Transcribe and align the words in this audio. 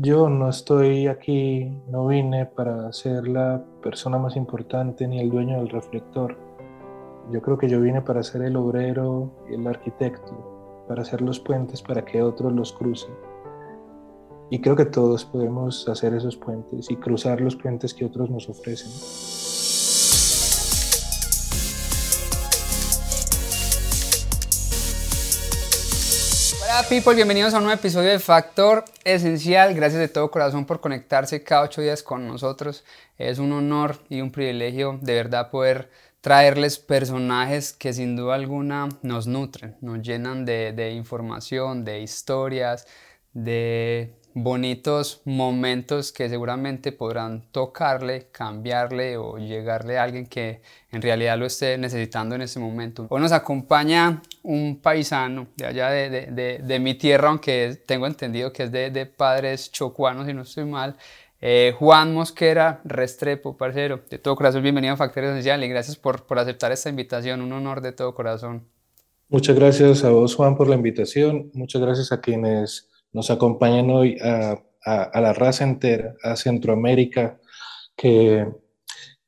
yo 0.00 0.28
no 0.28 0.48
estoy 0.48 1.08
aquí, 1.08 1.76
no 1.88 2.06
vine 2.06 2.46
para 2.46 2.92
ser 2.92 3.26
la 3.26 3.64
persona 3.82 4.16
más 4.16 4.36
importante 4.36 5.08
ni 5.08 5.18
el 5.18 5.28
dueño 5.28 5.56
del 5.56 5.70
reflector. 5.70 6.38
Yo 7.32 7.42
creo 7.42 7.58
que 7.58 7.68
yo 7.68 7.80
vine 7.80 8.00
para 8.00 8.22
ser 8.22 8.42
el 8.42 8.54
obrero 8.56 9.32
y 9.50 9.54
el 9.54 9.66
arquitecto, 9.66 10.84
para 10.86 11.02
hacer 11.02 11.20
los 11.20 11.40
puentes 11.40 11.82
para 11.82 12.04
que 12.04 12.22
otros 12.22 12.52
los 12.52 12.72
crucen. 12.72 13.12
Y 14.50 14.60
creo 14.60 14.76
que 14.76 14.86
todos 14.86 15.24
podemos 15.24 15.88
hacer 15.88 16.14
esos 16.14 16.36
puentes 16.36 16.88
y 16.92 16.96
cruzar 16.96 17.40
los 17.40 17.56
puentes 17.56 17.92
que 17.92 18.04
otros 18.04 18.30
nos 18.30 18.48
ofrecen. 18.48 19.77
Hola 26.78 26.88
people, 26.88 27.16
bienvenidos 27.16 27.54
a 27.54 27.56
un 27.56 27.64
nuevo 27.64 27.76
episodio 27.76 28.10
de 28.10 28.20
Factor 28.20 28.84
Esencial. 29.02 29.74
Gracias 29.74 30.00
de 30.00 30.06
todo 30.06 30.30
corazón 30.30 30.64
por 30.64 30.80
conectarse 30.80 31.42
cada 31.42 31.62
ocho 31.62 31.80
días 31.82 32.04
con 32.04 32.28
nosotros. 32.28 32.84
Es 33.16 33.40
un 33.40 33.50
honor 33.50 33.98
y 34.08 34.20
un 34.20 34.30
privilegio 34.30 34.96
de 35.02 35.14
verdad 35.14 35.50
poder 35.50 35.90
traerles 36.20 36.78
personajes 36.78 37.72
que 37.72 37.92
sin 37.92 38.14
duda 38.14 38.36
alguna 38.36 38.90
nos 39.02 39.26
nutren, 39.26 39.76
nos 39.80 40.02
llenan 40.02 40.44
de, 40.44 40.72
de 40.72 40.92
información, 40.92 41.84
de 41.84 41.98
historias, 42.00 42.86
de 43.32 44.14
bonitos 44.42 45.20
momentos 45.24 46.12
que 46.12 46.28
seguramente 46.28 46.92
podrán 46.92 47.42
tocarle, 47.50 48.28
cambiarle 48.30 49.16
o 49.16 49.38
llegarle 49.38 49.98
a 49.98 50.04
alguien 50.04 50.26
que 50.26 50.60
en 50.90 51.02
realidad 51.02 51.38
lo 51.38 51.46
esté 51.46 51.76
necesitando 51.78 52.34
en 52.34 52.42
ese 52.42 52.60
momento. 52.60 53.06
Hoy 53.10 53.20
nos 53.20 53.32
acompaña 53.32 54.22
un 54.42 54.80
paisano 54.80 55.48
de 55.56 55.66
allá 55.66 55.90
de, 55.90 56.08
de, 56.10 56.58
de, 56.62 56.78
mi 56.78 56.94
tierra, 56.94 57.28
aunque 57.28 57.78
tengo 57.86 58.06
entendido 58.06 58.52
que 58.52 58.64
es 58.64 58.72
de, 58.72 59.06
padres 59.06 59.72
chocuanos, 59.72 60.26
si 60.26 60.34
no 60.34 60.42
estoy 60.42 60.64
mal. 60.64 60.96
Eh, 61.40 61.74
Juan 61.78 62.14
Mosquera 62.14 62.80
Restrepo, 62.84 63.56
parcero, 63.56 64.00
de 64.08 64.18
todo 64.18 64.34
corazón, 64.36 64.62
bienvenido 64.62 64.94
a 64.94 64.96
Factores 64.96 65.30
Esencial 65.30 65.62
y 65.62 65.68
gracias 65.68 65.96
por, 65.96 66.26
por 66.26 66.38
aceptar 66.38 66.72
esta 66.72 66.88
invitación, 66.88 67.42
un 67.42 67.52
honor 67.52 67.80
de 67.80 67.92
todo 67.92 68.14
corazón. 68.14 68.64
Muchas 69.28 69.56
gracias 69.56 70.04
a 70.04 70.10
vos, 70.10 70.34
Juan, 70.34 70.56
por 70.56 70.68
la 70.68 70.74
invitación. 70.74 71.50
Muchas 71.52 71.82
gracias 71.82 72.12
a 72.12 72.20
quienes 72.20 72.87
nos 73.12 73.30
acompañan 73.30 73.90
hoy 73.90 74.16
a, 74.20 74.62
la 74.84 75.32
raza 75.32 75.64
entera, 75.64 76.14
a 76.22 76.36
Centroamérica, 76.36 77.38
que, 77.96 78.46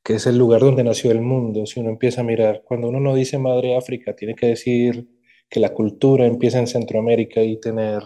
que, 0.03 0.15
es 0.15 0.27
el 0.27 0.39
lugar 0.39 0.61
donde 0.61 0.85
nació 0.85 1.11
el 1.11 1.21
mundo. 1.21 1.67
Si 1.67 1.81
uno 1.81 1.91
empieza 1.91 2.21
a 2.21 2.25
mirar, 2.25 2.63
cuando 2.65 2.89
uno 2.89 3.01
no 3.01 3.15
dice 3.15 3.39
Madre 3.39 3.77
África, 3.77 4.15
tiene 4.15 4.35
que 4.35 4.47
decir 4.47 5.09
que 5.49 5.61
la 5.61 5.75
cultura 5.75 6.27
empieza 6.27 6.59
en 6.59 6.67
Centroamérica 6.67 7.43
y 7.43 7.61
tener, 7.61 8.03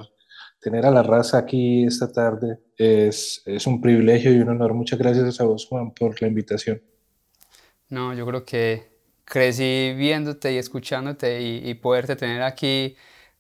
tener 0.60 0.86
a 0.86 0.90
la 0.90 1.02
raza 1.02 1.38
aquí 1.38 1.84
esta 1.84 2.10
tarde 2.10 2.58
es, 2.76 3.42
es 3.44 3.66
un 3.66 3.80
privilegio 3.80 4.32
y 4.32 4.40
un 4.40 4.48
honor. 4.48 4.74
Muchas 4.74 4.98
gracias 4.98 5.40
a 5.40 5.44
vos, 5.44 5.66
Juan, 5.66 5.92
por 5.92 6.20
la 6.22 6.28
invitación. 6.28 6.82
No, 7.90 8.14
yo 8.14 8.26
creo 8.26 8.44
que 8.44 8.94
crecí 9.24 9.92
viéndote 9.96 10.52
y 10.54 10.56
escuchándote 10.56 11.40
y, 11.42 11.68
y 11.68 11.74
poderte 11.74 12.16
tener 12.16 12.42
aquí 12.42 12.96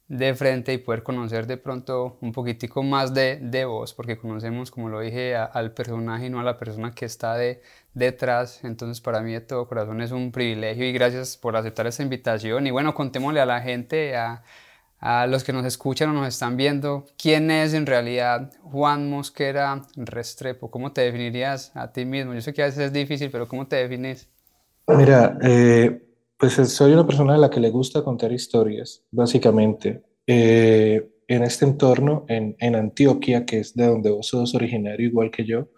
de 0.08 0.34
frente 0.34 0.72
y 0.74 0.78
poder 0.78 1.02
conocer 1.02 1.46
de 1.46 1.56
pronto 1.56 2.18
un 2.20 2.32
poquitico 2.32 2.82
más 2.82 3.14
de, 3.14 3.38
de 3.40 3.64
vos, 3.64 3.94
porque 3.94 4.18
conocemos, 4.18 4.70
como 4.70 4.88
lo 4.88 5.00
dije, 5.00 5.34
al 5.36 5.72
personaje 5.72 6.26
y 6.26 6.30
no 6.30 6.40
a 6.40 6.42
la 6.44 6.58
persona 6.58 6.92
que 6.94 7.06
está 7.06 7.34
de, 7.36 7.62
detrás. 7.94 8.64
Entonces, 8.64 9.00
para 9.00 9.20
mí 9.20 9.32
de 9.32 9.40
todo 9.40 9.66
corazón 9.66 10.02
es 10.02 10.12
un 10.12 10.30
privilegio 10.32 10.86
y 10.86 10.92
gracias 10.92 11.36
por 11.36 11.56
aceptar 11.56 11.86
esta 11.86 12.02
invitación. 12.02 12.66
Y 12.66 12.70
bueno, 12.70 12.94
contémosle 12.94 13.40
a 13.40 13.46
la 13.46 13.60
gente, 13.62 14.16
a, 14.16 14.42
a 15.00 15.26
los 15.26 15.44
que 15.44 15.52
nos 15.52 15.64
escuchan 15.66 16.10
o 16.10 16.12
nos 16.14 16.28
están 16.28 16.56
viendo, 16.56 17.06
quién 17.18 17.50
es 17.50 17.74
en 17.74 17.86
realidad 17.86 18.52
Juan 18.62 19.10
Mosquera 19.10 19.82
Restrepo. 19.96 20.70
¿Cómo 20.70 20.92
te 20.92 21.02
definirías 21.02 21.72
a 21.76 21.92
ti 21.92 22.04
mismo? 22.04 22.34
Yo 22.34 22.40
sé 22.40 22.52
que 22.54 22.62
a 22.62 22.66
veces 22.66 22.86
es 22.86 22.92
difícil, 22.92 23.30
pero 23.30 23.48
¿cómo 23.48 23.66
te 23.66 23.76
defines? 23.76 24.28
Mira, 24.86 25.38
eh, 25.42 26.00
pues 26.36 26.58
eh, 26.58 26.64
soy 26.66 26.92
una 26.92 27.06
persona 27.06 27.34
a 27.34 27.38
la 27.38 27.50
que 27.50 27.60
le 27.60 27.70
gusta 27.70 28.02
contar 28.02 28.32
historias, 28.32 29.04
básicamente. 29.10 30.02
Eh, 30.26 31.10
en 31.26 31.42
este 31.42 31.64
entorno, 31.64 32.24
en, 32.28 32.56
en, 32.58 32.74
Antioquia, 32.74 33.46
que 33.46 33.58
es 33.58 33.74
de 33.74 33.86
donde 33.86 34.10
vos 34.10 34.28
sos 34.28 34.54
originario, 34.54 35.08
igual 35.08 35.30
que 35.30 35.44
yo, 35.44 35.68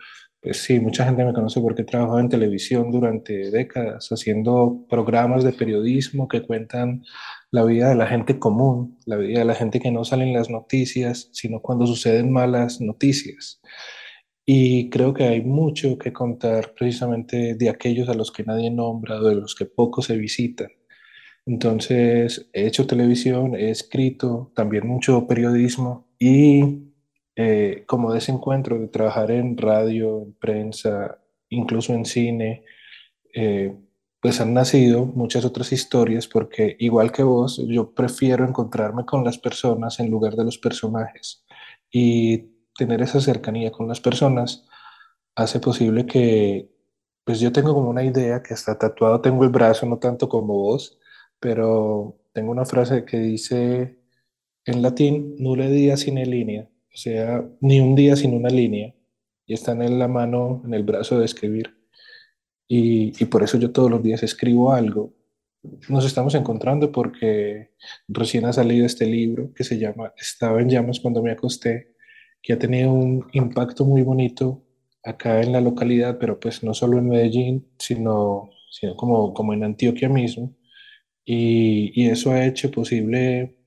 pues 0.47 0.59
sí, 0.63 0.79
mucha 0.79 1.05
gente 1.05 1.25
me 1.25 1.33
conoce 1.33 1.61
porque 1.61 1.83
he 1.83 1.85
trabajado 1.85 2.21
en 2.21 2.29
televisión 2.29 2.93
durante 2.93 3.51
décadas, 3.51 4.09
haciendo 4.11 4.87
programas 4.89 5.43
de 5.43 5.53
periodismo 5.53 6.29
que 6.29 6.43
cuentan 6.43 7.03
la 7.51 7.65
vida 7.65 7.89
de 7.89 7.97
la 7.97 8.07
gente 8.07 8.39
común, 8.39 8.97
la 9.07 9.17
vida 9.17 9.41
de 9.41 9.45
la 9.45 9.57
gente 9.57 9.81
que 9.81 9.91
no 9.91 10.05
sale 10.05 10.23
en 10.23 10.33
las 10.33 10.49
noticias, 10.49 11.31
sino 11.33 11.61
cuando 11.61 11.85
suceden 11.87 12.33
malas 12.33 12.81
noticias. 12.81 13.61
Y 14.47 14.91
creo 14.91 15.13
que 15.13 15.25
hay 15.25 15.43
mucho 15.43 15.99
que 15.99 16.13
contar 16.13 16.73
precisamente 16.75 17.57
de 17.57 17.69
aquellos 17.69 18.09
a 18.09 18.15
los 18.15 18.31
que 18.31 18.45
nadie 18.45 18.71
nombra, 18.71 19.21
de 19.21 19.35
los 19.35 19.57
que 19.57 19.67
poco 19.67 20.03
se 20.03 20.17
visitan. 20.17 20.69
Entonces, 21.47 22.49
he 22.53 22.67
hecho 22.67 22.87
televisión, 22.87 23.55
he 23.57 23.71
escrito 23.71 24.53
también 24.55 24.87
mucho 24.87 25.27
periodismo 25.27 26.09
y 26.19 26.93
eh, 27.37 27.85
como 27.87 28.13
de 28.13 28.19
ese 28.19 28.33
encuentro 28.33 28.79
de 28.79 28.89
trabajar 28.89 29.31
en 29.31 29.57
radio, 29.57 30.23
en 30.23 30.35
prensa, 30.35 31.19
incluso 31.51 31.93
en 31.95 32.05
cine, 32.05 32.65
eh, 33.35 33.77
pues 34.21 34.41
han 34.41 34.55
nacido 34.55 35.07
muchas 35.07 35.45
otras 35.45 35.73
historias 35.73 36.27
porque 36.27 36.77
igual 36.81 37.13
que 37.13 37.23
vos, 37.23 37.63
yo 37.69 37.95
prefiero 37.95 38.45
encontrarme 38.47 39.05
con 39.05 39.25
las 39.25 39.39
personas 39.39 40.01
en 40.01 40.11
lugar 40.11 40.35
de 40.37 40.45
los 40.45 40.59
personajes. 40.59 41.45
Y 41.93 42.56
tener 42.77 43.03
esa 43.03 43.21
cercanía 43.21 43.71
con 43.73 43.89
las 43.89 44.01
personas 44.01 44.67
hace 45.35 45.61
posible 45.61 46.07
que, 46.07 46.71
pues 47.25 47.41
yo 47.41 47.53
tengo 47.53 47.75
como 47.75 47.91
una 47.91 48.05
idea 48.05 48.43
que 48.43 48.55
está 48.55 48.79
tatuado, 48.79 49.21
tengo 49.21 49.45
el 49.45 49.51
brazo, 49.51 49.87
no 49.87 49.99
tanto 49.99 50.29
como 50.29 50.55
vos, 50.55 50.99
pero 51.41 52.19
tengo 52.33 52.51
una 52.53 52.65
frase 52.65 53.05
que 53.05 53.19
dice 53.19 53.99
en 54.65 54.83
latín, 54.83 55.37
nulle 55.39 55.69
día 55.71 55.97
sin 55.97 56.17
línea, 56.17 56.69
o 56.93 56.97
sea, 56.97 57.45
ni 57.61 57.81
un 57.81 57.95
día 57.95 58.17
sin 58.17 58.35
una 58.35 58.49
línea, 58.49 58.95
y 59.47 59.55
está 59.55 59.73
en 59.73 59.99
la 59.99 60.09
mano, 60.09 60.63
en 60.65 60.75
el 60.75 60.83
brazo 60.83 61.19
de 61.19 61.25
escribir. 61.25 61.77
Y, 62.69 63.13
y 63.23 63.27
por 63.27 63.43
eso 63.45 63.59
yo 63.59 63.71
todos 63.71 63.91
los 63.91 64.03
días 64.03 64.23
escribo 64.25 64.73
algo. 64.73 65.15
Nos 65.89 66.05
estamos 66.05 66.35
encontrando 66.35 66.91
porque 66.91 67.73
recién 68.09 68.45
ha 68.45 68.53
salido 68.53 68.87
este 68.87 69.07
libro 69.07 69.53
que 69.55 69.63
se 69.65 69.79
llama 69.79 70.13
Estaba 70.17 70.61
en 70.61 70.69
llamas 70.69 71.01
cuando 71.01 71.23
me 71.23 71.31
acosté, 71.31 71.96
que 72.47 72.53
ha 72.53 72.59
tenido 72.61 72.93
un 72.93 73.29
impacto 73.33 73.85
muy 73.85 74.03
bonito 74.03 74.63
acá 75.03 75.43
en 75.43 75.51
la 75.51 75.61
localidad, 75.61 76.17
pero 76.21 76.39
pues 76.39 76.63
no 76.63 76.75
solo 76.75 76.97
en 76.99 77.09
Medellín, 77.09 77.67
sino, 77.77 78.51
sino 78.71 78.97
como, 78.97 79.35
como 79.35 79.53
en 79.53 79.65
Antioquia 79.65 80.09
mismo. 80.09 80.55
Y, 81.25 81.91
y, 82.01 82.09
eso 82.09 82.31
ha 82.31 82.47
hecho 82.47 82.71
posible 82.71 83.59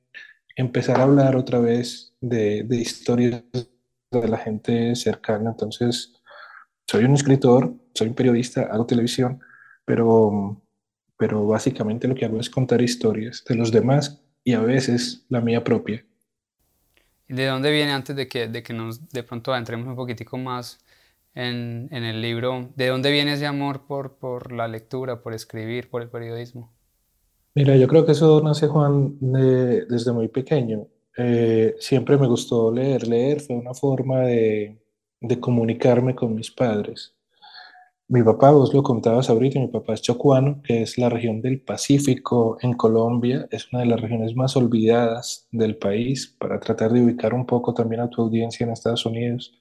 empezar 0.56 0.97
a 1.00 1.03
hablar 1.03 1.35
otra 1.35 1.59
vez 1.59 2.16
de, 2.22 2.63
de 2.63 2.78
historias 2.78 3.44
de 4.12 4.28
la 4.29 4.38
gente 4.38 4.95
cercana. 4.95 5.50
Entonces, 5.51 6.13
soy 6.88 7.03
un 7.03 7.16
escritor, 7.16 7.73
soy 7.94 8.07
un 8.07 8.16
periodista, 8.16 8.62
hago 8.72 8.85
televisión, 8.85 9.41
pero, 9.84 10.62
pero 11.18 11.45
básicamente 11.45 12.07
lo 12.07 12.16
que 12.16 12.23
hago 12.23 12.39
es 12.39 12.50
contar 12.50 12.81
historias 12.81 13.44
de 13.45 13.56
los 13.56 13.73
demás 13.73 14.22
y 14.45 14.53
a 14.53 14.62
veces 14.62 15.25
la 15.28 15.41
mía 15.41 15.66
propia. 15.66 16.06
¿De 17.29 17.45
dónde 17.45 17.72
viene, 17.72 17.91
antes 17.91 18.16
de 18.16 18.28
que, 18.28 18.47
de 18.47 18.63
que 18.63 18.73
nos 18.73 19.07
de 19.09 19.23
pronto 19.23 19.56
entremos 19.56 19.88
un 19.88 19.95
poquitico 19.95 20.38
más 20.38 20.79
en, 21.35 21.88
en, 21.91 22.03
el 22.03 22.22
libro, 22.22 22.69
de 22.75 22.88
dónde 22.88 23.12
viene 23.12 23.34
ese 23.34 23.45
amor 23.45 23.85
por, 23.85 24.17
por 24.17 24.51
la 24.51 24.67
lectura, 24.67 25.22
por 25.22 25.35
escribir, 25.35 25.89
por 25.89 26.01
el 26.01 26.09
periodismo? 26.09 26.73
Mira, 27.53 27.75
yo 27.75 27.88
creo 27.88 28.03
que 28.03 28.13
eso 28.13 28.41
nace, 28.44 28.68
Juan, 28.68 29.16
de, 29.19 29.85
desde 29.85 30.12
muy 30.12 30.28
pequeño. 30.28 30.88
Eh, 31.18 31.75
siempre 31.79 32.18
me 32.18 32.28
gustó 32.28 32.72
leer. 32.72 33.07
Leer 33.07 33.41
fue 33.41 33.56
una 33.56 33.75
forma 33.75 34.22
de, 34.22 34.79
de 35.21 35.39
comunicarme 35.39 36.15
con 36.15 36.33
mis 36.33 36.50
padres. 36.50 37.13
Mi 38.11 38.23
papá, 38.23 38.50
vos 38.50 38.73
lo 38.73 38.81
contabas 38.81 39.29
ahorita, 39.29 39.59
mi 39.59 39.67
papá 39.67 39.94
es 39.94 40.01
chocuano, 40.01 40.63
que 40.63 40.81
es 40.81 40.97
la 40.97 41.09
región 41.09 41.41
del 41.41 41.61
Pacífico 41.61 42.57
en 42.59 42.73
Colombia, 42.73 43.47
es 43.51 43.71
una 43.71 43.81
de 43.81 43.85
las 43.85 44.01
regiones 44.01 44.35
más 44.35 44.57
olvidadas 44.57 45.47
del 45.51 45.77
país, 45.77 46.35
para 46.39 46.59
tratar 46.59 46.91
de 46.91 47.03
ubicar 47.03 47.35
un 47.35 47.45
poco 47.45 47.75
también 47.75 48.01
a 48.01 48.09
tu 48.09 48.23
audiencia 48.23 48.63
en 48.63 48.71
Estados 48.71 49.06
Unidos. 49.06 49.59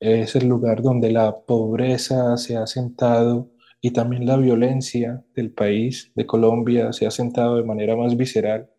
Es 0.00 0.36
el 0.36 0.48
lugar 0.48 0.82
donde 0.82 1.12
la 1.12 1.36
pobreza 1.46 2.38
se 2.38 2.56
ha 2.56 2.66
sentado 2.66 3.50
y 3.82 3.90
también 3.92 4.26
la 4.26 4.38
violencia 4.38 5.22
del 5.34 5.50
país, 5.52 6.12
de 6.14 6.26
Colombia, 6.26 6.94
se 6.94 7.06
ha 7.06 7.10
sentado 7.10 7.56
de 7.56 7.64
manera 7.64 7.94
más 7.94 8.16
visceral. 8.16 8.70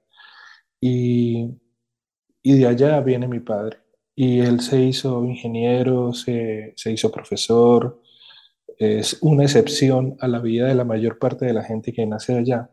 Y, 0.81 1.51
y 2.41 2.57
de 2.57 2.67
allá 2.67 2.99
viene 3.01 3.27
mi 3.27 3.41
padre. 3.41 3.77
Y 4.15 4.39
él 4.39 4.59
se 4.61 4.81
hizo 4.81 5.23
ingeniero, 5.23 6.13
se, 6.13 6.73
se 6.75 6.91
hizo 6.91 7.11
profesor, 7.11 8.01
es 8.77 9.17
una 9.21 9.43
excepción 9.43 10.17
a 10.19 10.27
la 10.27 10.39
vida 10.39 10.67
de 10.67 10.75
la 10.75 10.83
mayor 10.83 11.19
parte 11.19 11.45
de 11.45 11.53
la 11.53 11.63
gente 11.63 11.93
que 11.93 12.05
nace 12.05 12.37
allá. 12.37 12.69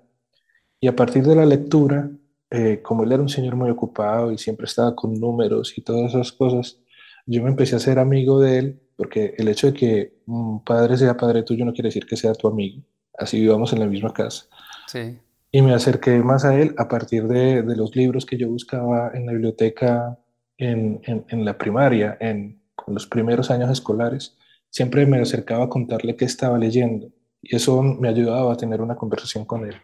Y 0.81 0.89
a 0.89 0.97
partir 0.97 1.25
de 1.25 1.35
la 1.35 1.47
lectura, 1.47 2.11
eh, 2.51 2.81
como 2.83 3.05
él 3.05 3.13
era 3.13 3.23
un 3.23 3.29
señor 3.29 3.57
muy 3.57 3.71
ocupado 3.71 4.31
y 4.31 4.39
siempre 4.39 4.67
estaba 4.67 4.95
con 4.95 5.19
números 5.19 5.77
y 5.77 5.83
todas 5.83 6.11
esas 6.11 6.33
cosas, 6.33 6.79
yo 7.27 7.43
me 7.43 7.49
empecé 7.49 7.77
a 7.77 7.81
ser 7.81 7.99
amigo 7.99 8.39
de 8.39 8.59
él, 8.59 8.81
porque 8.97 9.35
el 9.39 9.49
hecho 9.49 9.69
de 9.69 9.73
que 9.73 10.13
un 10.27 10.63
padre 10.63 10.97
sea 10.97 11.17
padre 11.17 11.43
tuyo 11.43 11.65
no 11.65 11.73
quiere 11.73 11.89
decir 11.89 12.07
que 12.07 12.17
sea 12.17 12.35
tu 12.35 12.49
amigo, 12.49 12.83
así 13.19 13.41
vivamos 13.41 13.73
en 13.73 13.81
la 13.81 13.87
misma 13.87 14.13
casa. 14.13 14.45
Sí. 14.87 15.19
Y 15.51 15.63
me 15.63 15.73
acerqué 15.73 16.19
más 16.19 16.45
a 16.45 16.61
él 16.61 16.75
a 16.77 16.89
partir 16.89 17.27
de, 17.29 17.63
de 17.63 17.77
los 17.77 17.97
libros 17.97 18.27
que 18.27 18.37
yo 18.37 18.49
buscaba 18.49 19.11
en 19.15 19.27
la 19.27 19.33
biblioteca 19.33 20.19
en, 20.59 21.01
en, 21.05 21.25
en 21.29 21.45
la 21.45 21.57
primaria, 21.57 22.17
en, 22.21 22.61
en 22.87 22.95
los 22.95 23.07
primeros 23.07 23.51
años 23.51 23.71
escolares. 23.71 24.37
Siempre 24.75 25.07
me 25.07 25.21
acercaba 25.21 25.67
a 25.67 25.69
contarle 25.69 26.17
qué 26.17 26.25
estaba 26.25 26.59
leyendo 26.59 27.09
y 27.41 27.55
eso 27.55 27.81
me 27.81 28.09
ayudaba 28.09 28.53
a 28.53 28.57
tener 28.57 28.81
una 28.81 28.97
conversación 28.97 29.45
con 29.45 29.65
él. 29.65 29.77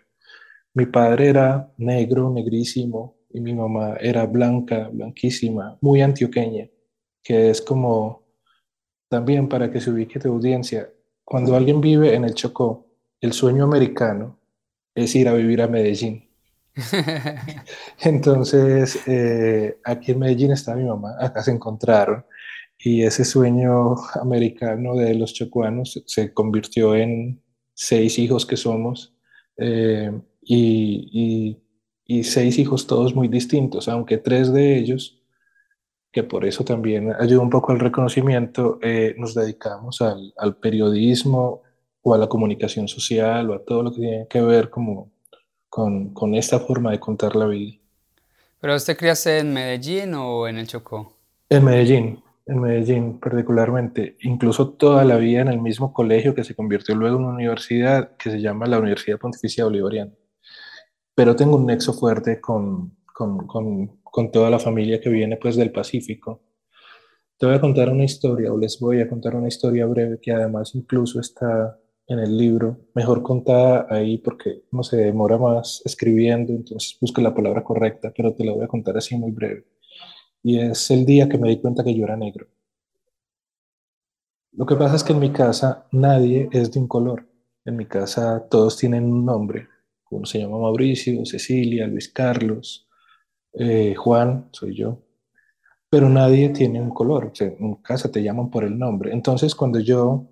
Mi 0.74 0.86
padre 0.86 1.28
era 1.28 1.72
negro, 1.76 2.28
negrísimo, 2.28 3.16
y 3.28 3.40
mi 3.40 3.54
mamá 3.54 3.98
era 4.00 4.26
blanca, 4.26 4.88
blanquísima, 4.92 5.78
muy 5.80 6.02
antioqueña, 6.02 6.68
que 7.22 7.50
es 7.50 7.62
como, 7.62 8.24
también 9.08 9.48
para 9.48 9.70
que 9.70 9.80
se 9.80 9.92
ubique 9.92 10.18
tu 10.18 10.26
audiencia, 10.26 10.90
cuando 11.22 11.54
alguien 11.54 11.80
vive 11.80 12.12
en 12.16 12.24
el 12.24 12.34
Chocó, 12.34 12.88
el 13.20 13.32
sueño 13.32 13.62
americano 13.62 14.40
es 14.92 15.14
ir 15.14 15.28
a 15.28 15.34
vivir 15.34 15.62
a 15.62 15.68
Medellín. 15.68 16.28
Entonces, 18.00 19.06
eh, 19.06 19.78
aquí 19.84 20.10
en 20.10 20.18
Medellín 20.18 20.50
está 20.50 20.74
mi 20.74 20.82
mamá, 20.82 21.14
acá 21.20 21.42
se 21.44 21.52
encontraron 21.52 22.24
y 22.82 23.02
ese 23.02 23.24
sueño 23.24 23.96
americano 24.20 24.94
de 24.94 25.14
los 25.14 25.34
chocuanos 25.34 26.02
se 26.06 26.32
convirtió 26.32 26.94
en 26.94 27.42
seis 27.74 28.18
hijos 28.18 28.46
que 28.46 28.56
somos 28.56 29.14
eh, 29.58 30.10
y, 30.42 31.58
y, 32.06 32.24
seis 32.24 32.58
hijos 32.58 32.86
todos 32.86 33.14
muy 33.14 33.28
distintos, 33.28 33.88
aunque 33.88 34.18
tres 34.18 34.52
de 34.52 34.78
ellos, 34.78 35.22
que 36.10 36.24
por 36.24 36.44
eso 36.44 36.64
también 36.64 37.12
ayuda 37.20 37.42
un 37.42 37.50
poco 37.50 37.72
al 37.72 37.78
reconocimiento, 37.78 38.78
eh, 38.82 39.14
nos 39.16 39.34
dedicamos 39.34 40.00
al, 40.00 40.32
al 40.38 40.56
periodismo 40.56 41.62
o 42.02 42.14
a 42.14 42.18
la 42.18 42.28
comunicación 42.28 42.88
social 42.88 43.50
o 43.50 43.54
a 43.54 43.64
todo 43.64 43.82
lo 43.82 43.92
que 43.92 44.00
tiene 44.00 44.26
que 44.28 44.40
ver 44.40 44.70
como 44.70 45.12
con, 45.68 46.12
con 46.14 46.34
esta 46.34 46.58
forma 46.58 46.90
de 46.90 46.98
contar 46.98 47.36
la 47.36 47.46
vida. 47.46 47.78
¿Pero 48.60 48.74
usted 48.74 48.96
criaste 48.96 49.38
en 49.38 49.52
Medellín 49.52 50.14
o 50.14 50.48
en 50.48 50.58
el 50.58 50.66
Chocó? 50.66 51.14
En 51.48 51.64
Medellín, 51.64 52.22
en 52.50 52.60
Medellín 52.60 53.20
particularmente, 53.20 54.16
incluso 54.22 54.70
toda 54.70 55.04
la 55.04 55.16
vida 55.16 55.40
en 55.40 55.48
el 55.48 55.60
mismo 55.60 55.92
colegio 55.92 56.34
que 56.34 56.42
se 56.42 56.56
convirtió 56.56 56.96
luego 56.96 57.16
en 57.16 57.24
una 57.24 57.34
universidad 57.34 58.16
que 58.16 58.30
se 58.30 58.40
llama 58.40 58.66
la 58.66 58.80
Universidad 58.80 59.18
Pontificia 59.18 59.64
Bolivariana. 59.64 60.12
Pero 61.14 61.36
tengo 61.36 61.56
un 61.56 61.66
nexo 61.66 61.92
fuerte 61.92 62.40
con, 62.40 62.96
con, 63.14 63.46
con, 64.02 64.32
toda 64.32 64.50
la 64.50 64.58
familia 64.58 65.00
que 65.00 65.10
viene 65.10 65.36
pues 65.36 65.54
del 65.54 65.70
Pacífico. 65.70 66.42
Te 67.38 67.46
voy 67.46 67.54
a 67.54 67.60
contar 67.60 67.88
una 67.90 68.04
historia, 68.04 68.52
o 68.52 68.58
les 68.58 68.80
voy 68.80 69.00
a 69.00 69.08
contar 69.08 69.36
una 69.36 69.48
historia 69.48 69.86
breve 69.86 70.18
que 70.20 70.32
además 70.32 70.74
incluso 70.74 71.20
está 71.20 71.78
en 72.08 72.18
el 72.18 72.36
libro, 72.36 72.78
mejor 72.94 73.22
contada 73.22 73.86
ahí 73.88 74.18
porque 74.18 74.64
no 74.72 74.82
se 74.82 74.96
demora 74.96 75.38
más 75.38 75.82
escribiendo, 75.84 76.52
entonces 76.52 76.98
busca 77.00 77.22
la 77.22 77.32
palabra 77.32 77.62
correcta, 77.62 78.12
pero 78.16 78.34
te 78.34 78.44
la 78.44 78.52
voy 78.52 78.64
a 78.64 78.68
contar 78.68 78.96
así 78.96 79.16
muy 79.16 79.30
breve. 79.30 79.66
Y 80.42 80.58
es 80.58 80.90
el 80.90 81.04
día 81.04 81.28
que 81.28 81.38
me 81.38 81.48
di 81.48 81.60
cuenta 81.60 81.84
que 81.84 81.94
yo 81.94 82.04
era 82.04 82.16
negro. 82.16 82.46
Lo 84.52 84.66
que 84.66 84.76
pasa 84.76 84.96
es 84.96 85.04
que 85.04 85.12
en 85.12 85.20
mi 85.20 85.32
casa 85.32 85.86
nadie 85.92 86.48
es 86.52 86.72
de 86.72 86.80
un 86.80 86.88
color. 86.88 87.26
En 87.64 87.76
mi 87.76 87.86
casa 87.86 88.46
todos 88.50 88.76
tienen 88.76 89.04
un 89.04 89.24
nombre. 89.24 89.68
Uno 90.10 90.26
se 90.26 90.40
llama 90.40 90.58
Mauricio, 90.58 91.24
Cecilia, 91.24 91.86
Luis 91.86 92.08
Carlos, 92.08 92.88
eh, 93.52 93.94
Juan, 93.94 94.48
soy 94.52 94.76
yo. 94.76 94.98
Pero 95.88 96.08
nadie 96.08 96.50
tiene 96.50 96.80
un 96.80 96.90
color. 96.90 97.32
en 97.40 97.74
casa 97.76 98.10
te 98.10 98.22
llaman 98.22 98.50
por 98.50 98.64
el 98.64 98.78
nombre. 98.78 99.12
Entonces, 99.12 99.54
cuando 99.54 99.78
yo 99.78 100.26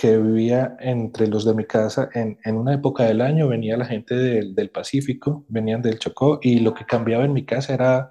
que 0.00 0.16
vivía 0.16 0.76
entre 0.80 1.26
los 1.26 1.44
de 1.44 1.52
mi 1.52 1.66
casa, 1.66 2.08
en, 2.14 2.38
en 2.42 2.56
una 2.56 2.72
época 2.72 3.04
del 3.04 3.20
año 3.20 3.48
venía 3.48 3.76
la 3.76 3.84
gente 3.84 4.14
del, 4.14 4.54
del, 4.54 4.70
Pacífico, 4.70 5.44
venían 5.48 5.82
del 5.82 5.98
Chocó, 5.98 6.38
y 6.42 6.60
lo 6.60 6.72
que 6.72 6.86
cambiaba 6.86 7.26
en 7.26 7.34
mi 7.34 7.44
casa 7.44 7.74
era 7.74 8.08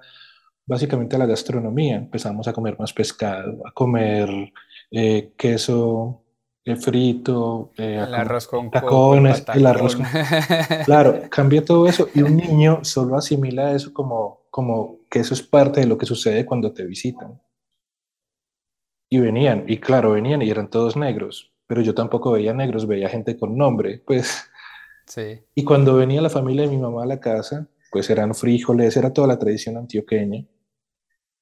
básicamente 0.70 1.18
la 1.18 1.26
gastronomía. 1.26 1.96
Empezamos 1.96 2.46
a 2.46 2.52
comer 2.52 2.78
más 2.78 2.92
pescado, 2.92 3.60
a 3.66 3.72
comer 3.72 4.30
eh, 4.90 5.32
queso 5.36 6.22
eh, 6.64 6.76
frito, 6.76 7.72
eh, 7.76 8.02
el 8.06 8.14
arroz 8.14 8.46
con 8.46 8.70
tacones, 8.70 9.44
el 9.52 9.66
arroz 9.66 9.96
con... 9.96 10.06
Claro, 10.84 11.22
cambia 11.28 11.64
todo 11.64 11.88
eso 11.88 12.08
y 12.14 12.22
un 12.22 12.36
niño 12.36 12.80
solo 12.84 13.16
asimila 13.16 13.72
eso 13.72 13.92
como, 13.92 14.42
como 14.50 15.00
que 15.10 15.18
eso 15.18 15.34
es 15.34 15.42
parte 15.42 15.80
de 15.80 15.86
lo 15.86 15.98
que 15.98 16.06
sucede 16.06 16.46
cuando 16.46 16.72
te 16.72 16.86
visitan. 16.86 17.40
Y 19.12 19.18
venían, 19.18 19.64
y 19.66 19.78
claro, 19.78 20.12
venían 20.12 20.40
y 20.40 20.50
eran 20.50 20.70
todos 20.70 20.96
negros, 20.96 21.52
pero 21.66 21.82
yo 21.82 21.94
tampoco 21.96 22.30
veía 22.30 22.54
negros, 22.54 22.86
veía 22.86 23.08
gente 23.08 23.36
con 23.36 23.56
nombre, 23.56 24.00
pues. 24.06 24.44
Sí. 25.06 25.40
Y 25.56 25.64
cuando 25.64 25.96
venía 25.96 26.22
la 26.22 26.30
familia 26.30 26.62
de 26.62 26.68
mi 26.68 26.78
mamá 26.78 27.02
a 27.02 27.06
la 27.06 27.18
casa, 27.18 27.66
pues 27.90 28.08
eran 28.08 28.32
frijoles, 28.36 28.96
era 28.96 29.12
toda 29.12 29.26
la 29.26 29.38
tradición 29.40 29.76
antioqueña. 29.76 30.44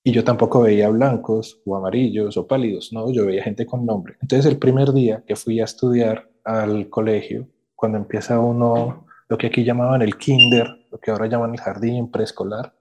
Y 0.08 0.12
yo 0.12 0.24
tampoco 0.24 0.62
veía 0.62 0.88
blancos 0.88 1.60
o 1.66 1.76
amarillos 1.76 2.38
o 2.38 2.46
pálidos, 2.46 2.94
no, 2.94 3.12
yo 3.12 3.26
veía 3.26 3.44
gente 3.44 3.66
con 3.66 3.84
nombre. 3.84 4.16
Entonces 4.22 4.50
el 4.50 4.58
primer 4.58 4.94
día 4.94 5.22
que 5.26 5.36
fui 5.36 5.60
a 5.60 5.64
estudiar 5.64 6.30
al 6.44 6.88
colegio, 6.88 7.46
cuando 7.74 7.98
empieza 7.98 8.40
uno, 8.40 9.06
lo 9.28 9.36
que 9.36 9.48
aquí 9.48 9.64
llamaban 9.64 10.00
el 10.00 10.16
kinder, 10.16 10.66
lo 10.90 10.98
que 10.98 11.10
ahora 11.10 11.26
llaman 11.26 11.52
el 11.52 11.60
jardín 11.60 12.10
preescolar, 12.10 12.74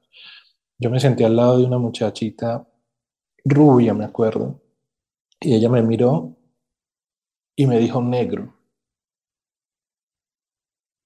yo 0.78 0.90
me 0.90 1.02
senté 1.02 1.26
al 1.26 1.36
lado 1.36 1.58
de 1.58 1.66
una 1.66 1.78
muchachita 1.78 2.66
rubia, 3.44 3.94
me 3.94 4.06
acuerdo, 4.06 4.62
y 5.42 5.54
ella 5.54 5.68
me 5.68 5.82
miró 5.82 6.34
y 7.58 7.68
me 7.68 7.78
dijo 7.78 8.02
negro. 8.02 8.54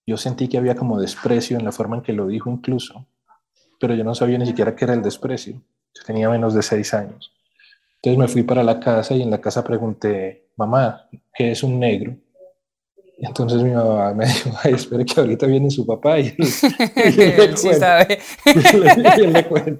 Yo 0.05 0.17
sentí 0.17 0.47
que 0.47 0.59
había 0.59 0.75
como 0.75 1.01
desprecio 1.01 1.57
en 1.57 1.65
la 1.65 1.71
forma 1.71 1.95
en 1.95 2.03
que 2.03 2.13
lo 2.13 2.27
dijo 2.27 2.51
incluso, 2.51 3.07
pero 3.79 3.95
yo 3.95 4.03
no 4.03 4.13
sabía 4.13 4.37
ni 4.37 4.45
siquiera 4.45 4.75
qué 4.75 4.85
era 4.85 4.93
el 4.93 5.01
desprecio. 5.01 5.63
Yo 5.93 6.03
tenía 6.05 6.29
menos 6.29 6.53
de 6.53 6.61
seis 6.61 6.93
años. 6.93 7.31
Entonces 7.95 8.17
me 8.17 8.27
fui 8.27 8.43
para 8.43 8.63
la 8.63 8.79
casa 8.79 9.13
y 9.13 9.21
en 9.21 9.29
la 9.29 9.39
casa 9.39 9.63
pregunté, 9.63 10.49
mamá, 10.57 11.07
¿qué 11.33 11.51
es 11.51 11.61
un 11.61 11.79
negro? 11.79 12.15
Y 13.21 13.25
entonces 13.27 13.61
mi 13.61 13.69
mamá 13.69 14.13
me 14.15 14.25
dijo, 14.33 14.49
ay, 14.63 14.73
espere 14.73 15.05
que 15.05 15.19
ahorita 15.19 15.45
viene 15.45 15.69
su 15.69 15.85
papá 15.85 16.19
y, 16.19 16.35
y, 16.37 16.43
sí 17.55 17.73
sabe. 17.75 18.19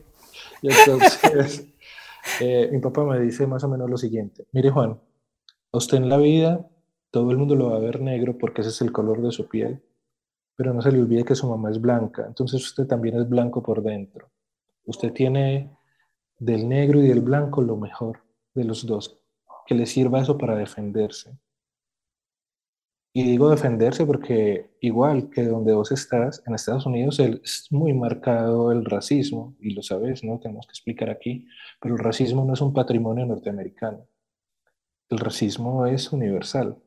y 0.61 0.69
entonces 0.69 1.65
eh, 2.39 2.69
mi 2.71 2.77
papá 2.77 3.03
me 3.03 3.19
dice 3.19 3.47
más 3.47 3.63
o 3.63 3.69
menos 3.69 3.89
lo 3.89 3.97
siguiente, 3.97 4.45
mire 4.51 4.69
Juan, 4.69 4.99
usted 5.71 5.97
en 5.97 6.09
la 6.09 6.17
vida, 6.17 6.69
todo 7.09 7.31
el 7.31 7.37
mundo 7.37 7.55
lo 7.55 7.71
va 7.71 7.77
a 7.77 7.79
ver 7.79 7.99
negro 7.99 8.37
porque 8.37 8.61
ese 8.61 8.69
es 8.69 8.81
el 8.81 8.91
color 8.91 9.23
de 9.23 9.31
su 9.31 9.49
piel, 9.49 9.81
pero 10.55 10.75
no 10.75 10.83
se 10.83 10.91
le 10.91 10.99
olvide 10.99 11.25
que 11.25 11.33
su 11.33 11.49
mamá 11.49 11.71
es 11.71 11.81
blanca, 11.81 12.25
entonces 12.27 12.63
usted 12.63 12.85
también 12.85 13.19
es 13.19 13.27
blanco 13.27 13.63
por 13.63 13.81
dentro. 13.81 14.29
Usted 14.85 15.11
tiene 15.11 15.71
del 16.41 16.67
negro 16.67 16.99
y 17.01 17.07
del 17.07 17.21
blanco 17.21 17.61
lo 17.61 17.77
mejor 17.77 18.23
de 18.53 18.65
los 18.65 18.85
dos, 18.85 19.19
que 19.65 19.75
le 19.75 19.85
sirva 19.85 20.21
eso 20.21 20.37
para 20.37 20.55
defenderse. 20.55 21.37
Y 23.13 23.23
digo 23.23 23.49
defenderse 23.49 24.05
porque 24.05 24.71
igual 24.79 25.29
que 25.29 25.43
donde 25.43 25.73
vos 25.73 25.91
estás, 25.91 26.41
en 26.45 26.55
Estados 26.55 26.85
Unidos 26.85 27.19
es 27.19 27.67
muy 27.69 27.93
marcado 27.93 28.71
el 28.71 28.85
racismo, 28.85 29.55
y 29.59 29.73
lo 29.73 29.83
sabes, 29.83 30.23
¿no? 30.23 30.39
Tenemos 30.39 30.65
que 30.65 30.71
explicar 30.71 31.09
aquí, 31.09 31.45
pero 31.79 31.95
el 31.95 32.03
racismo 32.03 32.45
no 32.45 32.53
es 32.53 32.61
un 32.61 32.73
patrimonio 32.73 33.25
norteamericano 33.25 34.07
el 35.11 35.19
racismo 35.19 35.85
es 35.85 36.11
universal 36.13 36.77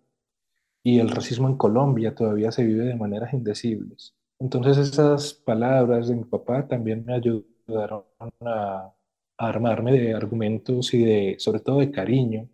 y 0.82 0.99
el 0.99 1.11
racismo 1.11 1.49
en 1.49 1.56
Colombia 1.56 2.14
todavía 2.14 2.50
se 2.52 2.64
vive 2.64 2.84
de 2.84 2.96
maneras 2.96 3.32
indecibles. 3.34 4.16
Entonces 4.38 4.78
esas 4.78 5.34
palabras 5.34 6.08
de 6.08 6.16
mi 6.16 6.25
papá 6.25 6.66
también 6.66 7.04
me 7.04 7.14
ayudaron 7.14 8.04
a, 8.40 8.92
armarme 9.36 9.92
de 9.92 10.14
argumentos 10.14 10.94
y 10.94 11.04
de, 11.04 11.36
sobre 11.38 11.60
todo 11.60 11.80
de 11.80 11.90
cariño 11.90 12.48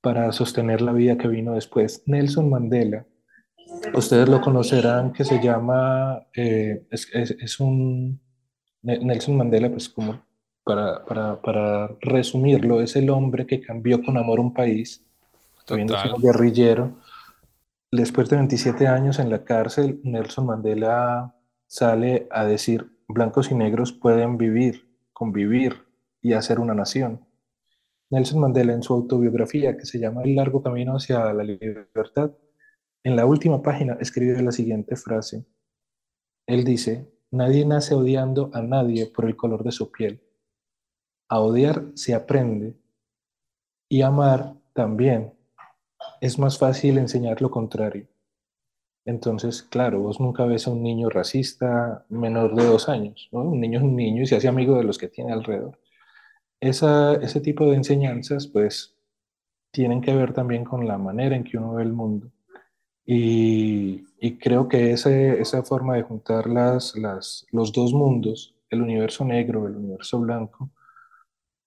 para 0.00 0.32
sostener 0.32 0.82
la 0.82 0.92
vida 0.92 1.16
que 1.16 1.28
vino 1.28 1.54
después. 1.54 2.02
Nelson 2.06 2.50
Mandela, 2.50 3.06
ustedes 3.94 4.28
lo 4.28 4.40
conocerán, 4.40 5.12
que 5.12 5.24
se 5.24 5.40
llama, 5.40 6.26
eh, 6.34 6.84
es, 6.90 7.08
es, 7.12 7.60
un, 7.60 8.20
Nelson 8.82 9.36
Mandela, 9.36 9.70
pues 9.70 9.88
como 9.88 10.20
para, 10.64 11.04
para, 11.04 11.40
para, 11.40 11.96
resumirlo, 12.00 12.80
es 12.80 12.96
el 12.96 13.10
hombre 13.10 13.46
que 13.46 13.60
cambió 13.60 14.02
con 14.02 14.16
amor 14.16 14.40
un 14.40 14.52
país, 14.52 15.04
siendo 15.66 15.94
guerrillero. 16.18 16.98
Después 17.90 18.28
de 18.28 18.36
27 18.36 18.88
años 18.88 19.18
en 19.20 19.30
la 19.30 19.44
cárcel, 19.44 20.00
Nelson 20.02 20.46
Mandela 20.46 21.34
sale 21.68 22.26
a 22.30 22.44
decir, 22.44 22.90
blancos 23.06 23.52
y 23.52 23.54
negros 23.54 23.92
pueden 23.92 24.36
vivir, 24.36 24.91
convivir 25.12 25.86
y 26.20 26.32
hacer 26.32 26.60
una 26.60 26.74
nación. 26.74 27.26
Nelson 28.10 28.40
Mandela 28.40 28.72
en 28.72 28.82
su 28.82 28.92
autobiografía, 28.92 29.76
que 29.76 29.86
se 29.86 29.98
llama 29.98 30.22
El 30.22 30.34
largo 30.36 30.62
camino 30.62 30.96
hacia 30.96 31.32
la 31.32 31.44
libertad, 31.44 32.32
en 33.04 33.16
la 33.16 33.26
última 33.26 33.62
página 33.62 33.96
escribe 34.00 34.40
la 34.42 34.52
siguiente 34.52 34.96
frase. 34.96 35.44
Él 36.46 36.64
dice, 36.64 37.10
nadie 37.30 37.64
nace 37.64 37.94
odiando 37.94 38.50
a 38.52 38.62
nadie 38.62 39.06
por 39.06 39.24
el 39.24 39.36
color 39.36 39.64
de 39.64 39.72
su 39.72 39.90
piel 39.90 40.22
a 41.32 41.40
odiar 41.40 41.86
se 41.94 42.12
aprende 42.12 42.76
y 43.88 44.02
amar 44.02 44.54
también. 44.74 45.32
Es 46.20 46.38
más 46.38 46.58
fácil 46.58 46.98
enseñar 46.98 47.40
lo 47.40 47.50
contrario. 47.50 48.06
Entonces, 49.04 49.62
claro, 49.62 50.00
vos 50.00 50.20
nunca 50.20 50.44
ves 50.44 50.66
a 50.66 50.70
un 50.70 50.82
niño 50.82 51.10
racista 51.10 52.04
menor 52.08 52.54
de 52.54 52.64
dos 52.64 52.88
años, 52.88 53.28
Un 53.32 53.60
niño 53.60 53.78
es 53.78 53.84
un 53.84 53.96
niño 53.96 54.22
y 54.22 54.26
se 54.26 54.36
hace 54.36 54.48
amigo 54.48 54.76
de 54.76 54.84
los 54.84 54.98
que 54.98 55.08
tiene 55.08 55.32
alrededor. 55.32 55.78
Esa, 56.60 57.14
ese 57.16 57.40
tipo 57.40 57.66
de 57.66 57.76
enseñanzas, 57.76 58.46
pues, 58.46 58.94
tienen 59.72 60.00
que 60.02 60.14
ver 60.14 60.32
también 60.34 60.64
con 60.64 60.86
la 60.86 60.98
manera 60.98 61.36
en 61.36 61.44
que 61.44 61.58
uno 61.58 61.74
ve 61.74 61.82
el 61.82 61.92
mundo. 61.92 62.30
Y, 63.04 64.04
creo 64.38 64.68
que 64.68 64.92
esa 64.92 65.62
forma 65.64 65.96
de 65.96 66.02
juntar 66.02 66.46
las, 66.48 66.96
las, 66.96 67.46
los 67.50 67.72
dos 67.72 67.92
mundos, 67.92 68.54
el 68.70 68.82
universo 68.82 69.24
negro, 69.24 69.66
el 69.66 69.76
universo 69.76 70.20
blanco, 70.20 70.70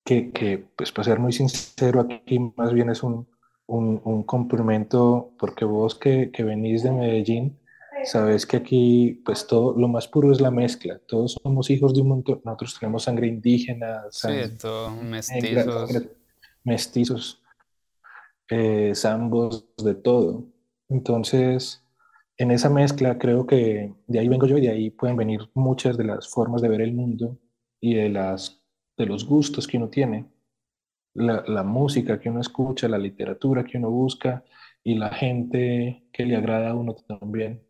que, 0.05 0.31
que, 0.31 0.59
pues 0.77 0.91
para 0.91 1.05
ser 1.05 1.19
muy 1.19 1.33
sincero, 1.33 2.01
aquí 2.01 2.39
más 2.55 2.73
bien 2.73 2.89
es 2.89 3.03
un, 3.03 3.27
un, 3.67 4.01
un 4.03 4.23
complemento, 4.23 5.31
porque 5.39 5.65
vos 5.65 5.95
que, 5.95 6.31
que, 6.31 6.43
venís 6.43 6.83
de 6.83 6.91
Medellín, 6.91 7.57
sabes 8.03 8.45
que 8.45 8.57
aquí 8.57 9.21
pues 9.25 9.47
todo 9.47 9.77
lo 9.77 9.87
más 9.87 10.07
puro 10.07 10.31
es 10.31 10.39
la 10.39 10.51
mezcla, 10.51 10.99
todos 11.07 11.37
somos 11.41 11.69
hijos 11.69 11.93
de 11.93 12.01
un 12.01 12.09
montón, 12.09 12.41
nosotros 12.43 12.77
tenemos 12.79 13.03
sangre 13.03 13.27
indígena, 13.27 14.03
sangre 14.11 14.49
sí, 14.49 14.57
todo, 14.57 14.91
mestizos, 14.91 15.91
mestizos 16.63 17.41
eh, 18.49 18.91
zambos, 18.95 19.65
de 19.77 19.95
todo. 19.95 20.45
Entonces, 20.89 21.83
en 22.37 22.51
esa 22.51 22.69
mezcla 22.69 23.17
creo 23.17 23.45
que 23.45 23.93
de 24.07 24.19
ahí 24.19 24.27
vengo 24.27 24.45
yo 24.45 24.57
y 24.57 24.61
de 24.61 24.69
ahí 24.69 24.89
pueden 24.91 25.17
venir 25.17 25.49
muchas 25.53 25.97
de 25.97 26.03
las 26.03 26.27
formas 26.29 26.61
de 26.61 26.69
ver 26.69 26.81
el 26.81 26.93
mundo 26.93 27.37
y 27.81 27.95
de, 27.95 28.09
las, 28.09 28.61
de 28.97 29.05
los 29.05 29.25
gustos 29.25 29.67
que 29.67 29.77
uno 29.77 29.89
tiene. 29.89 30.25
La, 31.15 31.43
la 31.47 31.63
música 31.63 32.19
que 32.19 32.29
uno 32.29 32.41
escucha, 32.41 32.87
la 32.87 32.97
literatura 32.97 33.63
que 33.63 33.77
uno 33.77 33.89
busca 33.89 34.43
y 34.85 34.95
la 34.95 35.09
gente 35.09 36.03
que 36.13 36.25
le 36.25 36.35
agrada 36.35 36.69
a 36.69 36.75
uno 36.75 36.95
también. 36.95 37.61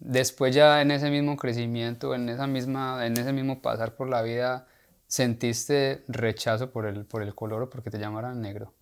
Después 0.00 0.54
ya 0.54 0.82
en 0.82 0.90
ese 0.90 1.10
mismo 1.10 1.36
crecimiento, 1.36 2.14
en, 2.14 2.28
esa 2.28 2.46
misma, 2.46 3.06
en 3.06 3.16
ese 3.16 3.32
mismo 3.32 3.62
pasar 3.62 3.94
por 3.94 4.08
la 4.10 4.20
vida, 4.20 4.66
¿sentiste 5.06 6.04
rechazo 6.08 6.72
por 6.72 6.86
el, 6.86 7.06
por 7.06 7.22
el 7.22 7.34
color 7.34 7.62
o 7.62 7.70
porque 7.70 7.90
te 7.90 7.98
llamaran 7.98 8.40
negro? 8.40 8.74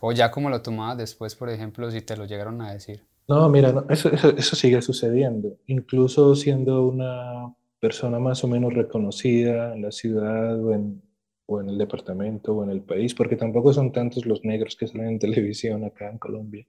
O 0.00 0.12
ya 0.12 0.30
como 0.30 0.50
lo 0.50 0.62
tomabas 0.62 0.96
después, 0.96 1.36
por 1.36 1.50
ejemplo, 1.50 1.90
si 1.90 2.00
te 2.00 2.16
lo 2.16 2.24
llegaron 2.24 2.60
a 2.62 2.72
decir. 2.72 3.04
No, 3.28 3.48
mira, 3.48 3.84
eso, 3.90 4.10
eso, 4.10 4.56
sigue 4.56 4.80
sucediendo. 4.80 5.56
Incluso 5.66 6.34
siendo 6.34 6.86
una 6.86 7.54
persona 7.78 8.18
más 8.18 8.42
o 8.42 8.48
menos 8.48 8.72
reconocida 8.72 9.74
en 9.74 9.82
la 9.82 9.92
ciudad 9.92 10.62
o 10.64 10.72
en, 10.72 11.02
o 11.46 11.60
en 11.60 11.68
el 11.68 11.78
departamento 11.78 12.54
o 12.54 12.64
en 12.64 12.70
el 12.70 12.82
país, 12.82 13.14
porque 13.14 13.36
tampoco 13.36 13.72
son 13.72 13.92
tantos 13.92 14.26
los 14.26 14.44
negros 14.44 14.76
que 14.76 14.86
salen 14.86 15.08
en 15.08 15.18
televisión 15.20 15.84
acá 15.84 16.10
en 16.10 16.18
Colombia. 16.18 16.66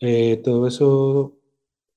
Eh, 0.00 0.40
todo 0.44 0.66
eso 0.66 1.38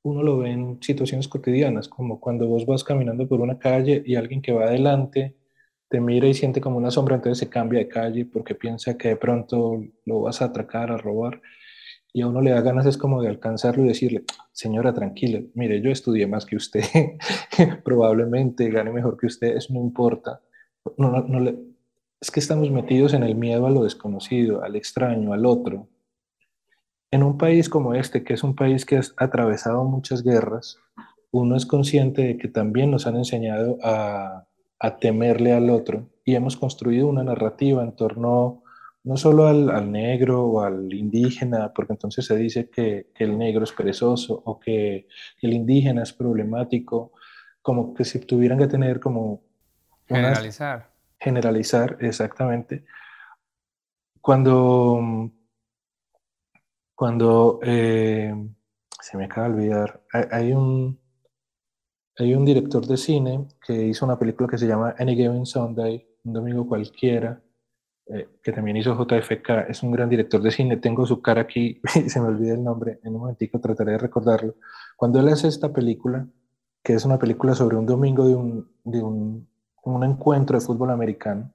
uno 0.03 0.23
lo 0.23 0.37
ve 0.37 0.51
en 0.51 0.81
situaciones 0.81 1.27
cotidianas, 1.27 1.89
como 1.89 2.19
cuando 2.19 2.47
vos 2.47 2.65
vas 2.65 2.83
caminando 2.83 3.27
por 3.27 3.41
una 3.41 3.59
calle 3.59 4.03
y 4.05 4.15
alguien 4.15 4.41
que 4.41 4.53
va 4.53 4.65
adelante 4.65 5.35
te 5.89 6.01
mira 6.01 6.27
y 6.27 6.33
siente 6.33 6.61
como 6.61 6.77
una 6.77 6.91
sombra, 6.91 7.15
entonces 7.15 7.39
se 7.39 7.49
cambia 7.49 7.79
de 7.79 7.87
calle 7.87 8.25
porque 8.25 8.55
piensa 8.55 8.97
que 8.97 9.09
de 9.09 9.15
pronto 9.15 9.83
lo 10.05 10.21
vas 10.21 10.41
a 10.41 10.45
atracar, 10.45 10.91
a 10.91 10.97
robar, 10.97 11.41
y 12.13 12.21
a 12.21 12.27
uno 12.27 12.41
le 12.41 12.51
da 12.51 12.61
ganas 12.61 12.85
es 12.85 12.97
como 12.97 13.21
de 13.21 13.29
alcanzarlo 13.29 13.85
y 13.85 13.89
decirle, 13.89 14.23
señora, 14.51 14.93
tranquila, 14.93 15.41
mire, 15.53 15.81
yo 15.81 15.91
estudié 15.91 16.27
más 16.27 16.45
que 16.45 16.55
usted, 16.55 16.83
probablemente 17.83 18.69
gane 18.69 18.91
mejor 18.91 19.17
que 19.17 19.27
usted, 19.27 19.55
eso 19.55 19.73
no 19.73 19.81
importa. 19.81 20.41
No, 20.97 21.21
no, 21.21 21.39
le... 21.39 21.57
Es 22.19 22.31
que 22.31 22.39
estamos 22.39 22.71
metidos 22.71 23.13
en 23.13 23.23
el 23.23 23.35
miedo 23.35 23.67
a 23.67 23.69
lo 23.69 23.83
desconocido, 23.83 24.63
al 24.63 24.75
extraño, 24.75 25.33
al 25.33 25.45
otro. 25.45 25.87
En 27.11 27.23
un 27.23 27.37
país 27.37 27.69
como 27.69 27.93
este, 27.93 28.23
que 28.23 28.33
es 28.33 28.43
un 28.43 28.55
país 28.55 28.85
que 28.85 28.97
ha 28.97 29.01
atravesado 29.17 29.83
muchas 29.83 30.23
guerras, 30.23 30.79
uno 31.31 31.55
es 31.55 31.65
consciente 31.65 32.23
de 32.23 32.37
que 32.37 32.47
también 32.47 32.91
nos 32.91 33.07
han 33.07 33.15
enseñado 33.15 33.77
a 33.83 34.47
a 34.79 34.97
temerle 34.97 35.53
al 35.53 35.69
otro 35.69 36.09
y 36.23 36.35
hemos 36.35 36.57
construido 36.57 37.07
una 37.07 37.23
narrativa 37.23 37.83
en 37.83 37.95
torno 37.95 38.63
no 39.03 39.15
solo 39.15 39.47
al, 39.47 39.89
negro 39.89 40.43
o 40.43 40.61
al 40.61 40.93
indígena, 40.93 41.71
porque 41.73 41.93
entonces 41.93 42.25
se 42.25 42.35
dice 42.35 42.69
que, 42.69 43.07
el 43.15 43.37
negro 43.37 43.63
es 43.63 43.71
perezoso 43.71 44.41
o 44.43 44.59
que, 44.59 45.07
el 45.41 45.53
indígena 45.53 46.03
es 46.03 46.11
problemático, 46.11 47.13
como 47.61 47.93
que 47.93 48.03
si 48.03 48.19
tuvieran 48.19 48.57
que 48.57 48.67
tener 48.67 48.99
como... 48.99 49.41
generalizar. 50.07 50.89
Generalizar, 51.19 51.97
exactamente. 52.01 52.85
Cuando, 54.21 55.31
cuando 56.93 57.59
eh, 57.63 58.33
se 59.01 59.17
me 59.17 59.25
acaba 59.25 59.49
de 59.49 59.53
olvidar, 59.53 60.03
hay 60.11 60.53
un, 60.53 60.99
hay 62.17 62.33
un 62.33 62.45
director 62.45 62.85
de 62.85 62.97
cine 62.97 63.47
que 63.65 63.73
hizo 63.73 64.05
una 64.05 64.19
película 64.19 64.49
que 64.49 64.57
se 64.57 64.67
llama 64.67 64.95
Any 64.97 65.15
Given 65.15 65.45
Sunday, 65.45 66.07
un 66.23 66.33
domingo 66.33 66.67
cualquiera, 66.67 67.41
eh, 68.09 68.29
que 68.41 68.53
también 68.53 68.77
hizo 68.77 68.95
JFK. 68.95 69.69
Es 69.69 69.83
un 69.83 69.91
gran 69.91 70.09
director 70.09 70.41
de 70.41 70.51
cine. 70.51 70.77
Tengo 70.77 71.05
su 71.05 71.21
cara 71.21 71.41
aquí 71.41 71.81
se 72.07 72.21
me 72.21 72.27
olvida 72.27 72.53
el 72.53 72.63
nombre. 72.63 72.99
En 73.03 73.13
un 73.15 73.21
momentico 73.21 73.59
trataré 73.59 73.93
de 73.93 73.97
recordarlo. 73.97 74.55
Cuando 74.95 75.19
él 75.19 75.27
hace 75.27 75.47
esta 75.47 75.73
película, 75.73 76.27
que 76.83 76.93
es 76.93 77.03
una 77.03 77.19
película 77.19 77.53
sobre 77.53 77.75
un 77.75 77.85
domingo 77.85 78.25
de 78.25 78.35
un, 78.35 78.71
de 78.85 79.01
un, 79.01 79.49
un 79.95 80.03
encuentro 80.03 80.59
de 80.59 80.65
fútbol 80.65 80.91
americano, 80.91 81.53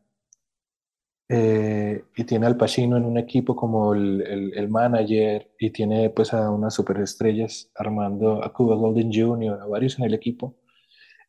eh, 1.28 2.04
y 2.14 2.24
tiene 2.24 2.46
al 2.46 2.58
Pacino 2.58 2.96
en 2.96 3.06
un 3.06 3.16
equipo 3.16 3.56
como 3.56 3.94
el, 3.94 4.20
el, 4.22 4.52
el, 4.54 4.68
manager 4.68 5.50
y 5.58 5.70
tiene 5.70 6.10
pues 6.10 6.34
a 6.34 6.50
unas 6.50 6.74
superestrellas 6.74 7.70
armando 7.74 8.44
a 8.44 8.52
Cuba 8.52 8.76
Golden 8.76 9.10
Jr., 9.10 9.58
a 9.62 9.66
varios 9.66 9.98
en 9.98 10.04
el 10.04 10.14
equipo, 10.14 10.56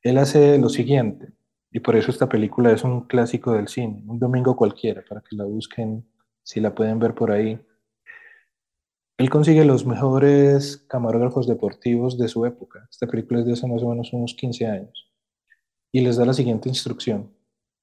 él 0.02 0.18
hace 0.18 0.58
lo 0.58 0.68
siguiente, 0.68 1.30
y 1.72 1.80
por 1.80 1.96
eso 1.96 2.12
esta 2.12 2.28
película 2.28 2.72
es 2.72 2.84
un 2.84 3.08
clásico 3.08 3.54
del 3.54 3.70
cine, 3.70 4.04
un 4.06 4.20
domingo 4.20 4.56
cualquiera, 4.56 5.04
para 5.08 5.22
que 5.22 5.36
la 5.36 5.46
busquen 5.46 6.06
si 6.44 6.60
la 6.60 6.76
pueden 6.76 7.00
ver 7.00 7.16
por 7.16 7.32
ahí. 7.32 7.58
Él 9.18 9.30
consigue 9.30 9.64
los 9.64 9.86
mejores 9.86 10.86
camarógrafos 10.90 11.48
deportivos 11.48 12.18
de 12.18 12.28
su 12.28 12.46
época, 12.46 12.86
esta 12.92 13.08
película 13.08 13.40
es 13.40 13.46
de 13.46 13.54
hace 13.54 13.68
más 13.68 13.82
o 13.82 13.90
menos 13.90 14.12
unos 14.12 14.34
15 14.34 14.68
años, 14.68 15.13
y 15.94 16.02
les 16.02 16.18
da 16.18 16.26
la 16.26 16.34
siguiente 16.34 16.68
instrucción 16.68 17.32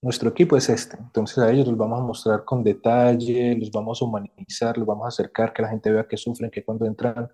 nuestro 0.02 0.30
equipo 0.30 0.56
es 0.56 0.68
este. 0.68 0.96
Entonces 0.96 1.38
a 1.38 1.50
ellos 1.50 1.66
los 1.66 1.76
vamos 1.76 2.00
a 2.00 2.04
mostrar 2.04 2.44
con 2.44 2.64
detalle, 2.64 3.56
los 3.56 3.70
vamos 3.70 4.00
a 4.00 4.04
humanizar, 4.04 4.76
los 4.78 4.86
vamos 4.86 5.04
a 5.04 5.08
acercar, 5.08 5.52
que 5.52 5.62
la 5.62 5.68
gente 5.68 5.90
vea 5.90 6.08
que 6.08 6.16
sufren, 6.16 6.50
que 6.50 6.64
cuando 6.64 6.86
entran 6.86 7.28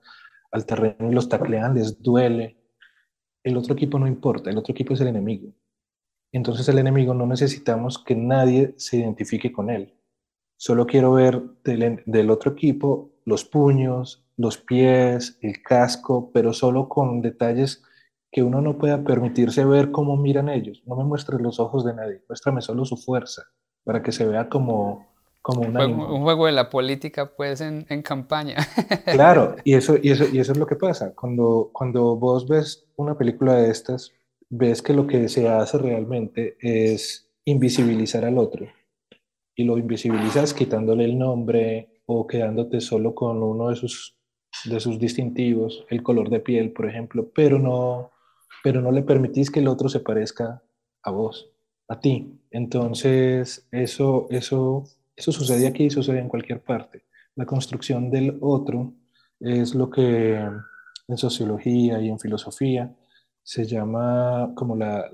al 0.51 0.67
terreno 0.67 1.11
y 1.11 1.15
los 1.15 1.29
taclean 1.29 1.75
les 1.75 2.03
duele. 2.03 2.57
El 3.45 3.57
otro 3.57 3.75
equipo 3.75 3.99
no 3.99 4.07
importa, 4.07 4.51
el 4.51 4.59
otro 4.59 4.73
equipo 4.73 4.95
es 4.95 5.01
el 5.01 5.09
enemigo. 5.09 5.53
Entonces 6.33 6.69
el 6.69 6.79
enemigo 6.79 7.15
no 7.15 7.27
necesitamos 7.27 8.03
que 8.03 8.17
nadie 8.17 8.75
se 8.77 8.99
identifique 8.99 9.53
con 9.53 9.71
él. 9.71 9.95
Solo 10.59 10.87
quiero 10.87 11.13
ver 11.13 11.41
del, 11.63 12.03
del 12.05 12.31
otro 12.31 12.53
equipo 12.53 13.13
los 13.25 13.45
puños, 13.45 14.27
los 14.37 14.59
pies, 14.59 15.39
el 15.41 15.63
casco, 15.63 16.31
pero 16.33 16.53
solo 16.53 16.89
con 16.89 17.21
detalles 17.21 17.83
que 18.31 18.43
uno 18.43 18.61
no 18.61 18.79
pueda 18.79 19.03
permitirse 19.03 19.65
ver 19.65 19.91
cómo 19.91 20.17
miran 20.17 20.49
ellos. 20.49 20.83
No 20.87 20.97
me 20.97 21.05
muestres 21.05 21.41
los 21.41 21.61
ojos 21.61 21.85
de 21.85 21.95
nadie, 21.95 22.23
muéstrame 22.29 22.61
solo 22.61 22.85
su 22.85 22.97
fuerza, 22.97 23.45
para 23.85 24.03
que 24.03 24.13
se 24.13 24.27
vea 24.27 24.49
como, 24.49 25.07
como 25.43 25.63
una... 25.63 25.87
Un, 25.87 26.23
juego 26.23 26.47
de 26.47 26.53
la 26.53 26.69
política, 26.69 27.33
pues, 27.37 27.61
en, 27.61 27.87
en 27.89 28.03
campaña. 28.03 28.57
Claro, 29.13 29.57
y 29.65 29.75
eso, 29.75 29.97
y, 30.03 30.11
eso, 30.11 30.25
y 30.31 30.39
eso 30.39 30.53
es 30.53 30.59
lo 30.59 30.67
que 30.67 30.77
pasa. 30.77 31.15
Cuando, 31.15 31.71
cuando 31.73 32.17
vos 32.17 32.47
ves 32.49 32.87
una 32.97 33.17
película 33.17 33.55
de 33.55 33.71
estas, 33.71 34.13
ves 34.49 34.83
que 34.83 34.93
lo 34.93 35.07
que 35.07 35.29
se 35.29 35.49
hace 35.49 35.79
realmente 35.79 36.57
es 36.61 37.31
invisibilizar 37.45 38.25
al 38.25 38.39
otro. 38.39 38.67
Y 39.55 39.65
lo 39.65 39.79
invisibilizas 39.79 40.53
quitándole 40.53 41.05
el 41.05 41.19
nombre 41.19 42.03
o 42.07 42.27
quedándote 42.27 42.81
solo 42.81 43.15
con 43.15 43.43
uno 43.43 43.71
de 43.71 43.77
sus, 43.77 44.17
de 44.65 44.81
sus 44.81 44.99
distintivos, 44.99 45.87
el 45.89 46.03
color 46.03 46.29
de 46.29 46.41
piel, 46.41 46.73
por 46.73 46.89
ejemplo, 46.89 47.31
pero 47.35 47.59
no, 47.59 48.11
pero 48.63 48.81
no 48.81 48.91
le 48.91 49.03
permitís 49.03 49.51
que 49.51 49.61
el 49.61 49.69
otro 49.69 49.89
se 49.89 50.01
parezca 50.01 50.63
a 51.03 51.11
vos, 51.11 51.51
a 51.89 52.01
ti. 52.01 52.41
Entonces, 52.51 53.67
eso, 53.71 54.27
eso, 54.31 54.85
eso 55.15 55.33
sucede 55.33 55.67
aquí 55.67 55.85
y 55.85 55.91
sucede 55.91 56.19
en 56.19 56.29
cualquier 56.29 56.63
parte. 56.63 57.05
La 57.37 57.47
construcción 57.47 58.11
del 58.11 58.39
otro 58.41 58.95
es 59.41 59.75
lo 59.75 59.91
que 59.91 60.35
en 61.09 61.17
sociología 61.17 62.01
y 62.01 62.09
en 62.09 62.19
filosofía 62.19 62.95
se 63.43 63.65
llama 63.67 64.53
como 64.57 64.75
la, 64.75 65.09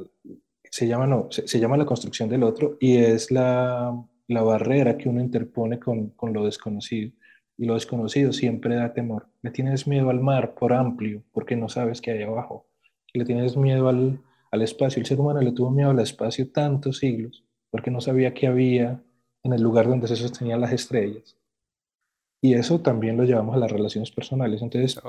se 0.71 0.87
llama, 0.87 1.07
no, 1.07 1.29
se, 1.31 1.61
llama 1.61 1.77
la 1.77 1.85
construcción 1.85 2.29
del 2.29 2.45
otro 2.45 2.79
y 2.81 2.97
es 2.97 3.31
la, 3.31 3.95
la 4.29 4.43
barrera 4.43 4.97
que 4.97 5.09
uno 5.09 5.21
interpone 5.21 5.79
con, 5.79 6.11
con, 6.11 6.33
lo 6.33 6.45
desconocido. 6.47 7.13
Y 7.59 7.67
lo 7.67 7.75
desconocido 7.75 8.33
siempre 8.33 8.77
da 8.77 8.95
temor. 8.95 9.29
Le 9.43 9.51
tienes 9.51 9.87
miedo 9.87 10.09
al 10.09 10.21
mar 10.21 10.55
por 10.55 10.73
amplio 10.73 11.23
porque 11.33 11.57
no 11.57 11.69
sabes 11.69 12.01
qué 12.01 12.13
hay 12.13 12.23
abajo 12.23 12.67
le 13.13 13.25
tienes 13.25 13.57
miedo 13.57 13.89
al, 13.89 14.21
al 14.51 14.63
espacio. 14.63 15.01
El 15.01 15.07
ser 15.07 15.21
humano 15.21 15.41
le 15.41 15.53
tuvo 15.53 15.71
miedo 15.71 15.91
al 15.91 16.01
espacio 16.01 16.51
tantos 16.51 16.99
siglos 16.99 17.45
porque 17.71 17.91
no 17.91 18.01
sabía 18.01 18.35
qué 18.35 18.47
había 18.47 19.03
en 19.43 19.53
el 19.53 19.63
lugar 19.63 19.89
donde 19.89 20.07
se 20.07 20.17
sostenían 20.17 20.61
las 20.61 20.73
estrellas. 20.73 21.37
Y 22.41 22.55
eso 22.55 22.81
también 22.81 23.17
lo 23.17 23.25
llevamos 23.25 23.57
a 23.57 23.59
las 23.59 23.71
relaciones 23.71 24.11
personales. 24.11 24.61
Entonces, 24.63 25.01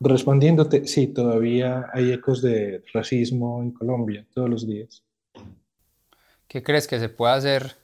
respondiéndote, 0.00 0.86
sí, 0.86 1.08
todavía 1.08 1.90
hay 1.92 2.12
ecos 2.12 2.40
de 2.40 2.82
racismo 2.94 3.62
en 3.62 3.72
Colombia 3.72 4.26
todos 4.32 4.48
los 4.48 4.66
días. 4.66 5.04
¿Qué 6.48 6.62
crees 6.62 6.86
que 6.86 6.98
se 6.98 7.08
puede 7.08 7.34
hacer 7.34 7.76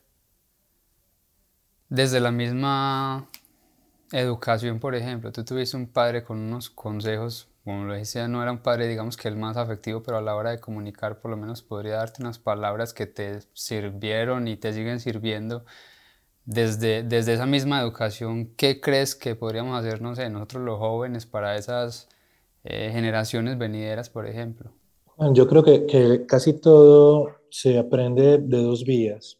desde 1.88 2.20
la 2.20 2.30
misma 2.30 3.28
educación, 4.12 4.78
por 4.78 4.94
ejemplo? 4.94 5.32
Tú 5.32 5.44
tuviste 5.44 5.76
un 5.76 5.86
padre 5.86 6.22
con 6.22 6.38
unos 6.38 6.70
consejos, 6.70 7.47
como 7.68 7.84
lo 7.84 7.92
decía, 7.92 8.28
no 8.28 8.42
era 8.42 8.50
un 8.50 8.62
padre, 8.62 8.88
digamos 8.88 9.18
que 9.18 9.28
el 9.28 9.36
más 9.36 9.58
afectivo, 9.58 10.02
pero 10.02 10.16
a 10.16 10.22
la 10.22 10.34
hora 10.34 10.52
de 10.52 10.58
comunicar, 10.58 11.20
por 11.20 11.30
lo 11.30 11.36
menos 11.36 11.60
podría 11.60 11.96
darte 11.96 12.22
unas 12.22 12.38
palabras 12.38 12.94
que 12.94 13.06
te 13.06 13.40
sirvieron 13.52 14.48
y 14.48 14.56
te 14.56 14.72
siguen 14.72 15.00
sirviendo 15.00 15.66
desde, 16.46 17.02
desde 17.02 17.34
esa 17.34 17.44
misma 17.44 17.78
educación, 17.82 18.54
¿qué 18.56 18.80
crees 18.80 19.14
que 19.14 19.34
podríamos 19.34 19.78
hacer, 19.78 20.00
no 20.00 20.16
sé, 20.16 20.30
nosotros 20.30 20.64
los 20.64 20.78
jóvenes 20.78 21.26
para 21.26 21.56
esas 21.56 22.08
eh, 22.64 22.88
generaciones 22.90 23.58
venideras, 23.58 24.08
por 24.08 24.26
ejemplo? 24.26 24.70
yo 25.34 25.46
creo 25.46 25.62
que, 25.62 25.84
que, 25.84 26.24
casi 26.24 26.54
todo 26.54 27.36
se 27.50 27.76
aprende 27.76 28.38
de 28.38 28.62
dos 28.62 28.84
vías. 28.84 29.38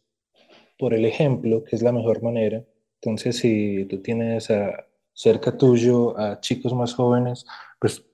Por 0.77 0.93
el 0.93 1.05
ejemplo, 1.05 1.63
que 1.63 1.75
es 1.75 1.81
la 1.81 1.91
mejor 1.91 2.21
manera. 2.21 2.63
Entonces, 3.01 3.37
si 3.37 3.85
tú 3.85 4.03
tienes 4.03 4.51
a, 4.51 4.85
cerca 5.13 5.57
tuyo 5.57 6.17
a 6.17 6.39
chicos 6.39 6.73
más 6.73 6.93
jóvenes, 6.93 7.45
pues 7.79 8.05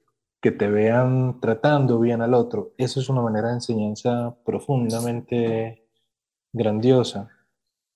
que 0.45 0.51
te 0.51 0.69
vean 0.69 1.39
tratando 1.39 1.99
bien 1.99 2.21
al 2.21 2.35
otro, 2.35 2.75
eso 2.77 2.99
es 2.99 3.09
una 3.09 3.19
manera 3.19 3.47
de 3.47 3.55
enseñanza 3.55 4.37
profundamente 4.45 5.87
grandiosa. 6.53 7.31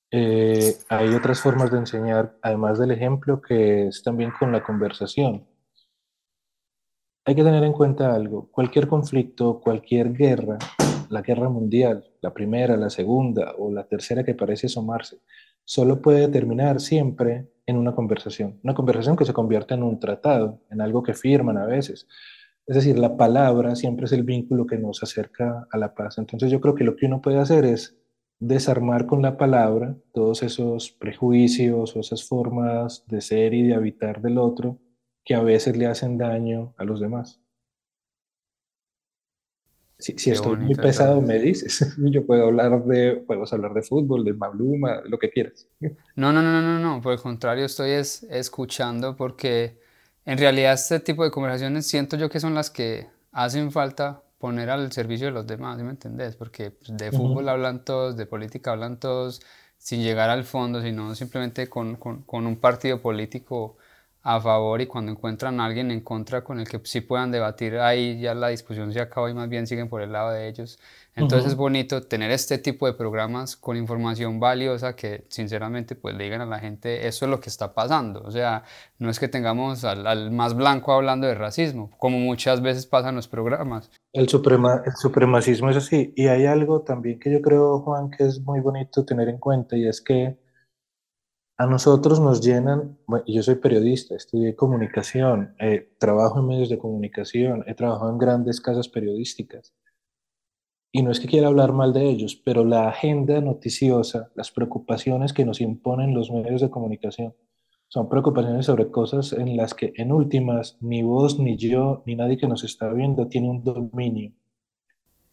Eh, 0.09 0.73
hay 0.89 1.13
otras 1.13 1.41
formas 1.41 1.69
de 1.69 1.77
enseñar, 1.77 2.39
además 2.41 2.79
del 2.79 2.89
ejemplo, 2.89 3.39
que 3.39 3.89
es 3.89 4.01
también 4.01 4.31
con 4.31 4.51
la 4.51 4.63
conversación. 4.63 5.45
Hay 7.23 7.35
que 7.35 7.43
tener 7.43 7.63
en 7.63 7.73
cuenta 7.73 8.15
algo, 8.15 8.49
cualquier 8.49 8.87
conflicto, 8.87 9.59
cualquier 9.61 10.11
guerra, 10.13 10.57
la 11.09 11.21
guerra 11.21 11.49
mundial, 11.49 12.09
la 12.19 12.33
primera, 12.33 12.75
la 12.77 12.89
segunda 12.89 13.53
o 13.59 13.71
la 13.71 13.83
tercera 13.83 14.23
que 14.23 14.33
parece 14.33 14.65
asomarse, 14.65 15.19
solo 15.65 16.01
puede 16.01 16.27
terminar 16.29 16.79
siempre 16.79 17.47
en 17.67 17.77
una 17.77 17.93
conversación. 17.93 18.59
Una 18.63 18.73
conversación 18.73 19.15
que 19.15 19.25
se 19.25 19.33
convierte 19.33 19.75
en 19.75 19.83
un 19.83 19.99
tratado, 19.99 20.63
en 20.71 20.81
algo 20.81 21.03
que 21.03 21.13
firman 21.13 21.59
a 21.59 21.67
veces. 21.67 22.07
Es 22.69 22.75
decir, 22.75 22.99
la 22.99 23.17
palabra 23.17 23.75
siempre 23.75 24.05
es 24.05 24.11
el 24.11 24.21
vínculo 24.21 24.67
que 24.67 24.77
nos 24.77 25.01
acerca 25.01 25.67
a 25.71 25.77
la 25.79 25.95
paz. 25.95 26.19
Entonces 26.19 26.51
yo 26.51 26.61
creo 26.61 26.75
que 26.75 26.83
lo 26.83 26.95
que 26.95 27.07
uno 27.07 27.19
puede 27.19 27.39
hacer 27.39 27.65
es 27.65 27.97
desarmar 28.37 29.07
con 29.07 29.23
la 29.23 29.37
palabra 29.37 29.97
todos 30.13 30.43
esos 30.43 30.91
prejuicios 30.91 31.95
o 31.95 31.99
esas 31.99 32.23
formas 32.27 33.03
de 33.07 33.21
ser 33.21 33.55
y 33.55 33.63
de 33.63 33.73
habitar 33.73 34.21
del 34.21 34.37
otro 34.37 34.77
que 35.25 35.33
a 35.33 35.41
veces 35.41 35.77
le 35.77 35.87
hacen 35.87 36.19
daño 36.19 36.75
a 36.77 36.83
los 36.83 36.99
demás. 36.99 37.41
Si, 39.97 40.15
si 40.19 40.29
estoy 40.29 40.57
muy 40.57 40.75
pesado, 40.75 41.21
me 41.21 41.39
dices. 41.39 41.97
Yo 41.97 42.23
puedo 42.23 42.45
hablar 42.45 42.85
de, 42.85 43.15
podemos 43.15 43.51
hablar 43.51 43.73
de 43.73 43.81
fútbol, 43.81 44.23
de 44.23 44.33
Mabluma, 44.33 45.01
lo 45.05 45.17
que 45.17 45.31
quieras. 45.31 45.67
No, 46.15 46.31
no, 46.31 46.43
no, 46.43 46.61
no, 46.61 46.77
no. 46.77 47.01
Por 47.01 47.13
el 47.13 47.19
contrario, 47.19 47.65
estoy 47.65 47.89
es, 47.93 48.21
escuchando 48.29 49.15
porque 49.15 49.78
en 50.29 50.37
realidad 50.37 50.73
este 50.73 50.99
tipo 50.99 51.23
de 51.23 51.31
conversaciones 51.31 51.87
siento 51.87 52.15
yo 52.15 52.29
que 52.29 52.39
son 52.39 52.53
las 52.53 52.69
que 52.69 53.07
hacen 53.31 53.71
falta 53.71 54.21
poner 54.37 54.69
al 54.69 54.91
servicio 54.91 55.25
de 55.25 55.31
los 55.31 55.47
demás, 55.47 55.79
¿sí 55.79 55.83
me 55.83 55.89
entendés? 55.89 56.35
Porque 56.35 56.69
pues, 56.69 56.95
de 56.95 57.11
fútbol 57.11 57.49
hablan 57.49 57.83
todos, 57.83 58.15
de 58.15 58.27
política 58.27 58.71
hablan 58.71 58.99
todos, 58.99 59.41
sin 59.79 60.03
llegar 60.03 60.29
al 60.29 60.43
fondo, 60.43 60.83
sino 60.83 61.15
simplemente 61.15 61.67
con, 61.67 61.95
con, 61.95 62.21
con, 62.21 62.45
un 62.45 62.57
partido 62.57 63.01
político 63.01 63.77
a 64.35 64.39
favor 64.39 64.79
y 64.79 64.85
cuando 64.85 65.11
encuentran 65.11 65.59
a 65.59 65.65
alguien 65.65 65.89
en 65.89 66.01
contra 66.01 66.43
con 66.43 66.59
el 66.59 66.69
que 66.69 66.79
sí 66.83 67.01
puedan 67.01 67.31
debatir, 67.31 67.77
ahí 67.77 68.19
ya 68.19 68.35
la 68.35 68.49
discusión 68.49 68.93
se 68.93 69.01
acaba 69.01 69.27
y 69.27 69.33
más 69.33 69.49
bien 69.49 69.65
siguen 69.65 69.89
por 69.89 70.03
el 70.03 70.11
lado 70.11 70.29
de 70.29 70.47
ellos. 70.47 70.77
Entonces 71.15 71.49
es 71.49 71.55
bonito 71.55 72.03
tener 72.03 72.29
este 72.29 72.59
tipo 72.59 72.85
de 72.85 72.93
programas 72.93 73.55
con 73.55 73.75
información 73.75 74.39
valiosa 74.39 74.95
que 74.95 75.25
sinceramente 75.29 75.95
pues 75.95 76.15
le 76.15 76.25
digan 76.25 76.41
a 76.41 76.45
la 76.45 76.59
gente 76.59 77.07
eso 77.07 77.25
es 77.25 77.31
lo 77.31 77.39
que 77.39 77.49
está 77.49 77.73
pasando. 77.73 78.21
O 78.21 78.29
sea, 78.29 78.63
no 78.99 79.09
es 79.09 79.19
que 79.19 79.27
tengamos 79.27 79.83
al, 79.83 80.29
más 80.29 80.53
blanco 80.53 80.93
hablando 80.93 81.25
de 81.25 81.33
racismo, 81.33 81.89
como 81.97 82.19
muchas 82.19 82.61
veces 82.61 82.85
pasa 82.85 83.09
en 83.09 83.15
los 83.15 83.27
programas. 83.27 83.89
El, 84.13 84.29
suprema, 84.29 84.83
el 84.85 84.93
supremacismo 84.95 85.71
es 85.71 85.77
así. 85.77 86.13
Y 86.15 86.27
hay 86.27 86.45
algo 86.45 86.81
también 86.81 87.19
que 87.19 87.31
yo 87.31 87.41
creo, 87.41 87.79
Juan, 87.79 88.11
que 88.11 88.25
es 88.25 88.39
muy 88.41 88.59
bonito 88.59 89.03
tener 89.05 89.27
en 89.27 89.39
cuenta 89.39 89.75
y 89.75 89.87
es 89.87 90.01
que 90.01 90.37
a 91.59 91.65
nosotros 91.65 92.21
nos 92.21 92.39
llenan, 92.39 92.97
yo 93.27 93.43
soy 93.43 93.55
periodista, 93.55 94.15
estudié 94.15 94.55
comunicación, 94.55 95.55
eh, 95.59 95.91
trabajo 95.99 96.39
en 96.39 96.47
medios 96.47 96.69
de 96.69 96.77
comunicación, 96.77 97.65
he 97.67 97.73
trabajado 97.73 98.09
en 98.11 98.17
grandes 98.17 98.61
casas 98.61 98.87
periodísticas 98.87 99.73
y 100.93 101.03
no 101.03 101.11
es 101.11 101.19
que 101.19 101.27
quiera 101.27 101.47
hablar 101.47 101.73
mal 101.73 101.91
de 101.91 102.09
ellos, 102.09 102.37
pero 102.37 102.63
la 102.63 102.87
agenda 102.87 103.41
noticiosa, 103.41 104.31
las 104.35 104.51
preocupaciones 104.51 105.33
que 105.33 105.43
nos 105.43 105.59
imponen 105.59 106.13
los 106.13 106.31
medios 106.31 106.61
de 106.61 106.69
comunicación, 106.69 107.35
son 107.89 108.07
preocupaciones 108.07 108.65
sobre 108.65 108.89
cosas 108.89 109.33
en 109.33 109.57
las 109.57 109.73
que 109.73 109.91
en 109.97 110.13
últimas 110.13 110.77
ni 110.79 111.03
vos, 111.03 111.39
ni 111.39 111.57
yo, 111.57 112.03
ni 112.05 112.15
nadie 112.15 112.37
que 112.37 112.47
nos 112.47 112.63
está 112.63 112.87
viendo 112.93 113.27
tiene 113.27 113.49
un 113.49 113.65
dominio. 113.65 114.31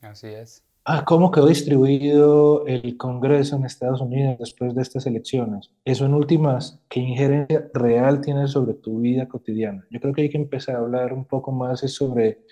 Así 0.00 0.26
es. 0.26 0.65
Ah, 0.88 1.04
¿cómo 1.04 1.32
quedó 1.32 1.48
distribuido 1.48 2.64
el 2.66 2.96
Congreso 2.96 3.56
en 3.56 3.64
Estados 3.64 4.00
Unidos 4.00 4.36
después 4.38 4.72
de 4.72 4.82
estas 4.82 5.04
elecciones? 5.06 5.72
Eso 5.84 6.06
en 6.06 6.14
últimas, 6.14 6.78
¿qué 6.88 7.00
injerencia 7.00 7.68
real 7.74 8.20
tiene 8.20 8.46
sobre 8.46 8.74
tu 8.74 9.00
vida 9.00 9.26
cotidiana? 9.26 9.84
Yo 9.90 9.98
creo 9.98 10.14
que 10.14 10.22
hay 10.22 10.30
que 10.30 10.38
empezar 10.38 10.76
a 10.76 10.78
hablar 10.78 11.12
un 11.12 11.24
poco 11.24 11.50
más 11.50 11.80
sobre 11.92 12.44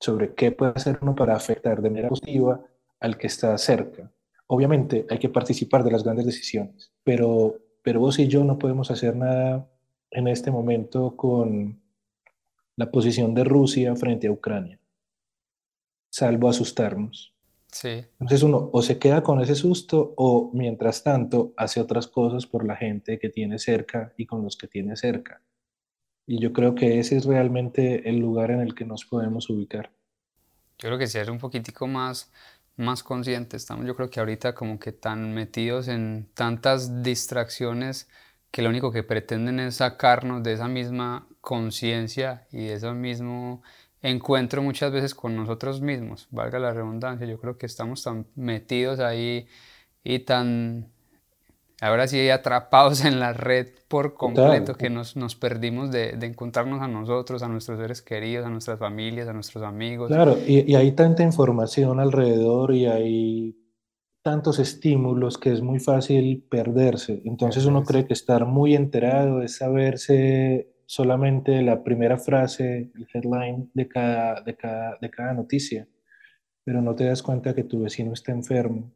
sobre 0.00 0.34
qué 0.34 0.50
puede 0.52 0.72
hacer 0.74 0.98
uno 1.00 1.14
para 1.14 1.36
afectar 1.36 1.80
de 1.80 1.90
manera 1.90 2.08
positiva 2.08 2.60
al 2.98 3.16
que 3.16 3.28
está 3.28 3.56
cerca. 3.56 4.10
Obviamente 4.48 5.06
hay 5.08 5.18
que 5.18 5.28
participar 5.28 5.84
de 5.84 5.92
las 5.92 6.02
grandes 6.02 6.26
decisiones, 6.26 6.92
pero, 7.04 7.56
pero 7.82 8.00
vos 8.00 8.18
y 8.18 8.26
yo 8.26 8.42
no 8.42 8.58
podemos 8.58 8.90
hacer 8.90 9.14
nada 9.14 9.70
en 10.10 10.26
este 10.26 10.50
momento 10.50 11.16
con 11.16 11.80
la 12.74 12.90
posición 12.90 13.32
de 13.32 13.44
Rusia 13.44 13.94
frente 13.94 14.26
a 14.26 14.32
Ucrania, 14.32 14.80
salvo 16.10 16.48
asustarnos. 16.48 17.35
Sí. 17.70 18.04
Entonces 18.20 18.42
uno 18.42 18.70
o 18.72 18.82
se 18.82 18.98
queda 18.98 19.22
con 19.22 19.40
ese 19.40 19.54
susto 19.54 20.14
o 20.16 20.50
mientras 20.54 21.02
tanto 21.02 21.52
hace 21.56 21.80
otras 21.80 22.06
cosas 22.06 22.46
por 22.46 22.64
la 22.66 22.76
gente 22.76 23.18
que 23.18 23.28
tiene 23.28 23.58
cerca 23.58 24.12
y 24.16 24.26
con 24.26 24.42
los 24.42 24.56
que 24.56 24.68
tiene 24.68 24.96
cerca. 24.96 25.42
Y 26.26 26.40
yo 26.40 26.52
creo 26.52 26.74
que 26.74 26.98
ese 26.98 27.16
es 27.16 27.24
realmente 27.24 28.08
el 28.08 28.18
lugar 28.18 28.50
en 28.50 28.60
el 28.60 28.74
que 28.74 28.84
nos 28.84 29.04
podemos 29.04 29.48
ubicar. 29.50 29.92
Yo 30.78 30.88
creo 30.88 30.98
que 30.98 31.06
ser 31.06 31.30
un 31.30 31.38
poquitico 31.38 31.86
más, 31.86 32.32
más 32.76 33.02
conscientes. 33.02 33.62
Estamos, 33.62 33.86
yo 33.86 33.94
creo 33.94 34.10
que 34.10 34.20
ahorita 34.20 34.54
como 34.54 34.78
que 34.78 34.92
tan 34.92 35.34
metidos 35.34 35.88
en 35.88 36.28
tantas 36.34 37.02
distracciones 37.02 38.08
que 38.50 38.62
lo 38.62 38.70
único 38.70 38.90
que 38.90 39.02
pretenden 39.02 39.60
es 39.60 39.76
sacarnos 39.76 40.42
de 40.42 40.54
esa 40.54 40.68
misma 40.68 41.28
conciencia 41.40 42.46
y 42.50 42.66
de 42.66 42.74
ese 42.74 42.90
mismo 42.92 43.62
encuentro 44.10 44.62
muchas 44.62 44.92
veces 44.92 45.14
con 45.14 45.36
nosotros 45.36 45.80
mismos, 45.80 46.28
valga 46.30 46.58
la 46.58 46.72
redundancia. 46.72 47.26
Yo 47.26 47.38
creo 47.38 47.58
que 47.58 47.66
estamos 47.66 48.02
tan 48.02 48.26
metidos 48.34 49.00
ahí 49.00 49.46
y 50.04 50.20
tan 50.20 50.88
ahora 51.80 52.06
sí 52.08 52.30
atrapados 52.30 53.04
en 53.04 53.20
la 53.20 53.32
red 53.32 53.68
por 53.88 54.14
completo, 54.14 54.74
que 54.74 54.90
nos, 54.90 55.16
nos 55.16 55.34
perdimos 55.36 55.90
de, 55.90 56.12
de, 56.12 56.26
encontrarnos 56.26 56.80
a 56.80 56.88
nosotros, 56.88 57.42
a 57.42 57.48
nuestros 57.48 57.78
seres 57.78 58.02
queridos, 58.02 58.46
a 58.46 58.50
nuestras 58.50 58.78
familias, 58.78 59.28
a 59.28 59.32
nuestros 59.32 59.62
amigos. 59.62 60.08
Claro, 60.08 60.36
y, 60.46 60.70
y 60.70 60.74
hay 60.74 60.92
tanta 60.92 61.22
información 61.22 62.00
alrededor 62.00 62.74
y 62.74 62.86
hay 62.86 63.56
tantos 64.22 64.58
estímulos 64.58 65.38
que 65.38 65.52
es 65.52 65.60
muy 65.62 65.78
fácil 65.78 66.44
perderse. 66.50 67.22
Entonces 67.24 67.64
uno 67.66 67.84
cree 67.84 68.06
que 68.06 68.14
estar 68.14 68.44
muy 68.44 68.74
enterado 68.74 69.42
es 69.42 69.56
saberse 69.56 70.75
solamente 70.86 71.62
la 71.62 71.82
primera 71.84 72.16
frase, 72.18 72.90
el 72.94 73.08
headline 73.12 73.70
de 73.74 73.88
cada, 73.88 74.40
de 74.40 74.56
cada, 74.56 74.98
de 75.00 75.10
cada 75.10 75.34
noticia, 75.34 75.88
pero 76.64 76.80
no 76.80 76.94
te 76.94 77.04
das 77.04 77.22
cuenta 77.22 77.54
que 77.54 77.64
tu 77.64 77.80
vecino 77.82 78.12
está 78.12 78.32
enfermo, 78.32 78.92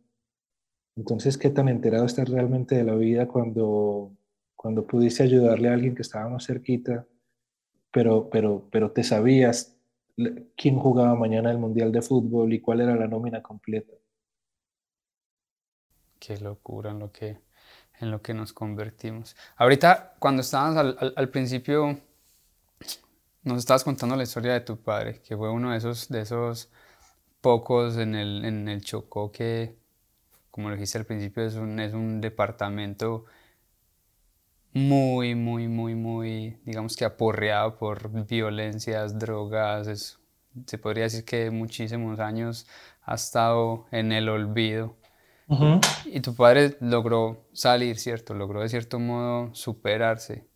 entonces, 1.00 1.38
¿qué 1.38 1.50
tan 1.50 1.68
enterado 1.68 2.04
estás 2.04 2.28
realmente 2.28 2.74
de 2.74 2.84
la 2.84 2.94
vida 2.94 3.26
cuando, 3.26 4.12
cuando 4.54 4.86
pudiste 4.86 5.22
ayudarle 5.22 5.68
a 5.68 5.72
alguien 5.72 5.94
que 5.94 6.02
estaba 6.02 6.28
más 6.28 6.46
cerquita, 6.46 7.06
pero, 7.90 8.28
pero, 8.28 8.68
pero 8.70 8.90
te 8.90 9.02
sabías 9.02 9.78
quién 10.56 10.76
jugaba 10.76 11.14
mañana 11.14 11.50
el 11.50 11.58
Mundial 11.58 11.92
de 11.92 12.02
Fútbol 12.02 12.52
y 12.52 12.60
cuál 12.60 12.82
era 12.82 12.96
la 12.96 13.08
nómina 13.08 13.42
completa? 13.42 13.94
Qué 16.18 16.36
locura 16.36 16.90
en 16.90 16.98
lo 16.98 17.10
que, 17.10 17.38
en 18.00 18.10
lo 18.10 18.22
que 18.22 18.34
nos 18.34 18.52
convertimos. 18.52 19.36
Ahorita, 19.56 20.14
cuando 20.18 20.42
estábamos 20.42 20.76
al, 20.76 21.14
al, 21.16 21.28
principio, 21.28 21.98
nos 23.42 23.58
estabas 23.58 23.84
contando 23.84 24.16
la 24.16 24.22
historia 24.22 24.52
de 24.52 24.60
tu 24.60 24.78
padre, 24.78 25.20
que 25.22 25.36
fue 25.36 25.50
uno 25.50 25.70
de 25.72 25.78
esos, 25.78 26.08
de 26.08 26.22
esos 26.22 26.70
pocos 27.40 27.96
en 27.96 28.14
el, 28.14 28.44
en 28.44 28.68
el 28.68 28.82
Chocó 28.82 29.32
que, 29.32 29.76
como 30.50 30.68
lo 30.68 30.74
dijiste 30.74 30.98
al 30.98 31.06
principio, 31.06 31.44
es 31.44 31.54
un, 31.54 31.80
es 31.80 31.94
un 31.94 32.20
departamento 32.20 33.24
muy, 34.72 35.34
muy, 35.34 35.68
muy, 35.68 35.94
muy, 35.94 36.58
digamos 36.64 36.96
que 36.96 37.04
aporreado 37.04 37.76
por 37.76 38.26
violencias, 38.26 39.18
drogas, 39.18 40.18
se 40.66 40.78
podría 40.78 41.04
decir 41.04 41.24
que 41.24 41.50
muchísimos 41.50 42.20
años 42.20 42.66
ha 43.02 43.14
estado 43.14 43.86
en 43.90 44.12
el 44.12 44.28
olvido. 44.28 44.96
Y 46.06 46.20
tu 46.20 46.34
padre 46.34 46.76
logró 46.80 47.48
salir, 47.52 47.98
¿cierto? 47.98 48.34
Logró 48.34 48.60
de 48.60 48.68
cierto 48.68 48.98
modo 48.98 49.54
superarse. 49.54 50.46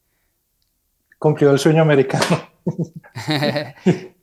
Cumplió 1.19 1.51
el 1.51 1.59
sueño 1.59 1.83
americano. 1.83 2.49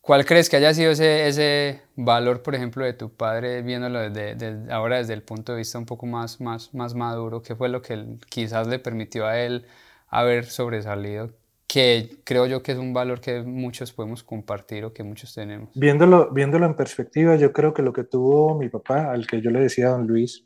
¿Cuál 0.00 0.24
crees 0.24 0.48
que 0.48 0.56
haya 0.56 0.72
sido 0.72 0.92
ese, 0.92 1.28
ese 1.28 1.82
valor, 1.94 2.42
por 2.42 2.54
ejemplo, 2.54 2.84
de 2.84 2.94
tu 2.94 3.14
padre 3.14 3.62
viéndolo 3.62 4.10
desde, 4.10 4.72
ahora 4.72 4.96
desde 4.96 5.12
el 5.12 5.22
punto 5.22 5.52
de 5.52 5.58
vista 5.58 5.78
un 5.78 5.86
poco 5.86 6.06
más, 6.06 6.40
más, 6.40 6.74
más 6.74 6.94
maduro? 6.94 7.42
¿Qué 7.42 7.54
fue 7.54 7.68
lo 7.68 7.82
que 7.82 8.16
quizás 8.28 8.66
le 8.66 8.78
permitió 8.78 9.26
a 9.26 9.38
él 9.38 9.66
haber 10.08 10.46
sobresalido? 10.46 11.30
Que 11.72 12.18
creo 12.24 12.46
yo 12.46 12.62
que 12.62 12.72
es 12.72 12.78
un 12.78 12.92
valor 12.92 13.20
que 13.20 13.42
muchos 13.42 13.92
podemos 13.92 14.24
compartir 14.24 14.84
o 14.84 14.92
que 14.92 15.04
muchos 15.04 15.32
tenemos. 15.32 15.70
Viéndolo, 15.74 16.32
viéndolo 16.32 16.66
en 16.66 16.74
perspectiva, 16.74 17.36
yo 17.36 17.52
creo 17.52 17.72
que 17.72 17.82
lo 17.82 17.92
que 17.92 18.02
tuvo 18.02 18.58
mi 18.58 18.68
papá, 18.68 19.12
al 19.12 19.26
que 19.26 19.40
yo 19.40 19.50
le 19.50 19.60
decía 19.60 19.86
a 19.86 19.90
don 19.90 20.06
Luis, 20.06 20.44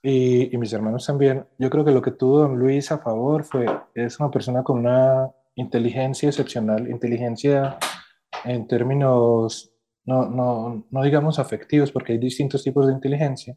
y, 0.00 0.54
y 0.54 0.58
mis 0.58 0.72
hermanos 0.72 1.06
también, 1.06 1.44
yo 1.58 1.68
creo 1.70 1.84
que 1.84 1.90
lo 1.90 2.00
que 2.00 2.12
tuvo 2.12 2.38
don 2.38 2.58
Luis 2.58 2.92
a 2.92 2.98
favor 2.98 3.42
fue, 3.42 3.66
es 3.94 4.20
una 4.20 4.30
persona 4.30 4.62
con 4.62 4.78
una 4.78 5.28
inteligencia 5.56 6.28
excepcional, 6.28 6.88
inteligencia 6.88 7.76
en 8.44 8.66
términos, 8.66 9.72
no, 10.04 10.28
no, 10.28 10.86
no 10.88 11.02
digamos 11.02 11.38
afectivos, 11.38 11.90
porque 11.90 12.12
hay 12.12 12.18
distintos 12.18 12.62
tipos 12.62 12.86
de 12.86 12.92
inteligencia, 12.92 13.56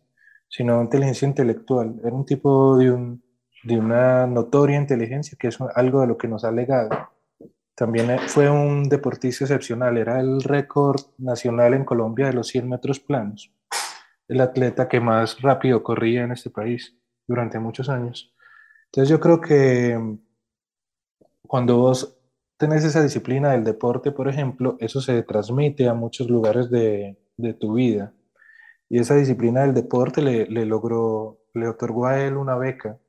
sino 0.50 0.82
inteligencia 0.82 1.28
intelectual. 1.28 2.00
Era 2.04 2.16
un 2.16 2.26
tipo 2.26 2.78
de, 2.78 2.92
un, 2.92 3.24
de 3.64 3.78
una 3.78 4.28
notoria 4.28 4.78
inteligencia, 4.78 5.38
que 5.40 5.48
es 5.48 5.60
algo 5.76 6.02
de 6.02 6.08
lo 6.08 6.18
que 6.18 6.28
nos 6.28 6.44
ha 6.44 6.52
legado. 6.52 6.90
También 7.76 8.12
eh, 8.12 8.20
fue 8.28 8.50
un 8.50 8.88
deportista 8.90 9.46
excepcional, 9.46 9.98
era 9.98 10.20
el 10.20 10.44
récord 10.44 11.02
nacional 11.18 11.74
en 11.74 11.86
Colombia 11.86 12.28
de 12.28 12.34
los 12.34 12.48
100 12.48 12.70
metros 12.70 13.00
planos, 13.00 13.52
el 14.28 14.42
atleta 14.42 14.88
que 14.88 15.00
más 15.00 15.42
rápido 15.42 15.82
corría 15.82 16.24
en 16.24 16.32
este 16.32 16.50
país 16.50 16.96
durante 17.28 17.60
muchos 17.60 17.90
años. 17.90 18.34
Entonces 18.86 19.10
yo 19.10 19.20
creo 19.20 19.42
que 19.42 20.18
cuando 21.48 21.78
vos 21.78 22.18
tenés 22.58 22.84
esa 22.84 23.02
disciplina 23.02 23.52
del 23.52 23.64
deporte, 23.64 24.12
por 24.12 24.28
ejemplo, 24.28 24.78
eso 24.80 25.02
se 25.02 25.24
transmite 25.24 25.88
a 25.88 25.94
muchos 25.94 26.30
lugares 26.30 26.70
de, 26.70 27.18
de 27.38 27.54
tu 27.54 27.74
vida. 27.74 28.14
Y 28.90 29.00
esa 29.00 29.16
disciplina 29.16 29.62
del 29.62 29.74
deporte 29.74 30.22
le, 30.22 30.46
le, 30.46 30.66
logró, 30.66 31.40
le 31.54 31.68
otorgó 31.68 32.06
a 32.06 32.22
él 32.22 32.38
una 32.38 32.56
beca. 32.56 33.00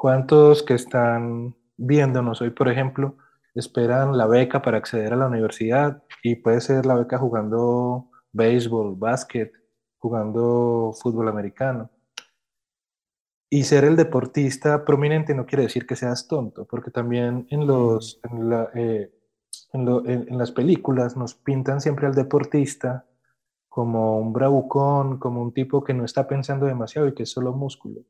¿Cuántos 0.00 0.62
que 0.62 0.72
están 0.72 1.54
viéndonos 1.76 2.40
hoy, 2.40 2.48
por 2.48 2.70
ejemplo, 2.70 3.18
esperan 3.54 4.16
la 4.16 4.26
beca 4.26 4.62
para 4.62 4.78
acceder 4.78 5.12
a 5.12 5.16
la 5.16 5.26
universidad? 5.26 6.02
Y 6.22 6.36
puede 6.36 6.62
ser 6.62 6.86
la 6.86 6.94
beca 6.94 7.18
jugando 7.18 8.08
béisbol, 8.32 8.96
básquet, 8.96 9.52
jugando 9.98 10.94
fútbol 10.98 11.28
americano. 11.28 11.90
Y 13.50 13.64
ser 13.64 13.84
el 13.84 13.94
deportista 13.94 14.86
prominente 14.86 15.34
no 15.34 15.44
quiere 15.44 15.64
decir 15.64 15.86
que 15.86 15.96
seas 15.96 16.26
tonto, 16.26 16.64
porque 16.64 16.90
también 16.90 17.46
en, 17.50 17.66
los, 17.66 18.22
en, 18.22 18.50
eh, 18.74 19.12
en, 19.74 20.38
las 20.38 20.50
películas 20.50 21.14
nos 21.14 21.34
pintan 21.34 21.82
siempre 21.82 22.06
al 22.06 22.14
deportista 22.14 23.04
como 23.68 24.18
un 24.18 24.32
bravucón, 24.32 25.18
como 25.18 25.42
un 25.42 25.52
tipo 25.52 25.84
que 25.84 25.92
no 25.92 26.06
está 26.06 26.26
pensando 26.26 26.64
demasiado 26.64 27.06
y 27.06 27.12
que 27.12 27.24
es 27.24 27.30
solo 27.30 27.52
músculo. 27.52 28.00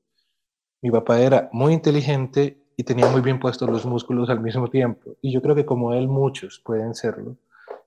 Mi 0.82 0.90
papá 0.90 1.20
era 1.20 1.48
muy 1.52 1.72
inteligente 1.72 2.62
y 2.76 2.84
tenía 2.84 3.06
muy 3.06 3.20
bien 3.20 3.38
puestos 3.38 3.68
los 3.68 3.84
músculos 3.84 4.30
al 4.30 4.40
mismo 4.40 4.68
tiempo. 4.68 5.16
Y 5.20 5.32
yo 5.32 5.42
creo 5.42 5.54
que 5.54 5.66
como 5.66 5.92
él 5.92 6.08
muchos 6.08 6.60
pueden 6.64 6.94
serlo. 6.94 7.36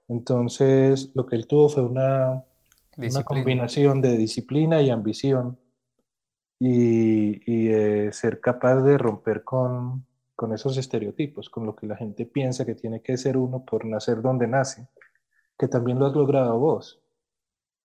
Entonces 0.07 1.11
lo 1.15 1.25
que 1.25 1.35
él 1.35 1.47
tuvo 1.47 1.69
fue 1.69 1.83
una, 1.83 2.43
una 2.97 3.23
combinación 3.23 4.01
de 4.01 4.17
disciplina 4.17 4.81
y 4.81 4.91
ambición 4.91 5.57
y, 6.59 7.71
eh, 7.71 8.09
ser 8.13 8.39
capaz 8.39 8.81
de 8.81 8.97
romper 8.97 9.43
con, 9.43 10.05
con 10.35 10.53
esos 10.53 10.77
estereotipos, 10.77 11.49
con 11.49 11.65
lo 11.65 11.75
que 11.75 11.87
la 11.87 11.97
gente 11.97 12.25
piensa 12.25 12.65
que 12.65 12.75
tiene 12.75 13.01
que 13.01 13.17
ser 13.17 13.37
uno 13.37 13.65
por 13.65 13.85
nacer 13.85 14.21
donde 14.21 14.47
nace, 14.47 14.87
que 15.57 15.67
también 15.67 15.99
lo 15.99 16.05
has 16.05 16.13
logrado 16.13 16.59
vos. 16.59 17.01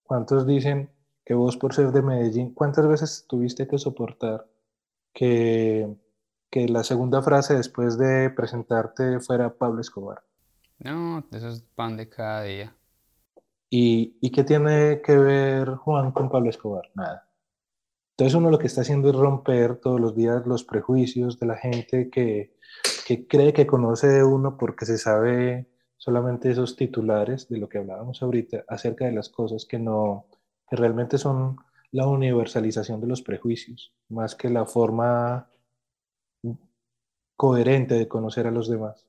¿Cuántos 0.03 0.47
dicen 0.47 0.91
que 1.25 1.35
vos 1.35 1.57
por 1.57 1.75
ser 1.75 1.93
de 1.93 2.03
Medellín, 2.03 2.55
cuántas 2.55 2.87
veces 2.87 3.27
tuviste 3.29 3.67
que 3.67 3.79
soportar 3.79 4.47
que, 5.13 5.97
que 6.51 6.69
la 6.69 6.85
segunda 6.85 7.23
frase 7.23 7.55
después 7.55 7.99
de 7.99 8.31
presentarte 8.31 9.21
fuera 9.21 9.55
Pablo 9.55 9.81
Escobar? 9.81 10.23
No, 10.79 11.25
eso 11.33 11.49
es 11.49 11.63
pan 11.75 11.97
de 11.97 12.09
cada 12.09 12.43
día. 12.43 12.77
¿Y, 13.71 14.17
¿Y 14.21 14.31
qué 14.31 14.45
tiene 14.45 15.03
que 15.03 15.17
ver 15.17 15.75
Juan 15.75 16.13
con 16.13 16.31
Pablo 16.31 16.49
Escobar? 16.49 16.91
Nada. 16.95 17.29
Entonces 18.13 18.35
uno 18.35 18.51
lo 18.51 18.59
que 18.59 18.67
está 18.67 18.81
haciendo 18.81 19.11
es 19.11 19.15
romper 19.15 19.77
todos 19.77 20.01
los 20.01 20.17
días 20.17 20.45
los 20.47 20.65
prejuicios 20.65 21.39
de 21.39 21.47
la 21.47 21.57
gente 21.57 22.11
que, 22.11 22.57
que 23.07 23.29
cree 23.29 23.53
que 23.53 23.67
conoce 23.67 24.09
de 24.09 24.25
uno 24.25 24.57
porque 24.57 24.87
se 24.87 24.99
sabe 24.99 25.71
solamente 25.97 26.51
esos 26.51 26.75
titulares 26.75 27.49
de 27.49 27.59
lo 27.59 27.69
que 27.69 27.79
hablábamos 27.79 28.23
ahorita 28.23 28.65
acerca 28.67 29.05
de 29.05 29.13
las 29.13 29.29
cosas 29.29 29.67
que 29.67 29.79
no, 29.79 30.27
que 30.69 30.77
realmente 30.77 31.17
son 31.17 31.59
la 31.93 32.07
universalización 32.07 33.01
de 33.01 33.07
los 33.07 33.23
prejuicios, 33.23 33.93
más 34.09 34.35
que 34.35 34.51
la 34.51 34.67
forma 34.67 35.49
coherente 37.37 37.95
de 37.95 38.09
conocer 38.09 38.47
a 38.47 38.51
los 38.51 38.69
demás. 38.69 39.07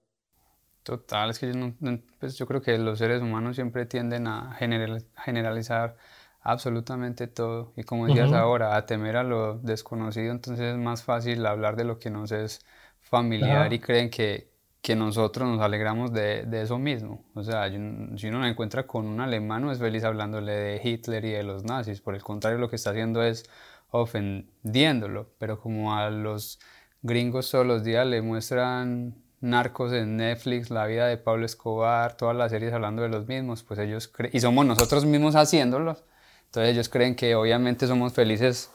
Total, 0.84 1.30
es 1.30 1.40
que 1.40 1.48
yo, 1.48 1.54
no, 1.54 2.00
pues 2.20 2.38
yo 2.38 2.48
creo 2.48 2.62
que 2.62 2.78
los 2.78 3.00
seres 3.00 3.22
humanos 3.22 3.56
siempre 3.56 3.86
tienden 3.86 4.28
a 4.28 4.56
generalizar 4.56 5.98
absolutamente 6.42 7.28
todo. 7.28 7.74
Y 7.76 7.84
como 7.84 8.08
decías 8.08 8.32
ahora, 8.32 8.76
a 8.76 8.86
temer 8.86 9.18
a 9.18 9.24
lo 9.24 9.60
desconocido, 9.60 10.32
entonces 10.32 10.74
es 10.74 10.78
más 10.78 11.04
fácil 11.04 11.46
hablar 11.46 11.76
de 11.76 11.84
lo 11.84 12.00
que 12.00 12.10
nos 12.10 12.32
es 12.32 12.66
familiar 13.02 13.72
y 13.74 13.80
creen 13.80 14.10
que, 14.10 14.52
que, 14.82 14.96
nosotros 14.96 15.48
nos 15.48 15.62
alegramos 15.62 16.12
de, 16.12 16.44
de 16.44 16.62
eso 16.62 16.78
mismo. 16.80 17.24
O 17.34 17.44
sea, 17.44 17.70
si 17.70 18.28
uno 18.28 18.40
me 18.40 18.50
encuentra 18.50 18.88
con 18.88 19.06
un 19.06 19.22
alemán, 19.22 19.64
no 19.64 19.72
es 19.72 19.80
feliz 19.80 20.04
hablándole 20.04 20.52
de 20.52 20.82
Hitler 20.84 21.26
y 21.26 21.32
de 21.32 21.44
los 21.44 21.64
nazis. 21.64 22.02
Por 22.02 22.16
el 22.16 22.24
contrario, 22.24 22.58
lo 22.58 22.70
que 22.70 22.76
está 22.76 22.92
haciendo 22.92 23.24
es 23.24 23.50
ofendiéndolo. 23.92 25.30
Pero 25.38 25.60
como 25.60 25.96
a 25.96 26.10
los 26.10 26.60
gringos 27.02 27.50
todos 27.52 27.66
los 27.66 27.84
días 27.84 28.06
le 28.06 28.22
muestran 28.22 29.16
narcos 29.42 29.94
en 29.94 30.18
Netflix, 30.18 30.70
la 30.70 30.86
vida 30.86 31.08
de 31.08 31.18
Pablo 31.18 31.46
Escobar, 31.46 32.18
todas 32.18 32.36
las 32.36 32.52
series 32.52 32.74
hablando 32.74 33.02
de 33.02 33.10
los 33.10 33.28
mismos, 33.28 33.64
pues 33.64 33.80
ellos 33.80 34.08
creen, 34.08 34.32
y 34.36 34.40
somos 34.40 34.66
nosotros 34.66 35.06
mismos 35.06 35.36
haciéndolos, 35.36 36.04
entonces 36.46 36.74
ellos 36.74 36.90
creen 36.90 37.16
que 37.16 37.36
obviamente 37.36 37.88
somos 37.88 38.14
felices 38.14 38.72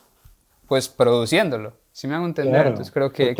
pues 0.67 0.89
produciéndolo. 0.89 1.77
¿Sí 1.93 2.09
me 2.09 2.15
hago 2.15 2.27
entender? 2.27 2.67
Entonces 2.69 2.93
creo 2.93 3.13
que, 3.13 3.35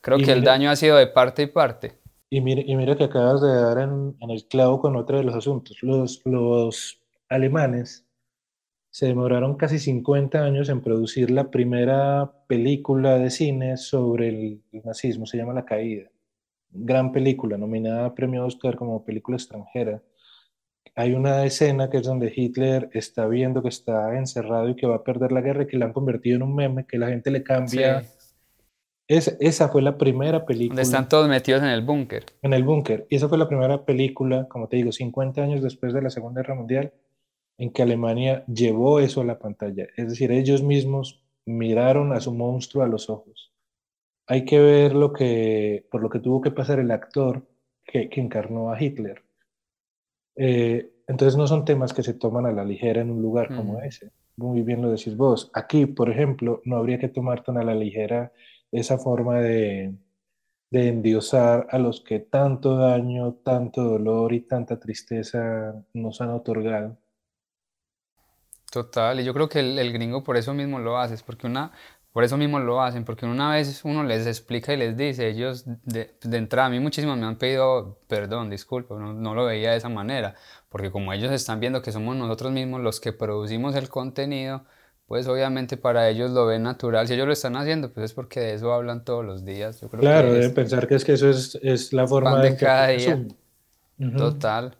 creo 0.00 0.18
que 0.18 0.32
el 0.32 0.44
daño 0.44 0.70
ha 0.70 0.76
sido 0.76 0.96
de 0.96 1.06
parte 1.06 1.42
y 1.42 1.46
parte. 1.46 1.98
Y 2.30 2.40
mira, 2.40 2.62
y 2.64 2.76
mira 2.76 2.96
que 2.96 3.04
acabas 3.04 3.42
de 3.42 3.52
dar 3.52 3.78
en, 3.78 4.16
el 4.20 4.46
clavo 4.46 4.80
con 4.80 4.96
otro 4.96 5.18
de 5.18 5.24
los 5.24 5.34
asuntos. 5.34 5.78
Los, 5.82 6.22
los 6.24 7.00
alemanes 7.28 8.06
se 8.90 9.06
demoraron 9.06 9.56
casi 9.56 9.78
50 9.78 10.42
años 10.42 10.68
en 10.68 10.80
producir 10.80 11.30
la 11.30 11.50
primera 11.50 12.32
película 12.46 13.18
de 13.18 13.30
cine 13.30 13.76
sobre 13.76 14.28
el, 14.28 14.62
el 14.72 14.82
nazismo, 14.84 15.26
se 15.26 15.38
llama 15.38 15.54
La 15.54 15.64
Caída. 15.64 16.10
Gran 16.70 17.10
película, 17.10 17.58
nominada 17.58 18.06
a 18.06 18.14
premio 18.14 18.46
Oscar 18.46 18.76
como 18.76 19.04
película 19.04 19.36
extranjera 19.36 20.00
hay 20.94 21.14
una 21.14 21.44
escena 21.44 21.88
que 21.88 21.98
es 21.98 22.02
donde 22.02 22.32
Hitler 22.34 22.90
está 22.92 23.26
viendo 23.26 23.62
que 23.62 23.68
está 23.68 24.16
encerrado 24.16 24.68
y 24.68 24.76
que 24.76 24.86
va 24.86 24.96
a 24.96 25.04
perder 25.04 25.32
la 25.32 25.40
guerra 25.40 25.62
y 25.62 25.66
que 25.66 25.78
la 25.78 25.86
han 25.86 25.92
convertido 25.92 26.36
en 26.36 26.42
un 26.42 26.54
meme, 26.54 26.86
que 26.86 26.98
la 26.98 27.08
gente 27.08 27.30
le 27.30 27.42
cambia. 27.42 28.04
Esa 29.16 29.68
fue 29.68 29.82
la 29.82 29.98
primera 29.98 30.46
película. 30.46 30.76
Donde 30.76 30.82
están 30.82 31.08
todos 31.08 31.28
metidos 31.28 31.62
en 31.62 31.68
el 31.68 31.82
búnker. 31.82 32.26
En 32.42 32.52
el 32.52 32.64
búnker. 32.64 33.06
Y 33.10 33.16
esa 33.16 33.28
fue 33.28 33.38
la 33.38 33.48
primera 33.48 33.84
película, 33.84 34.46
como 34.48 34.68
te 34.68 34.76
digo, 34.76 34.92
50 34.92 35.42
años 35.42 35.62
después 35.62 35.92
de 35.92 36.02
la 36.02 36.10
Segunda 36.10 36.42
Guerra 36.42 36.54
Mundial, 36.54 36.92
en 37.58 37.72
que 37.72 37.82
Alemania 37.82 38.44
llevó 38.46 39.00
eso 39.00 39.20
a 39.20 39.24
la 39.24 39.38
pantalla. 39.38 39.88
Es 39.96 40.08
decir, 40.08 40.32
ellos 40.32 40.62
mismos 40.62 41.22
miraron 41.44 42.12
a 42.12 42.20
su 42.20 42.32
monstruo 42.32 42.84
a 42.84 42.88
los 42.88 43.10
ojos. 43.10 43.52
Hay 44.26 44.44
que 44.44 44.60
ver 44.60 44.94
lo 44.94 45.12
que, 45.12 45.86
por 45.90 46.02
lo 46.02 46.08
que 46.08 46.20
tuvo 46.20 46.40
que 46.40 46.52
pasar 46.52 46.78
el 46.78 46.90
actor 46.90 47.46
que, 47.84 48.08
que 48.08 48.20
encarnó 48.20 48.72
a 48.72 48.80
Hitler 48.80 49.22
eh, 50.36 50.90
entonces 51.06 51.36
no 51.36 51.46
son 51.46 51.66
temas 51.66 51.92
que 51.92 52.02
se 52.02 52.14
toman 52.14 52.46
a 52.46 52.52
la 52.52 52.64
ligera 52.64 53.02
en 53.02 53.10
un 53.10 53.20
lugar 53.20 53.54
como 53.54 53.80
ese. 53.80 54.10
Muy 54.36 54.62
bien 54.62 54.80
lo 54.80 54.90
decís 54.90 55.16
vos. 55.16 55.50
Aquí, 55.52 55.84
por 55.84 56.08
ejemplo, 56.08 56.62
no 56.64 56.76
habría 56.76 56.98
que 56.98 57.08
tomar 57.08 57.42
tan 57.42 57.58
a 57.58 57.64
la 57.64 57.74
ligera 57.74 58.32
esa 58.72 58.98
forma 58.98 59.40
de, 59.40 59.94
de 60.70 60.88
endiosar 60.88 61.66
a 61.70 61.78
los 61.78 62.00
que 62.00 62.20
tanto 62.20 62.76
daño, 62.76 63.34
tanto 63.44 63.82
dolor 63.82 64.32
y 64.32 64.40
tanta 64.40 64.78
tristeza 64.78 65.74
nos 65.92 66.20
han 66.20 66.30
otorgado. 66.30 66.96
Total, 68.70 69.18
y 69.18 69.24
yo 69.24 69.34
creo 69.34 69.48
que 69.48 69.58
el, 69.58 69.92
gringo 69.92 70.22
por 70.22 70.36
eso 70.36 70.54
mismo 70.54 70.78
lo 70.78 70.96
hace, 70.96 71.20
porque 71.26 71.48
una, 71.48 71.72
por 72.12 72.22
eso 72.22 72.36
mismo 72.36 72.60
lo 72.60 72.80
hacen, 72.80 73.04
porque 73.04 73.26
una 73.26 73.50
vez 73.50 73.84
uno 73.84 74.04
les 74.04 74.28
explica 74.28 74.72
y 74.72 74.76
les 74.76 74.96
dice, 74.96 75.28
ellos 75.28 75.64
de, 75.66 76.14
de 76.22 76.36
entrada, 76.38 76.68
a 76.68 76.70
mí 76.70 76.78
muchísimos 76.78 77.18
me 77.18 77.26
han 77.26 77.36
pedido 77.36 77.98
perdón, 78.06 78.48
disculpa, 78.48 78.94
no, 78.94 79.12
no, 79.12 79.34
lo 79.34 79.44
veía 79.44 79.72
de 79.72 79.78
esa 79.78 79.88
manera, 79.88 80.36
porque 80.68 80.92
como 80.92 81.12
ellos 81.12 81.32
están 81.32 81.58
viendo 81.58 81.82
que 81.82 81.90
somos 81.90 82.14
nosotros 82.16 82.52
mismos 82.52 82.80
los 82.80 83.00
que 83.00 83.12
producimos 83.12 83.74
el 83.74 83.88
contenido, 83.88 84.64
pues 85.10 85.26
obviamente 85.26 85.76
para 85.76 86.08
ellos 86.08 86.30
lo 86.30 86.46
ven 86.46 86.62
natural. 86.62 87.08
Si 87.08 87.14
ellos 87.14 87.26
lo 87.26 87.32
están 87.32 87.56
haciendo, 87.56 87.92
pues 87.92 88.04
es 88.04 88.14
porque 88.14 88.38
de 88.38 88.54
eso 88.54 88.72
hablan 88.72 89.04
todos 89.04 89.24
los 89.24 89.44
días. 89.44 89.80
claro, 89.98 90.32
deben 90.32 90.54
pensar 90.54 90.86
que 90.86 90.94
es 90.94 91.04
que 91.04 91.14
eso 91.14 91.28
es, 91.28 91.58
es 91.64 91.92
la 91.92 92.06
forma 92.06 92.40
de, 92.40 92.54
cada 92.54 92.86
día. 92.86 93.20
Total. 94.16 94.76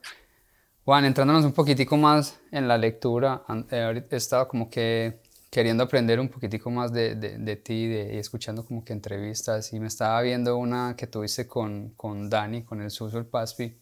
Juan, 0.84 1.04
entrándonos 1.04 1.44
un 1.44 1.52
poquitico 1.52 1.96
más 1.96 2.38
en 2.52 2.68
la 2.68 2.78
lectura, 2.78 3.42
eh, 3.72 4.04
he 4.08 4.14
estado 4.14 4.46
como 4.46 4.70
que 4.70 5.18
queriendo 5.50 5.82
aprender 5.82 6.20
un 6.20 6.28
poquitico 6.28 6.70
más 6.70 6.92
de, 6.92 7.16
de, 7.16 7.36
de 7.36 7.56
ti 7.56 7.88
de, 7.88 8.14
y 8.14 8.18
escuchando 8.18 8.64
como 8.64 8.84
que 8.84 8.92
entrevistas 8.92 9.72
y 9.72 9.80
me 9.80 9.88
estaba 9.88 10.22
viendo 10.22 10.58
una 10.58 10.94
que 10.96 11.08
tuviste 11.08 11.48
con, 11.48 11.90
con 11.96 12.30
Dani, 12.30 12.62
con 12.62 12.80
el 12.80 12.92
Suso 12.92 13.18
el 13.18 13.26
Paspi, 13.26 13.76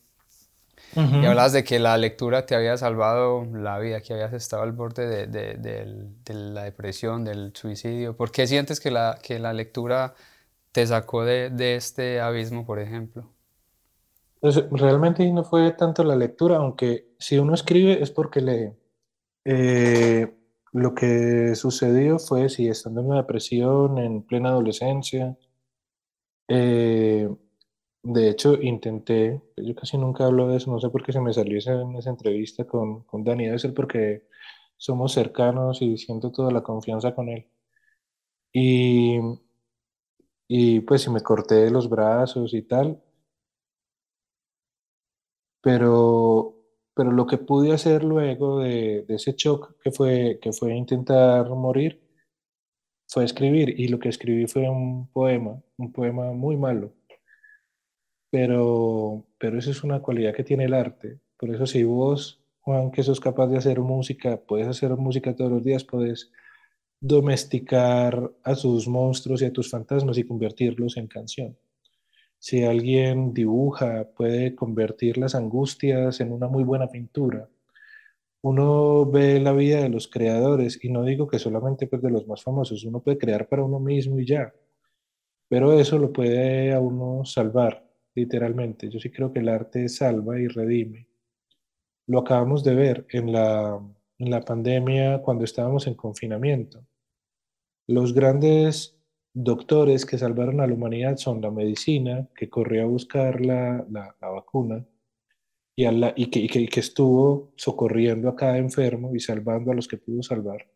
y 0.94 1.24
hablas 1.24 1.52
de 1.52 1.64
que 1.64 1.78
la 1.78 1.96
lectura 1.96 2.46
te 2.46 2.54
había 2.54 2.76
salvado 2.76 3.44
la 3.52 3.78
vida, 3.78 4.00
que 4.00 4.14
habías 4.14 4.32
estado 4.32 4.62
al 4.62 4.72
borde 4.72 5.26
de, 5.26 6.34
la 6.34 6.64
depresión, 6.64 7.24
del 7.24 7.52
suicidio. 7.54 8.16
¿Por 8.16 8.30
qué 8.30 8.46
sientes 8.46 8.80
que 8.80 8.90
la, 8.90 9.18
que 9.22 9.38
la 9.38 9.52
lectura 9.52 10.14
te 10.72 10.86
sacó 10.86 11.24
de, 11.24 11.76
este 11.76 12.20
abismo, 12.20 12.64
por 12.64 12.78
ejemplo? 12.78 13.28
Pues 14.40 14.56
realmente 14.70 15.30
no 15.32 15.44
fue 15.44 15.72
tanto 15.72 16.04
la 16.04 16.14
lectura, 16.14 16.56
aunque 16.56 17.08
si 17.18 17.38
uno 17.38 17.54
escribe 17.54 18.02
es 18.02 18.10
porque 18.10 18.40
lee. 18.40 18.72
Eh, 19.44 20.32
lo 20.72 20.94
que 20.94 21.54
sucedió 21.54 22.18
fue, 22.18 22.48
si 22.48 22.68
estando 22.68 23.00
en 23.00 23.06
una 23.06 23.16
depresión, 23.18 23.98
en 23.98 24.22
plena 24.22 24.50
adolescencia, 24.50 25.36
eh, 26.48 27.28
de 28.10 28.30
hecho, 28.30 28.54
intenté, 28.62 29.42
yo 29.56 29.74
casi 29.74 29.98
nunca 29.98 30.24
hablo 30.26 30.48
de 30.48 30.56
eso, 30.56 30.70
no 30.70 30.80
sé 30.80 30.88
por 30.90 31.04
qué 31.04 31.12
se 31.12 31.20
me 31.20 31.32
salió 31.34 31.58
esa, 31.58 31.82
en 31.82 31.94
esa 31.96 32.10
entrevista 32.10 32.64
con, 32.66 33.02
con 33.04 33.22
Dani, 33.24 33.46
debe 33.46 33.68
porque 33.74 34.26
somos 34.78 35.12
cercanos 35.12 35.82
y 35.82 35.98
siento 35.98 36.32
toda 36.32 36.50
la 36.52 36.62
confianza 36.62 37.14
con 37.14 37.28
él. 37.28 37.46
Y, 38.52 39.18
y 40.48 40.80
pues 40.80 41.02
si 41.02 41.10
me 41.10 41.20
corté 41.22 41.70
los 41.70 41.88
brazos 41.88 42.54
y 42.54 42.62
tal, 42.62 43.02
pero, 45.60 46.54
pero 46.94 47.12
lo 47.12 47.26
que 47.26 47.38
pude 47.38 47.72
hacer 47.72 48.04
luego 48.04 48.60
de, 48.60 49.04
de 49.06 49.14
ese 49.16 49.32
shock 49.36 49.76
que 49.82 49.90
fue, 49.92 50.38
que 50.42 50.52
fue 50.52 50.74
intentar 50.74 51.48
morir, 51.50 52.00
fue 53.06 53.24
escribir, 53.24 53.78
y 53.80 53.88
lo 53.88 53.98
que 53.98 54.08
escribí 54.10 54.46
fue 54.46 54.68
un 54.68 55.08
poema, 55.12 55.62
un 55.76 55.92
poema 55.92 56.32
muy 56.32 56.56
malo 56.56 56.92
pero, 58.30 59.24
pero 59.38 59.58
eso 59.58 59.70
es 59.70 59.84
una 59.84 60.00
cualidad 60.00 60.34
que 60.34 60.44
tiene 60.44 60.64
el 60.64 60.74
arte. 60.74 61.18
Por 61.38 61.54
eso 61.54 61.66
si 61.66 61.84
vos, 61.84 62.40
Juan, 62.60 62.90
que 62.90 63.02
sos 63.02 63.20
capaz 63.20 63.46
de 63.48 63.58
hacer 63.58 63.80
música, 63.80 64.40
puedes 64.46 64.68
hacer 64.68 64.90
música 64.96 65.34
todos 65.34 65.50
los 65.50 65.64
días, 65.64 65.84
puedes 65.84 66.30
domesticar 67.00 68.32
a 68.42 68.54
sus 68.54 68.88
monstruos 68.88 69.42
y 69.42 69.46
a 69.46 69.52
tus 69.52 69.70
fantasmas 69.70 70.18
y 70.18 70.24
convertirlos 70.24 70.96
en 70.96 71.06
canción. 71.06 71.56
Si 72.38 72.64
alguien 72.64 73.34
dibuja, 73.34 74.08
puede 74.16 74.54
convertir 74.54 75.18
las 75.18 75.34
angustias 75.34 76.20
en 76.20 76.32
una 76.32 76.48
muy 76.48 76.64
buena 76.64 76.88
pintura. 76.88 77.48
Uno 78.42 79.06
ve 79.06 79.40
la 79.40 79.52
vida 79.52 79.82
de 79.82 79.88
los 79.88 80.08
creadores 80.08 80.78
y 80.82 80.90
no 80.90 81.04
digo 81.04 81.26
que 81.26 81.38
solamente 81.38 81.86
pues, 81.88 82.02
de 82.02 82.10
los 82.10 82.26
más 82.28 82.42
famosos, 82.42 82.84
uno 82.84 83.00
puede 83.00 83.18
crear 83.18 83.48
para 83.48 83.64
uno 83.64 83.80
mismo 83.80 84.18
y 84.20 84.26
ya, 84.26 84.52
pero 85.48 85.78
eso 85.78 85.98
lo 85.98 86.12
puede 86.12 86.72
a 86.72 86.80
uno 86.80 87.24
salvar 87.24 87.87
literalmente. 88.14 88.88
Yo 88.88 88.98
sí 88.98 89.10
creo 89.10 89.32
que 89.32 89.40
el 89.40 89.48
arte 89.48 89.88
salva 89.88 90.38
y 90.38 90.48
redime. 90.48 91.08
Lo 92.06 92.20
acabamos 92.20 92.64
de 92.64 92.74
ver 92.74 93.06
en 93.10 93.32
la, 93.32 93.80
en 94.18 94.30
la 94.30 94.40
pandemia 94.40 95.20
cuando 95.22 95.44
estábamos 95.44 95.86
en 95.86 95.94
confinamiento. 95.94 96.84
Los 97.86 98.12
grandes 98.14 98.98
doctores 99.32 100.04
que 100.04 100.18
salvaron 100.18 100.60
a 100.60 100.66
la 100.66 100.74
humanidad 100.74 101.16
son 101.16 101.40
la 101.40 101.50
medicina, 101.50 102.28
que 102.34 102.48
corrió 102.48 102.82
a 102.82 102.86
buscar 102.86 103.40
la, 103.40 103.86
la, 103.90 104.14
vacuna, 104.20 104.84
y, 105.76 105.86
y, 105.86 106.26
que, 106.30 106.40
y, 106.40 106.68
que, 106.68 106.80
estuvo 106.80 107.52
socorriendo 107.56 108.28
a 108.28 108.36
cada 108.36 108.58
enfermo 108.58 109.14
y 109.14 109.20
salvando 109.20 109.70
a 109.70 109.74
los 109.74 109.86
que 109.86 109.96
pudo 109.96 110.22
salvar. 110.22 110.66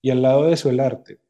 Y 0.00 0.10
al 0.10 0.20
lado 0.20 0.46
de 0.46 0.54
eso 0.54 0.68
el 0.68 0.80
arte, 0.80 1.20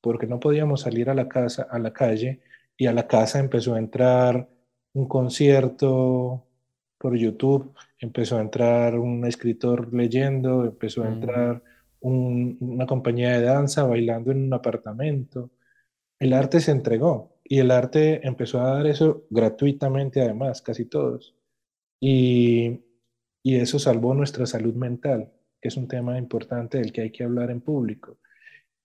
porque 0.00 0.26
no 0.26 0.40
podíamos 0.40 0.80
salir 0.80 1.10
a 1.10 1.14
la 1.14 1.28
casa, 1.28 1.68
a 1.70 1.78
la 1.78 1.92
calle, 1.92 2.40
y 2.76 2.86
a 2.86 2.92
la 2.92 3.06
casa 3.06 3.38
empezó 3.38 3.74
a 3.74 3.78
entrar 3.78 4.48
un 4.94 5.08
concierto 5.08 6.46
por 6.98 7.16
YouTube, 7.16 7.74
empezó 7.98 8.38
a 8.38 8.40
entrar 8.40 8.98
un 8.98 9.26
escritor 9.26 9.92
leyendo, 9.92 10.64
empezó 10.64 11.04
a 11.04 11.08
entrar 11.08 11.62
una 12.00 12.86
compañía 12.86 13.38
de 13.38 13.42
danza 13.42 13.84
bailando 13.84 14.30
en 14.30 14.44
un 14.44 14.54
apartamento. 14.54 15.50
El 16.18 16.32
arte 16.32 16.60
se 16.60 16.70
entregó 16.70 17.36
y 17.44 17.58
el 17.58 17.70
arte 17.70 18.26
empezó 18.26 18.60
a 18.60 18.74
dar 18.76 18.86
eso 18.86 19.26
gratuitamente 19.30 20.22
además, 20.22 20.62
casi 20.62 20.86
todos. 20.86 21.34
Y, 22.00 22.80
y 23.42 23.56
eso 23.56 23.78
salvó 23.78 24.14
nuestra 24.14 24.46
salud 24.46 24.74
mental, 24.74 25.32
que 25.60 25.68
es 25.68 25.76
un 25.76 25.88
tema 25.88 26.18
importante 26.18 26.78
del 26.78 26.92
que 26.92 27.02
hay 27.02 27.10
que 27.10 27.24
hablar 27.24 27.50
en 27.50 27.60
público, 27.60 28.18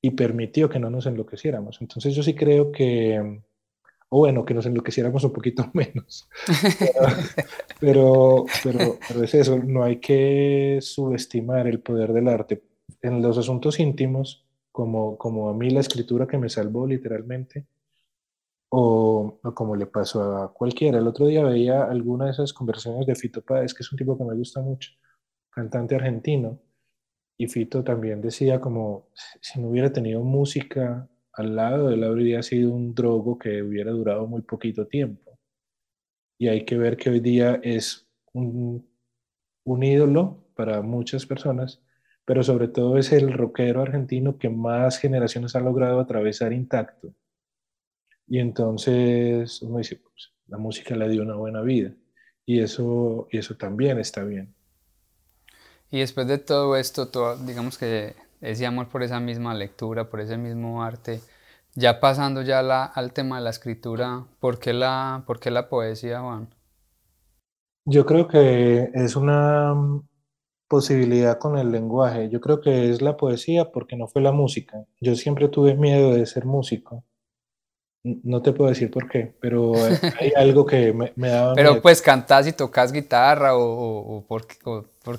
y 0.01 0.11
permitió 0.11 0.69
que 0.69 0.79
no 0.79 0.89
nos 0.89 1.05
enloqueciéramos. 1.05 1.81
Entonces 1.81 2.15
yo 2.15 2.23
sí 2.23 2.33
creo 2.35 2.71
que 2.71 3.41
o 4.09 4.19
bueno, 4.19 4.43
que 4.43 4.53
nos 4.53 4.65
enloqueciéramos 4.65 5.23
un 5.23 5.31
poquito 5.31 5.69
menos. 5.73 6.27
pero, 7.79 8.45
pero, 8.63 8.97
pero, 9.07 9.23
es 9.23 9.33
eso, 9.35 9.57
no 9.59 9.83
hay 9.83 9.99
que 9.99 10.79
subestimar 10.81 11.67
el 11.67 11.79
poder 11.79 12.13
del 12.13 12.27
arte. 12.27 12.63
En 13.01 13.21
los 13.21 13.37
asuntos 13.37 13.79
íntimos, 13.79 14.45
como, 14.71 15.17
como 15.17 15.49
a 15.49 15.53
mí 15.53 15.69
la 15.69 15.79
escritura 15.79 16.27
que 16.27 16.37
me 16.37 16.49
salvó 16.49 16.87
literalmente, 16.87 17.67
o, 18.71 19.39
o, 19.43 19.53
como 19.53 19.75
le 19.75 19.85
pasó 19.85 20.37
a 20.37 20.53
cualquiera. 20.53 20.99
El 20.99 21.07
otro 21.07 21.27
día 21.27 21.43
veía 21.43 21.83
alguna 21.83 22.25
de 22.25 22.31
esas 22.31 22.53
conversaciones 22.53 23.05
de 23.05 23.15
Fito 23.15 23.41
Páez, 23.41 23.73
que 23.73 23.83
es 23.83 23.91
un 23.91 23.97
tipo 23.97 24.17
que 24.17 24.23
me 24.23 24.35
gusta 24.35 24.61
mucho, 24.61 24.91
cantante 25.51 25.95
argentino, 25.95 26.59
y 27.37 27.47
Fito 27.47 27.83
también 27.83 28.21
decía 28.21 28.59
como, 28.59 29.07
si 29.39 29.61
no 29.61 29.69
hubiera 29.69 29.93
tenido 29.93 30.21
música 30.21 31.07
al 31.39 31.55
lado 31.55 31.87
de 31.87 31.95
él 31.95 32.03
habría 32.03 32.43
sido 32.43 32.71
un 32.71 32.93
drogo 32.93 33.39
que 33.39 33.63
hubiera 33.63 33.91
durado 33.91 34.27
muy 34.27 34.41
poquito 34.41 34.87
tiempo. 34.87 35.39
Y 36.37 36.49
hay 36.49 36.65
que 36.65 36.77
ver 36.77 36.97
que 36.97 37.09
hoy 37.09 37.21
día 37.21 37.61
es 37.63 38.05
un, 38.33 38.85
ídolo 39.65 40.43
para 40.53 40.81
muchas 40.81 41.25
personas, 41.25 41.81
pero 42.25 42.43
sobre 42.43 42.67
todo 42.67 42.97
es 42.97 43.13
el 43.13 43.31
rockero 43.31 43.81
argentino 43.81 44.37
que 44.37 44.49
más 44.49 44.97
generaciones 44.99 45.55
ha 45.55 45.61
logrado 45.61 46.01
atravesar 46.01 46.51
intacto. 46.51 47.13
Y 48.27 48.39
entonces 48.39 49.61
pues, 49.65 50.33
la 50.47 50.57
música 50.57 50.93
le 50.97 51.07
dio 51.07 51.21
una 51.21 51.35
buena 51.35 51.61
vida. 51.61 51.93
Y 52.45 52.59
eso, 52.59 53.29
y 53.31 53.37
eso 53.37 53.55
también 53.55 53.97
está 53.97 54.25
bien. 54.25 54.53
Y 55.89 55.99
después 55.99 56.27
de 56.27 56.37
todo 56.37 56.75
esto, 56.75 57.09
digamos 57.45 57.77
que 57.77 58.15
ese 58.41 58.65
amor 58.65 58.89
por 58.89 59.03
esa 59.03 59.19
misma 59.19 59.53
lectura, 59.53 60.09
por 60.09 60.21
ese 60.21 60.37
mismo 60.37 60.83
arte. 60.83 61.21
Ya 61.75 61.99
pasando 61.99 62.41
ya 62.41 62.61
la, 62.61 62.85
al 62.85 63.13
tema 63.13 63.37
de 63.37 63.43
la 63.43 63.49
escritura, 63.51 64.25
¿por 64.39 64.59
qué 64.59 64.73
la, 64.73 65.23
por 65.25 65.39
qué 65.39 65.51
la 65.51 65.69
poesía, 65.69 66.21
Juan? 66.21 66.49
Yo 67.85 68.05
creo 68.05 68.27
que 68.27 68.89
es 68.93 69.15
una 69.15 69.73
posibilidad 70.67 71.39
con 71.39 71.57
el 71.57 71.71
lenguaje. 71.71 72.29
Yo 72.29 72.39
creo 72.39 72.61
que 72.61 72.89
es 72.89 73.01
la 73.01 73.17
poesía 73.17 73.71
porque 73.71 73.97
no 73.97 74.07
fue 74.07 74.21
la 74.21 74.31
música. 74.31 74.85
Yo 75.01 75.15
siempre 75.15 75.49
tuve 75.49 75.75
miedo 75.75 76.13
de 76.13 76.25
ser 76.25 76.45
músico. 76.45 77.03
No 78.03 78.41
te 78.41 78.53
puedo 78.53 78.69
decir 78.69 78.89
por 78.89 79.09
qué, 79.09 79.35
pero 79.41 79.73
hay 80.19 80.31
algo 80.37 80.65
que 80.65 80.93
me, 80.93 81.11
me 81.15 81.29
daba 81.29 81.53
Pero 81.55 81.81
pues 81.81 82.01
cantás 82.01 82.47
y 82.47 82.53
tocas 82.53 82.93
guitarra 82.93 83.57
o, 83.57 83.63
o, 83.63 84.25
por, 84.25 84.45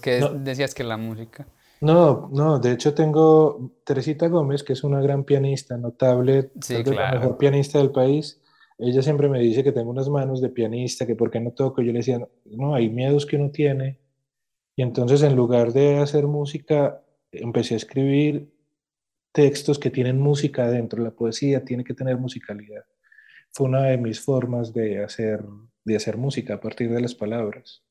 qué 0.01 0.21
decías 0.37 0.75
que 0.75 0.85
la 0.85 0.97
música. 0.97 1.47
No, 1.81 2.29
no, 2.33 2.59
de 2.59 2.73
hecho 2.73 2.93
tengo 2.93 3.73
Teresita 3.85 4.29
Gómez, 4.29 4.63
que 4.63 4.75
es 4.75 4.85
una 4.85 5.01
gran 5.01 5.25
pianista, 5.25 5.79
notable, 5.79 6.51
la 6.69 7.13
mejor 7.13 7.39
pianista 7.39 7.79
del 7.79 7.91
país. 7.91 8.41
Ella 8.79 9.03
siempre 9.03 9.29
me 9.29 9.41
dice 9.41 9.65
que 9.65 9.73
tengo 9.73 9.91
unas 9.91 10.09
manos 10.09 10.43
de 10.43 10.51
pianista, 10.51 11.07
que 11.07 11.17
por 11.17 11.31
qué 11.31 11.41
no 11.41 11.53
toco. 11.53 11.81
Yo 11.83 11.93
le 11.93 11.99
decía, 11.99 12.27
no, 12.45 12.75
hay 12.75 12.91
miedos 12.91 13.25
que 13.25 13.37
uno 13.37 13.51
tiene. 13.51 13.99
Y 14.77 14.83
entonces 14.83 15.23
en 15.23 15.37
lugar 15.37 15.73
de 15.73 15.99
hacer 15.99 16.27
música, 16.27 17.03
empecé 17.33 17.75
a 17.75 17.79
escribir 17.79 18.53
textos 19.33 19.79
que 19.79 19.91
tienen 19.91 20.21
música 20.21 20.65
adentro. 20.65 21.03
La 21.03 21.11
poesía 21.13 21.65
tiene 21.65 21.85
que 21.85 21.95
tener 21.95 22.19
musicalidad. 22.19 22.85
Fue 23.53 23.69
una 23.69 23.85
de 23.85 23.97
mis 23.97 24.21
formas 24.21 24.73
de 24.73 25.03
hacer, 25.03 25.45
de 25.85 25.97
hacer 25.97 26.17
música 26.19 26.55
a 26.55 26.61
partir 26.61 26.91
de 26.91 27.01
las 27.01 27.15
palabras. 27.15 27.83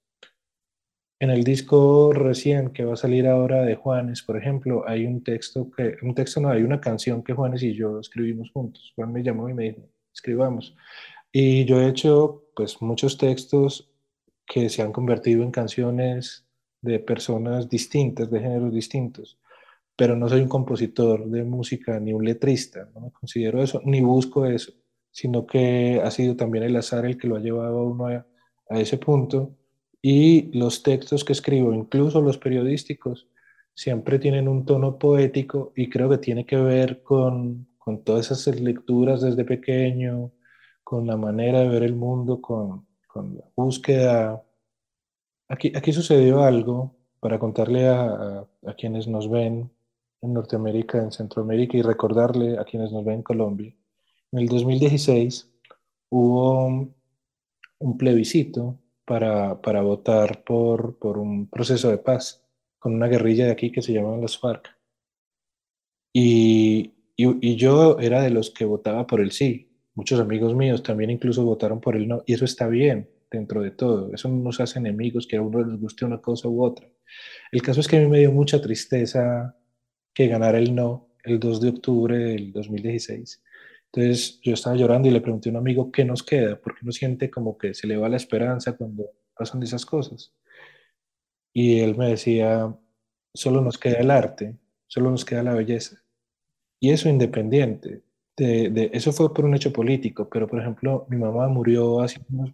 En 1.21 1.31
el 1.31 1.43
disco 1.43 2.13
recién 2.13 2.69
que 2.69 2.85
va 2.85 2.93
a 2.93 2.97
salir 2.97 3.27
ahora 3.27 3.63
de 3.63 3.75
Juanes, 3.75 4.23
por 4.23 4.37
ejemplo, 4.37 4.87
hay 4.87 5.05
un 5.05 5.21
texto 5.21 5.69
que, 5.69 5.97
un 6.01 6.15
texto 6.15 6.39
no, 6.39 6.49
hay 6.49 6.63
una 6.63 6.79
canción 6.79 7.23
que 7.23 7.33
Juanes 7.33 7.61
y 7.61 7.73
yo 7.73 7.99
escribimos 7.99 8.51
juntos. 8.51 8.93
Juan 8.95 9.11
me 9.11 9.21
llamó 9.21 9.49
y 9.49 9.53
me 9.53 9.65
dijo, 9.65 9.81
escribamos. 10.13 10.77
Y 11.29 11.65
yo 11.65 11.81
he 11.81 11.89
hecho 11.89 12.45
pues 12.55 12.81
muchos 12.81 13.17
textos 13.17 13.91
que 14.45 14.69
se 14.69 14.81
han 14.81 14.93
convertido 14.93 15.43
en 15.43 15.51
canciones 15.51 16.47
de 16.81 16.99
personas 16.99 17.67
distintas, 17.67 18.31
de 18.31 18.39
géneros 18.39 18.73
distintos, 18.73 19.37
pero 19.97 20.15
no 20.15 20.29
soy 20.29 20.41
un 20.41 20.47
compositor 20.47 21.27
de 21.29 21.43
música 21.43 21.99
ni 21.99 22.13
un 22.13 22.23
letrista, 22.23 22.89
no 22.95 23.01
me 23.01 23.11
considero 23.11 23.61
eso, 23.61 23.81
ni 23.83 23.99
busco 23.99 24.45
eso, 24.45 24.71
sino 25.11 25.45
que 25.45 26.01
ha 26.01 26.09
sido 26.11 26.37
también 26.37 26.63
el 26.63 26.77
azar 26.77 27.05
el 27.05 27.17
que 27.17 27.27
lo 27.27 27.35
ha 27.35 27.41
llevado 27.41 27.79
a 27.79 27.83
uno 27.83 28.07
a, 28.07 28.25
a 28.69 28.79
ese 28.79 28.97
punto 28.97 29.57
y 30.01 30.57
los 30.57 30.83
textos 30.83 31.23
que 31.23 31.33
escribo, 31.33 31.73
incluso 31.73 32.21
los 32.21 32.37
periodísticos, 32.37 33.27
siempre 33.73 34.19
tienen 34.19 34.47
un 34.47 34.65
tono 34.65 34.97
poético 34.97 35.71
y 35.75 35.89
creo 35.89 36.09
que 36.09 36.17
tiene 36.17 36.45
que 36.45 36.57
ver 36.57 37.01
con, 37.03 37.67
con 37.77 38.03
todas 38.03 38.31
esas 38.31 38.59
lecturas 38.59 39.21
desde 39.21 39.45
pequeño, 39.45 40.31
con 40.83 41.07
la 41.07 41.17
manera 41.17 41.61
de 41.61 41.69
ver 41.69 41.83
el 41.83 41.95
mundo, 41.95 42.41
con, 42.41 42.87
con 43.07 43.37
la 43.37 43.45
búsqueda. 43.55 44.43
Aquí, 45.47 45.71
aquí 45.75 45.93
sucedió 45.93 46.43
algo 46.43 46.95
para 47.19 47.39
contarle 47.39 47.87
a, 47.87 48.45
a, 48.65 48.73
quienes 48.77 49.07
nos 49.07 49.29
ven 49.29 49.69
en 50.21 50.33
Norteamérica, 50.33 50.97
en 50.99 51.11
Centroamérica 51.11 51.77
y 51.77 51.81
recordarle 51.81 52.57
a 52.57 52.65
quienes 52.65 52.91
nos 52.91 53.03
ven 53.03 53.15
en 53.15 53.23
Colombia. 53.23 53.73
En 54.31 54.39
el 54.39 54.47
2016 54.47 55.49
hubo 56.09 56.93
un 57.79 57.97
plebiscito 57.97 58.77
para, 59.09 59.59
para 59.59 59.81
votar 59.81 60.43
por, 60.43 60.99
por 60.99 61.17
un 61.17 61.49
proceso 61.49 61.89
de 61.89 61.97
paz 61.97 62.45
con 62.77 62.93
una 62.93 63.07
guerrilla 63.07 63.45
de 63.45 63.51
aquí 63.51 63.71
que 63.71 63.81
se 63.81 63.91
llama 63.91 64.15
las 64.17 64.37
FARC. 64.37 64.69
Y, 66.13 66.93
y, 67.15 67.25
y, 67.41 67.55
yo 67.55 67.97
era 67.97 68.21
de 68.21 68.29
los 68.29 68.51
que 68.51 68.65
votaba 68.65 69.07
por 69.07 69.19
el 69.19 69.31
sí, 69.31 69.69
Muchos 69.95 70.19
amigos 70.19 70.55
míos 70.55 70.83
también 70.83 71.09
incluso 71.09 71.43
votaron 71.43 71.81
por 71.81 71.95
el 71.95 72.07
no, 72.07 72.23
y 72.27 72.35
eso 72.35 72.45
está 72.45 72.67
bien 72.67 73.09
dentro 73.31 73.63
de 73.63 73.71
todo. 73.71 74.13
Eso 74.13 74.29
no 74.29 74.43
nos 74.43 74.59
hace 74.59 74.77
enemigos, 74.77 75.25
que 75.25 75.37
a 75.37 75.41
uno 75.41 75.65
les 75.65 75.79
guste 75.79 76.05
una 76.05 76.21
cosa 76.21 76.47
u 76.47 76.63
otra. 76.63 76.87
El 77.51 77.63
caso 77.63 77.79
es 77.79 77.87
que 77.87 77.97
a 77.97 77.99
mí 77.99 78.07
me 78.07 78.19
dio 78.19 78.31
mucha 78.31 78.61
tristeza 78.61 79.57
que 80.13 80.27
ganara 80.27 80.59
el 80.59 80.75
no 80.75 81.09
el 81.23 81.39
2 81.39 81.61
de 81.61 81.69
octubre 81.69 82.17
del 82.17 82.53
2016. 82.53 83.41
Entonces 83.91 84.39
yo 84.41 84.53
estaba 84.53 84.75
llorando 84.75 85.07
y 85.07 85.11
le 85.11 85.21
pregunté 85.21 85.49
a 85.49 85.51
un 85.51 85.57
amigo 85.57 85.91
qué 85.91 86.05
nos 86.05 86.23
queda, 86.23 86.59
porque 86.59 86.79
uno 86.83 86.91
siente 86.91 87.29
como 87.29 87.57
que 87.57 87.73
se 87.73 87.87
le 87.87 87.97
va 87.97 88.09
la 88.09 88.17
esperanza 88.17 88.77
cuando 88.77 89.05
pasan 89.35 89.63
esas 89.63 89.85
cosas. 89.85 90.33
Y 91.53 91.79
él 91.79 91.97
me 91.97 92.09
decía, 92.09 92.75
solo 93.33 93.61
nos 93.61 93.77
queda 93.77 93.99
el 93.99 94.11
arte, 94.11 94.57
solo 94.87 95.09
nos 95.09 95.25
queda 95.25 95.43
la 95.43 95.55
belleza. 95.55 96.03
Y 96.79 96.91
eso 96.91 97.09
independiente 97.09 98.03
de, 98.37 98.89
eso 98.93 99.11
fue 99.11 99.33
por 99.33 99.45
un 99.45 99.55
hecho 99.55 99.73
político, 99.73 100.29
pero 100.29 100.47
por 100.47 100.61
ejemplo, 100.61 101.05
mi 101.09 101.17
mamá 101.17 101.47
murió 101.47 102.01
hace 102.01 102.21
unos, 102.29 102.53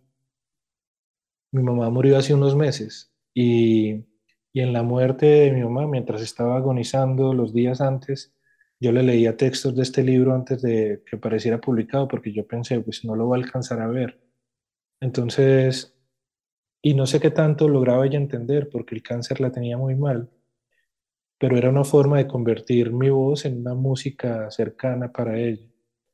mi 1.52 1.63
mamá 1.63 1.89
murió 1.89 2.17
hace 2.17 2.34
unos 2.34 2.56
meses 2.56 3.13
y, 3.34 4.06
y 4.52 4.62
en 4.62 4.74
la 4.74 4.84
muerte 4.84 5.26
de 5.26 5.52
mi 5.52 5.63
mamá, 5.63 5.88
mientras 5.88 6.21
estaba 6.21 6.58
agonizando 6.58 7.34
los 7.34 7.54
días 7.54 7.82
antes, 7.82 8.35
yo 8.86 8.91
le 8.91 9.02
leía 9.02 9.36
textos 9.36 9.76
de 9.76 9.82
este 9.82 10.04
libro 10.04 10.36
antes 10.36 10.62
de 10.62 11.02
que 11.10 11.17
pareciera 11.17 11.60
publicado 11.60 12.08
porque 12.08 12.32
yo 12.32 12.45
pensé, 12.45 12.80
pues 12.82 13.04
no 13.04 13.15
lo 13.15 13.28
va 13.28 13.36
a 13.36 13.39
alcanzar 13.39 13.82
a 13.82 13.88
ver. 13.88 14.21
Entonces, 15.00 15.98
y 16.84 16.93
no 16.93 17.08
sé 17.08 17.19
qué 17.19 17.32
tanto 17.32 17.67
lograba 17.67 18.06
ella 18.06 18.19
entender 18.19 18.69
porque 18.69 18.93
el 18.93 19.02
cáncer 19.02 19.41
la 19.41 19.52
tenía 19.52 19.76
muy 19.76 19.95
mal, 19.95 20.30
pero 21.39 21.58
era 21.58 21.71
una 21.71 21.84
forma 21.84 22.17
de 22.17 22.28
convertir 22.28 22.91
mi 22.91 23.10
voz 23.10 23.45
en 23.45 23.58
una 23.62 23.74
música 23.74 24.52
cercana 24.52 25.12
para 25.12 25.36
ella. 25.36 25.65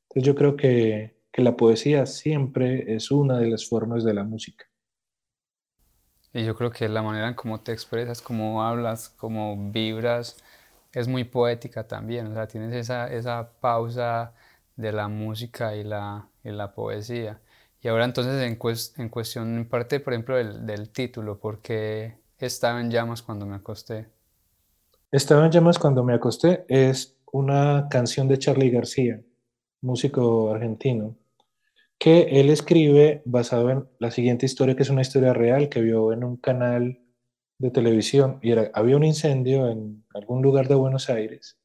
Entonces 0.04 0.26
yo 0.26 0.34
creo 0.34 0.56
que, 0.56 1.20
que 1.30 1.42
la 1.42 1.54
poesía 1.58 2.06
siempre 2.06 2.94
es 2.94 3.10
una 3.10 3.38
de 3.38 3.50
las 3.50 3.68
formas 3.68 4.02
de 4.02 4.14
la 4.14 4.24
música. 4.24 4.64
Y 6.32 6.46
yo 6.46 6.56
creo 6.56 6.70
que 6.70 6.88
la 6.88 7.02
manera 7.02 7.28
en 7.28 7.34
cómo 7.34 7.60
te 7.60 7.72
expresas, 7.72 8.22
cómo 8.22 8.62
hablas, 8.62 9.10
cómo 9.10 9.70
vibras, 9.70 10.42
es 10.92 11.08
muy 11.08 11.24
poética 11.24 11.86
también. 11.86 12.26
O 12.28 12.34
sea, 12.34 12.46
tienes 12.46 12.74
esa, 12.74 13.12
esa 13.12 13.50
pausa 13.60 14.34
de 14.76 14.92
la 14.92 15.08
música 15.08 15.76
y 15.76 15.84
la, 15.84 16.28
y 16.44 16.50
la 16.50 16.72
poesía. 16.74 17.40
Y 17.80 17.88
ahora 17.88 18.04
entonces 18.04 18.40
en, 18.42 18.56
cuestión, 18.56 19.56
en 19.56 19.68
parte, 19.68 20.00
por 20.00 20.12
ejemplo, 20.12 20.36
del, 20.36 20.66
del 20.66 20.90
título, 20.90 21.38
porque 21.38 22.16
estaba 22.38 22.80
en 22.80 22.90
llamas 22.90 23.22
cuando 23.22 23.46
me 23.46 23.56
acosté. 23.56 24.08
Estaba 25.10 25.44
en 25.46 25.52
llamas 25.52 25.78
cuando 25.78 26.04
me 26.04 26.14
acosté 26.14 26.64
es 26.68 27.16
una 27.32 27.88
canción 27.90 28.28
de 28.28 28.38
Charlie 28.38 28.70
García 28.70 29.20
músico 29.82 30.52
argentino, 30.54 31.16
que 31.98 32.40
él 32.40 32.50
escribe 32.50 33.22
basado 33.24 33.70
en 33.70 33.88
la 33.98 34.10
siguiente 34.10 34.46
historia, 34.46 34.74
que 34.74 34.82
es 34.82 34.90
una 34.90 35.02
historia 35.02 35.34
real 35.34 35.68
que 35.68 35.82
vio 35.82 36.12
en 36.12 36.24
un 36.24 36.36
canal 36.36 37.00
de 37.62 37.70
televisión. 37.70 38.38
Y 38.42 38.52
había 38.74 38.96
un 38.96 39.04
incendio 39.04 39.68
en 39.68 40.04
algún 40.14 40.42
lugar 40.42 40.68
de 40.68 40.74
Buenos 40.74 41.08
Aires 41.08 41.58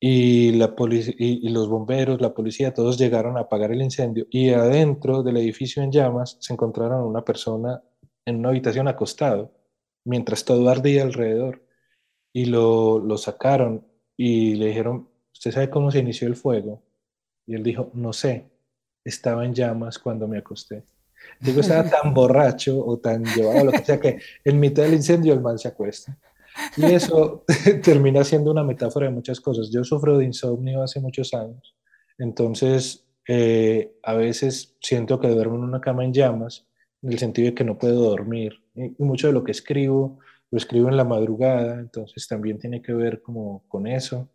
y, 0.00 0.52
la 0.52 0.74
y, 0.78 1.46
y 1.46 1.50
los 1.50 1.68
bomberos, 1.68 2.20
la 2.20 2.32
policía, 2.32 2.72
todos 2.72 2.96
llegaron 2.96 3.36
a 3.36 3.40
apagar 3.40 3.72
el 3.72 3.82
incendio 3.82 4.26
y 4.30 4.50
adentro 4.50 5.22
del 5.22 5.36
edificio 5.36 5.82
en 5.82 5.92
llamas 5.92 6.38
se 6.40 6.52
encontraron 6.54 7.02
una 7.04 7.24
persona 7.24 7.82
en 8.24 8.36
una 8.36 8.50
habitación 8.50 8.88
acostado, 8.88 9.52
mientras 10.04 10.44
todo 10.44 10.68
ardía 10.68 11.02
alrededor. 11.02 11.66
Y 12.32 12.44
lo, 12.44 13.00
lo 13.00 13.18
sacaron 13.18 13.84
y 14.16 14.54
le 14.54 14.66
dijeron, 14.66 15.08
¿usted 15.32 15.50
sabe 15.50 15.70
cómo 15.70 15.90
se 15.90 15.98
inició 15.98 16.28
el 16.28 16.36
fuego? 16.36 16.84
Y 17.46 17.56
él 17.56 17.64
dijo, 17.64 17.90
no 17.94 18.12
sé, 18.12 18.48
estaba 19.04 19.44
en 19.44 19.54
llamas 19.54 19.98
cuando 19.98 20.28
me 20.28 20.38
acosté. 20.38 20.84
Digo, 21.40 21.60
estaba 21.60 21.88
tan 21.88 22.12
borracho 22.12 22.84
o 22.84 22.98
tan 22.98 23.24
llevado 23.24 23.64
lo 23.64 23.72
que 23.72 23.84
sea 23.84 24.00
que 24.00 24.18
en 24.44 24.60
mitad 24.60 24.82
del 24.82 24.94
incendio 24.94 25.32
el 25.32 25.40
man 25.40 25.58
se 25.58 25.68
acuesta. 25.68 26.16
Y 26.76 26.84
eso 26.86 27.44
termina 27.82 28.24
siendo 28.24 28.50
una 28.50 28.62
metáfora 28.62 29.06
de 29.06 29.12
muchas 29.12 29.40
cosas. 29.40 29.70
Yo 29.70 29.84
sufro 29.84 30.18
de 30.18 30.24
insomnio 30.24 30.82
hace 30.82 31.00
muchos 31.00 31.32
años, 31.34 31.74
entonces 32.18 33.06
eh, 33.26 33.94
a 34.02 34.14
veces 34.14 34.76
siento 34.80 35.18
que 35.20 35.28
duermo 35.28 35.56
en 35.56 35.62
una 35.62 35.80
cama 35.80 36.04
en 36.04 36.12
llamas, 36.12 36.66
en 37.02 37.12
el 37.12 37.18
sentido 37.18 37.46
de 37.46 37.54
que 37.54 37.64
no 37.64 37.78
puedo 37.78 38.02
dormir. 38.02 38.54
Y 38.74 39.02
mucho 39.02 39.28
de 39.28 39.32
lo 39.32 39.44
que 39.44 39.52
escribo 39.52 40.18
lo 40.50 40.58
escribo 40.58 40.88
en 40.88 40.96
la 40.96 41.04
madrugada, 41.04 41.78
entonces 41.78 42.26
también 42.26 42.58
tiene 42.58 42.82
que 42.82 42.92
ver 42.92 43.22
como 43.22 43.62
con 43.68 43.86
eso. 43.86 44.28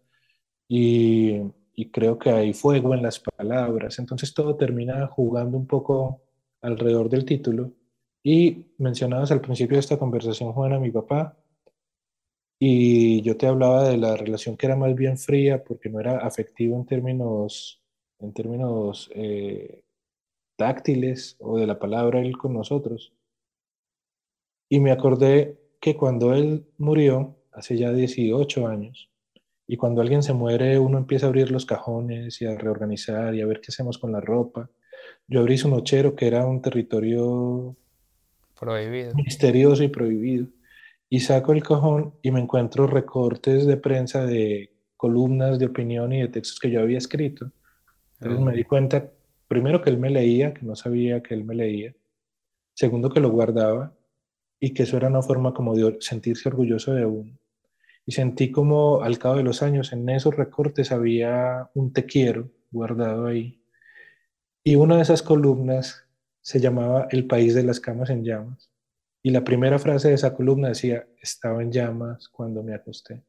Y 0.68 1.42
y 1.76 1.92
creo 1.92 2.18
que 2.18 2.32
hay 2.32 2.54
fuego 2.54 2.94
en 2.94 3.04
las 3.04 3.20
palabras. 3.20 4.00
Entonces 4.00 4.34
todo 4.34 4.56
termina 4.56 5.08
jugando 5.08 5.58
un 5.58 5.68
poco 5.68 6.22
alrededor 6.66 7.10
del 7.10 7.26
título. 7.26 7.72
Y 8.24 8.66
mencionabas 8.78 9.32
al 9.32 9.42
principio 9.42 9.76
de 9.76 9.82
esta 9.82 10.00
conversación, 10.00 10.52
Juana, 10.54 10.80
mi 10.80 10.92
papá, 10.92 11.38
y 12.60 13.22
yo 13.22 13.38
te 13.38 13.48
hablaba 13.48 13.90
de 13.90 13.98
la 13.98 14.16
relación 14.16 14.56
que 14.58 14.66
era 14.66 14.76
más 14.76 14.96
bien 14.96 15.18
fría 15.18 15.64
porque 15.64 15.90
no 15.90 16.00
era 16.00 16.20
afectivo 16.20 16.78
en 16.78 16.86
términos, 16.86 17.82
en 18.20 18.34
términos 18.34 19.12
eh, 19.14 19.84
táctiles 20.56 21.36
o 21.40 21.58
de 21.58 21.68
la 21.68 21.78
palabra 21.80 22.22
él 22.22 22.38
con 22.38 22.54
nosotros. 22.54 23.14
Y 24.70 24.80
me 24.80 24.92
acordé 24.92 25.60
que 25.80 25.96
cuando 25.96 26.34
él 26.34 26.66
murió, 26.78 27.36
hace 27.52 27.78
ya 27.78 27.92
18 27.92 28.68
años, 28.68 29.10
y 29.68 29.78
cuando 29.78 30.02
alguien 30.02 30.24
se 30.24 30.34
muere, 30.34 30.80
uno 30.80 30.98
empieza 30.98 31.26
a 31.26 31.30
abrir 31.30 31.52
los 31.52 31.66
cajones 31.66 32.42
y 32.42 32.46
a 32.46 32.56
reorganizar 32.56 33.34
y 33.34 33.42
a 33.42 33.46
ver 33.46 33.62
qué 33.62 33.68
hacemos 33.70 33.98
con 33.98 34.12
la 34.12 34.22
ropa. 34.22 34.70
Yo 35.28 35.40
abrí 35.40 35.58
su 35.58 35.70
nochero, 35.70 36.16
que 36.16 36.28
era 36.28 36.46
un 36.46 36.62
territorio 36.62 37.76
prohibido. 38.60 39.14
misterioso 39.16 39.84
y 39.84 39.88
prohibido. 39.88 40.48
Y 41.10 41.20
saco 41.20 41.54
el 41.54 41.64
cajón 41.64 42.16
y 42.22 42.32
me 42.32 42.40
encuentro 42.40 42.88
recortes 42.88 43.66
de 43.66 43.78
prensa 43.78 44.26
de 44.26 44.72
columnas 44.98 45.60
de 45.60 45.68
opinión 45.68 46.14
y 46.14 46.22
de 46.22 46.28
textos 46.28 46.60
que 46.60 46.72
yo 46.72 46.82
había 46.82 46.98
escrito. 46.98 47.52
Entonces 48.20 48.46
me 48.46 48.54
di 48.54 48.64
cuenta, 48.64 49.12
primero, 49.48 49.82
que 49.82 49.90
él 49.90 49.98
me 49.98 50.10
leía, 50.10 50.54
que 50.54 50.66
no 50.66 50.76
sabía 50.76 51.22
que 51.22 51.34
él 51.34 51.44
me 51.44 51.56
leía. 51.56 51.94
Segundo, 52.74 53.10
que 53.10 53.20
lo 53.20 53.30
guardaba 53.30 53.94
y 54.60 54.74
que 54.74 54.84
eso 54.84 54.98
era 54.98 55.10
una 55.10 55.22
forma 55.22 55.54
como 55.54 55.76
de 55.76 55.98
sentirse 56.00 56.50
orgulloso 56.50 56.94
de 56.94 57.06
uno 57.06 57.38
y 58.06 58.12
sentí 58.12 58.52
como 58.52 59.02
al 59.02 59.18
cabo 59.18 59.38
de 59.38 59.44
los 59.44 59.64
años 59.64 59.92
en 59.92 60.08
esos 60.10 60.36
recortes 60.36 60.92
había 60.92 61.70
un 61.74 61.92
te 61.92 62.06
quiero 62.06 62.52
guardado 62.72 63.26
ahí. 63.26 63.60
Y 64.68 64.78
una 64.78 64.96
de 64.96 65.04
esas 65.04 65.22
columnas 65.22 66.08
se 66.42 66.60
llamaba 66.60 67.08
El 67.12 67.28
país 67.28 67.54
de 67.54 67.62
las 67.62 67.80
camas 67.80 68.10
en 68.10 68.24
llamas. 68.24 68.72
Y 69.22 69.30
la 69.30 69.44
primera 69.44 69.78
frase 69.78 70.08
de 70.10 70.16
esa 70.16 70.34
columna 70.34 70.70
decía, 70.70 71.08
estaba 71.22 71.62
en 71.62 71.72
llamas 71.72 72.28
cuando 72.30 72.64
me 72.64 72.74
acosté. 72.74 73.24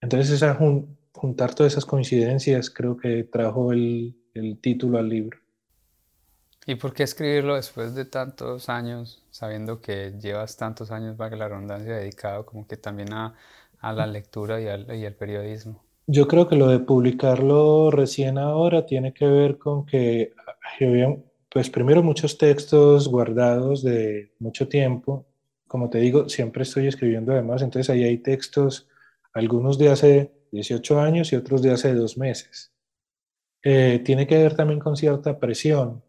Entonces 0.00 0.30
esa 0.30 0.56
juntar 1.12 1.56
todas 1.56 1.72
esas 1.72 1.84
coincidencias 1.84 2.70
creo 2.70 2.96
que 2.96 3.24
trajo 3.24 3.72
el, 3.72 4.16
el 4.34 4.60
título 4.60 4.98
al 4.98 5.08
libro. 5.08 5.40
¿Y 6.66 6.76
por 6.76 6.94
qué 6.94 7.02
escribirlo 7.02 7.56
después 7.56 7.96
de 7.96 8.04
tantos 8.04 8.68
años, 8.68 9.24
sabiendo 9.32 9.80
que 9.80 10.14
llevas 10.20 10.56
tantos 10.56 10.92
años, 10.92 11.16
valga 11.16 11.36
la 11.36 11.48
redundancia, 11.48 11.96
dedicado 11.96 12.46
como 12.46 12.68
que 12.68 12.76
también 12.76 13.12
a, 13.12 13.34
a 13.80 13.92
la 13.92 14.06
lectura 14.06 14.60
y 14.60 14.68
al, 14.68 14.94
y 14.94 15.04
al 15.04 15.14
periodismo? 15.16 15.85
Yo 16.08 16.28
creo 16.28 16.48
que 16.48 16.56
lo 16.56 16.68
de 16.68 16.78
publicarlo 16.78 17.90
recién 17.90 18.38
ahora 18.38 18.86
tiene 18.86 19.12
que 19.12 19.26
ver 19.26 19.58
con 19.58 19.84
que 19.86 20.32
había, 20.80 21.16
pues 21.50 21.68
primero 21.68 22.02
muchos 22.02 22.38
textos 22.38 23.08
guardados 23.08 23.82
de 23.82 24.30
mucho 24.38 24.68
tiempo. 24.68 25.26
Como 25.66 25.90
te 25.90 25.98
digo, 25.98 26.28
siempre 26.28 26.62
estoy 26.62 26.86
escribiendo 26.86 27.32
además, 27.32 27.62
entonces 27.62 27.90
ahí 27.90 28.04
hay 28.04 28.18
textos, 28.18 28.88
algunos 29.32 29.78
de 29.78 29.88
hace 29.88 30.32
18 30.52 31.00
años 31.00 31.32
y 31.32 31.36
otros 31.36 31.60
de 31.62 31.72
hace 31.72 31.92
dos 31.94 32.16
meses. 32.16 32.72
Eh, 33.64 34.00
tiene 34.04 34.28
que 34.28 34.38
ver 34.38 34.54
también 34.54 34.78
con 34.78 34.96
cierta 34.96 35.40
presión, 35.40 36.04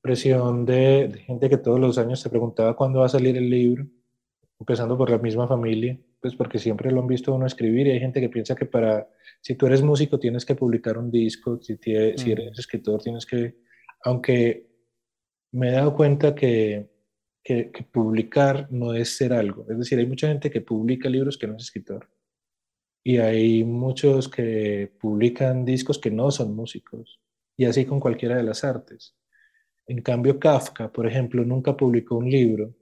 presión 0.00 0.64
de, 0.64 1.22
gente 1.26 1.50
que 1.50 1.58
todos 1.58 1.78
los 1.78 1.98
años 1.98 2.20
se 2.20 2.30
preguntaba 2.30 2.76
cuándo 2.76 3.00
va 3.00 3.06
a 3.06 3.10
salir 3.10 3.36
el 3.36 3.50
libro, 3.50 3.86
empezando 4.64 4.96
por 4.96 5.10
la 5.10 5.18
misma 5.18 5.46
familia, 5.46 5.98
pues 6.22 6.34
porque 6.34 6.58
siempre 6.58 6.90
lo 6.90 7.02
han 7.02 7.06
visto 7.06 7.34
uno 7.34 7.44
escribir 7.44 7.86
y 7.86 7.90
hay 7.90 8.00
gente 8.00 8.18
que 8.18 8.30
piensa 8.30 8.54
que 8.54 8.64
para, 8.64 9.06
si 9.42 9.56
tú 9.56 9.66
eres 9.66 9.82
músico 9.82 10.18
tienes 10.18 10.46
que 10.46 10.54
publicar 10.54 10.96
un 10.96 11.10
disco, 11.10 11.60
si, 11.60 11.76
si 11.76 11.92
mm. 11.92 12.32
eres 12.32 12.58
escritor 12.58 13.02
tienes 13.02 13.26
que, 13.26 13.58
aunque 14.04 14.66
me 15.52 15.68
he 15.68 15.72
dado 15.72 15.94
cuenta 15.94 16.34
que, 16.34 16.88
que, 17.42 17.70
que, 17.70 17.82
publicar 17.82 18.68
no 18.70 18.94
es 18.94 19.14
ser 19.14 19.34
algo, 19.34 19.66
es 19.68 19.76
decir, 19.76 19.98
hay 19.98 20.06
mucha 20.06 20.28
gente 20.28 20.50
que 20.50 20.62
publica 20.62 21.10
libros 21.10 21.36
que 21.36 21.46
no 21.46 21.56
es 21.56 21.64
escritor 21.64 22.08
y 23.04 23.18
hay 23.18 23.64
muchos 23.64 24.30
que 24.30 24.90
publican 24.98 25.66
discos 25.66 25.98
que 25.98 26.10
no 26.10 26.30
son 26.30 26.56
músicos 26.56 27.20
y 27.54 27.66
así 27.66 27.84
con 27.84 28.00
cualquiera 28.00 28.36
de 28.36 28.44
las 28.44 28.64
artes. 28.64 29.14
En 29.86 30.00
cambio, 30.00 30.40
Kafka, 30.40 30.90
por 30.90 31.06
ejemplo, 31.06 31.44
nunca 31.44 31.76
publicó 31.76 32.16
un 32.16 32.30
libro 32.30 32.74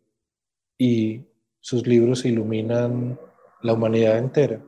y 0.79 1.32
sus 1.63 1.87
libros 1.87 2.25
iluminan 2.25 3.19
la 3.63 3.73
humanidad 3.73 4.19
entera. 4.19 4.61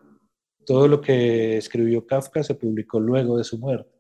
Todo 0.65 0.89
lo 0.89 1.01
que 1.01 1.59
escribió 1.59 2.07
Kafka 2.07 2.43
se 2.43 2.55
publicó 2.55 3.01
luego 3.01 3.37
de 3.37 3.45
su 3.45 3.59
muerte, 3.59 3.91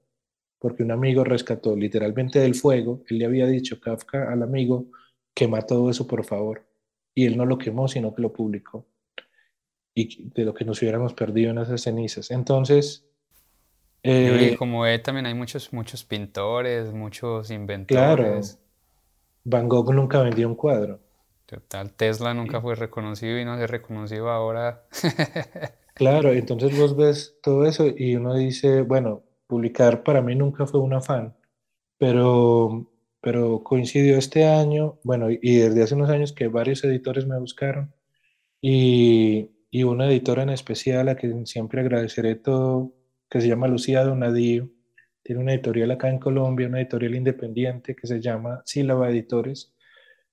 porque 0.58 0.82
un 0.82 0.92
amigo 0.92 1.24
rescató 1.24 1.76
literalmente 1.76 2.38
del 2.38 2.54
fuego. 2.54 3.02
Él 3.08 3.18
le 3.18 3.26
había 3.26 3.46
dicho 3.46 3.80
Kafka 3.80 4.32
al 4.32 4.42
amigo, 4.42 4.86
quema 5.34 5.60
todo 5.62 5.90
eso 5.90 6.06
por 6.06 6.24
favor. 6.24 6.64
Y 7.14 7.26
él 7.26 7.36
no 7.36 7.44
lo 7.44 7.58
quemó, 7.58 7.88
sino 7.88 8.14
que 8.14 8.22
lo 8.22 8.32
publicó. 8.32 8.86
Y 9.92 10.30
de 10.30 10.44
lo 10.44 10.54
que 10.54 10.64
nos 10.64 10.80
hubiéramos 10.80 11.14
perdido 11.14 11.50
en 11.50 11.58
esas 11.58 11.82
cenizas. 11.82 12.30
Entonces, 12.30 13.06
eh, 14.04 14.54
como 14.58 14.82
ve, 14.82 14.98
también 15.00 15.26
hay 15.26 15.34
muchos, 15.34 15.72
muchos 15.72 16.04
pintores, 16.04 16.92
muchos 16.92 17.50
inventores. 17.50 17.96
Claro. 17.96 18.40
Van 19.44 19.68
Gogh 19.68 19.92
nunca 19.92 20.22
vendió 20.22 20.48
un 20.48 20.54
cuadro. 20.54 21.03
Total, 21.54 21.92
Tesla 21.92 22.34
nunca 22.34 22.60
fue 22.60 22.74
reconocido 22.74 23.38
y 23.38 23.44
no 23.44 23.56
se 23.56 23.68
reconoció 23.68 24.28
ahora. 24.28 24.86
claro, 25.94 26.32
entonces 26.32 26.76
vos 26.76 26.96
ves 26.96 27.36
todo 27.42 27.64
eso 27.64 27.86
y 27.86 28.16
uno 28.16 28.34
dice, 28.34 28.82
bueno, 28.82 29.22
publicar 29.46 30.02
para 30.02 30.20
mí 30.20 30.34
nunca 30.34 30.66
fue 30.66 30.80
un 30.80 30.94
afán, 30.94 31.36
pero, 31.96 32.90
pero 33.20 33.62
coincidió 33.62 34.18
este 34.18 34.46
año, 34.46 34.98
bueno, 35.04 35.28
y 35.30 35.56
desde 35.56 35.84
hace 35.84 35.94
unos 35.94 36.10
años 36.10 36.32
que 36.32 36.48
varios 36.48 36.82
editores 36.82 37.24
me 37.26 37.38
buscaron 37.38 37.94
y, 38.60 39.52
y 39.70 39.84
una 39.84 40.08
editora 40.08 40.42
en 40.42 40.50
especial 40.50 41.08
a 41.08 41.14
quien 41.14 41.46
siempre 41.46 41.82
agradeceré 41.82 42.34
todo 42.34 42.94
que 43.30 43.40
se 43.40 43.48
llama 43.48 43.68
Lucía 43.68 44.02
Donadío. 44.04 44.70
Tiene 45.22 45.40
una 45.40 45.52
editorial 45.52 45.92
acá 45.92 46.08
en 46.08 46.18
Colombia, 46.18 46.66
una 46.66 46.80
editorial 46.80 47.14
independiente 47.14 47.94
que 47.94 48.06
se 48.08 48.20
llama 48.20 48.62
Sílaba 48.64 49.10
Editores. 49.10 49.73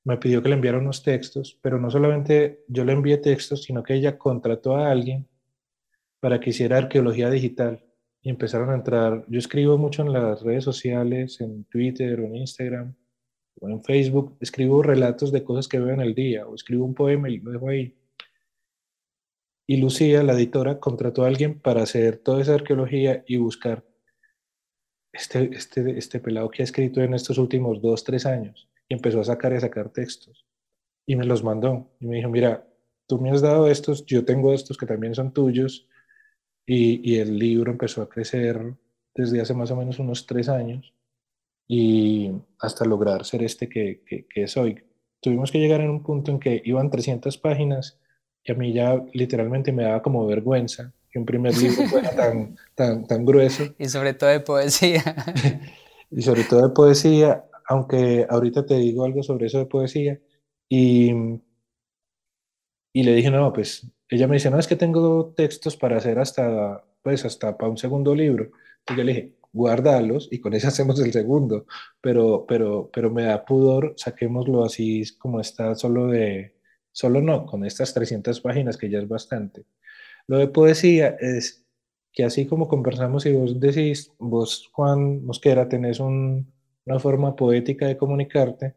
Me 0.03 0.17
pidió 0.17 0.41
que 0.41 0.49
le 0.49 0.55
enviara 0.55 0.79
unos 0.79 1.03
textos, 1.03 1.59
pero 1.61 1.79
no 1.79 1.91
solamente 1.91 2.63
yo 2.67 2.83
le 2.85 2.93
envié 2.93 3.17
textos, 3.17 3.63
sino 3.63 3.83
que 3.83 3.93
ella 3.93 4.17
contrató 4.17 4.75
a 4.75 4.89
alguien 4.91 5.27
para 6.19 6.39
que 6.39 6.51
hiciera 6.51 6.77
arqueología 6.77 7.29
digital. 7.29 7.83
Y 8.21 8.29
empezaron 8.29 8.69
a 8.69 8.75
entrar, 8.75 9.25
yo 9.27 9.39
escribo 9.39 9.77
mucho 9.77 10.03
en 10.03 10.13
las 10.13 10.41
redes 10.43 10.63
sociales, 10.63 11.41
en 11.41 11.65
Twitter 11.65 12.19
o 12.19 12.25
en 12.25 12.35
Instagram 12.37 12.95
o 13.59 13.69
en 13.69 13.83
Facebook, 13.83 14.37
escribo 14.39 14.81
relatos 14.81 15.31
de 15.31 15.43
cosas 15.43 15.67
que 15.67 15.79
veo 15.79 15.93
en 15.93 16.01
el 16.01 16.15
día 16.15 16.47
o 16.47 16.55
escribo 16.55 16.85
un 16.85 16.95
poema 16.95 17.29
y 17.29 17.37
lo 17.37 17.51
dejo 17.51 17.69
ahí 17.69 17.95
y 19.71 19.77
Lucía, 19.77 20.21
la 20.21 20.33
editora, 20.33 20.81
contrató 20.81 21.23
a 21.23 21.27
alguien 21.27 21.57
para 21.57 21.83
hacer 21.83 22.17
toda 22.17 22.41
esa 22.41 22.55
arqueología 22.55 23.23
y 23.25 23.37
buscar 23.37 23.85
este, 25.13 25.49
este, 25.55 25.97
este 25.97 26.19
pelado 26.19 26.49
que 26.49 26.61
ha 26.61 26.65
escrito 26.65 26.99
en 26.99 27.13
estos 27.13 27.37
últimos 27.37 27.81
dos, 27.81 28.03
tres 28.03 28.25
años. 28.25 28.69
Y 28.91 28.93
empezó 28.93 29.21
a 29.21 29.23
sacar 29.23 29.53
y 29.53 29.55
a 29.55 29.61
sacar 29.61 29.87
textos. 29.87 30.45
Y 31.05 31.15
me 31.15 31.23
los 31.23 31.45
mandó. 31.45 31.89
Y 32.01 32.07
me 32.07 32.17
dijo, 32.17 32.27
mira, 32.27 32.67
tú 33.07 33.21
me 33.21 33.31
has 33.31 33.39
dado 33.39 33.69
estos, 33.69 34.05
yo 34.05 34.25
tengo 34.25 34.53
estos 34.53 34.77
que 34.77 34.85
también 34.85 35.15
son 35.15 35.31
tuyos. 35.31 35.87
Y, 36.65 36.99
y 37.09 37.19
el 37.19 37.39
libro 37.39 37.71
empezó 37.71 38.01
a 38.01 38.09
crecer 38.09 38.61
desde 39.15 39.39
hace 39.39 39.53
más 39.53 39.71
o 39.71 39.77
menos 39.77 39.97
unos 39.99 40.25
tres 40.25 40.49
años 40.49 40.93
y 41.69 42.33
hasta 42.59 42.83
lograr 42.83 43.23
ser 43.23 43.43
este 43.43 43.69
que, 43.69 44.03
que, 44.05 44.27
que 44.27 44.43
es 44.43 44.57
hoy. 44.57 44.83
Tuvimos 45.21 45.53
que 45.53 45.59
llegar 45.59 45.79
en 45.79 45.89
un 45.89 46.03
punto 46.03 46.29
en 46.29 46.39
que 46.41 46.61
iban 46.65 46.89
300 46.89 47.37
páginas 47.37 47.97
y 48.43 48.51
a 48.51 48.55
mí 48.55 48.73
ya 48.73 49.01
literalmente 49.13 49.71
me 49.71 49.83
daba 49.83 50.01
como 50.01 50.27
vergüenza 50.27 50.91
que 51.09 51.17
un 51.17 51.25
primer 51.25 51.57
libro 51.57 51.83
fuera 51.89 52.13
tan, 52.13 52.57
tan, 52.75 53.07
tan 53.07 53.23
grueso. 53.23 53.73
Y 53.79 53.87
sobre 53.87 54.13
todo 54.13 54.31
de 54.31 54.41
poesía. 54.41 55.15
y 56.11 56.21
sobre 56.21 56.43
todo 56.43 56.67
de 56.67 56.73
poesía, 56.73 57.45
aunque 57.71 58.27
ahorita 58.29 58.65
te 58.65 58.75
digo 58.75 59.05
algo 59.05 59.23
sobre 59.23 59.47
eso 59.47 59.59
de 59.59 59.65
poesía. 59.65 60.19
Y, 60.69 61.11
y 62.93 63.03
le 63.03 63.15
dije, 63.15 63.31
no, 63.31 63.53
pues 63.53 63.87
ella 64.09 64.27
me 64.27 64.35
dice, 64.35 64.49
no, 64.51 64.59
es 64.59 64.67
que 64.67 64.75
tengo 64.75 65.33
textos 65.35 65.77
para 65.77 65.97
hacer 65.97 66.19
hasta, 66.19 66.83
pues 67.01 67.23
hasta 67.23 67.57
para 67.57 67.69
un 67.71 67.77
segundo 67.77 68.13
libro. 68.13 68.51
Y 68.89 68.97
yo 68.97 69.03
le 69.03 69.13
dije, 69.13 69.35
guárdalos 69.53 70.27
y 70.31 70.39
con 70.41 70.53
eso 70.53 70.67
hacemos 70.69 70.99
el 70.99 71.13
segundo. 71.13 71.65
Pero, 72.01 72.45
pero, 72.45 72.89
pero 72.91 73.09
me 73.09 73.23
da 73.23 73.45
pudor, 73.45 73.93
saquémoslo 73.95 74.65
así 74.65 75.03
como 75.17 75.39
está 75.39 75.73
solo 75.75 76.07
de, 76.07 76.55
Solo 76.91 77.21
no, 77.21 77.45
con 77.45 77.65
estas 77.65 77.93
300 77.93 78.41
páginas 78.41 78.77
que 78.77 78.89
ya 78.89 78.99
es 78.99 79.07
bastante. 79.07 79.63
Lo 80.27 80.37
de 80.37 80.49
poesía 80.49 81.15
es 81.21 81.65
que 82.11 82.25
así 82.25 82.45
como 82.45 82.67
conversamos 82.67 83.25
y 83.25 83.31
vos 83.31 83.59
decís, 83.61 84.11
vos 84.19 84.69
Juan 84.73 85.23
Mosquera 85.25 85.69
tenés 85.69 86.01
una 86.85 86.99
forma 86.99 87.35
poética 87.35 87.87
de 87.87 87.97
comunicarte, 87.97 88.75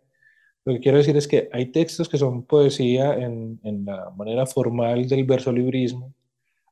lo 0.64 0.72
que 0.72 0.80
quiero 0.80 0.98
decir 0.98 1.16
es 1.16 1.28
que 1.28 1.50
hay 1.52 1.66
textos 1.66 2.08
que 2.08 2.16
son 2.16 2.44
poesía 2.44 3.14
en, 3.14 3.60
la 3.84 4.10
manera 4.16 4.46
formal 4.46 5.06
del 5.06 5.24
verso 5.24 5.52
librismo, 5.52 6.14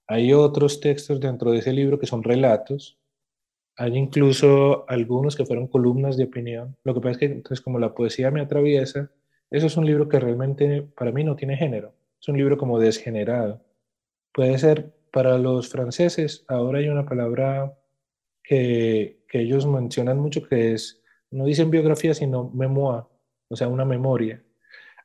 hay 0.06 0.32
otros 0.32 0.80
textos 0.80 1.20
dentro 1.20 1.52
de 1.52 1.58
ese 1.58 1.72
libro 1.72 1.98
que 1.98 2.06
son 2.06 2.22
relatos, 2.22 2.98
hay 3.76 3.96
incluso 3.96 4.88
algunos 4.88 5.36
que 5.36 5.44
fueron 5.44 5.66
columnas 5.66 6.16
de 6.16 6.24
opinión. 6.24 6.76
Lo 6.84 6.94
que 6.94 7.00
pasa 7.00 7.12
es 7.12 7.18
que 7.18 7.24
entonces 7.26 7.60
como 7.60 7.78
la 7.78 7.94
poesía 7.94 8.30
me 8.30 8.40
atraviesa, 8.40 9.10
eso 9.50 9.66
es 9.66 9.76
un 9.76 9.86
libro 9.86 10.08
que 10.08 10.20
realmente 10.20 10.82
para 10.82 11.12
mí 11.12 11.24
no 11.24 11.36
tiene 11.36 11.56
género. 11.56 11.94
Es 12.20 12.28
un 12.28 12.36
libro 12.36 12.56
como 12.56 12.78
desgenerado. 12.78 13.62
Puede 14.32 14.58
ser 14.58 14.94
para 15.10 15.36
los 15.38 15.68
franceses, 15.68 16.44
ahora 16.48 16.78
hay 16.78 16.88
una 16.88 17.04
palabra 17.04 17.78
que, 18.42 19.22
que 19.28 19.40
ellos 19.40 19.66
mencionan 19.66 20.18
mucho 20.18 20.42
que 20.42 20.72
es, 20.72 21.01
no 21.32 21.44
dicen 21.44 21.70
biografía, 21.70 22.14
sino 22.14 22.50
memoir, 22.50 23.04
o 23.48 23.56
sea, 23.56 23.68
una 23.68 23.84
memoria. 23.84 24.42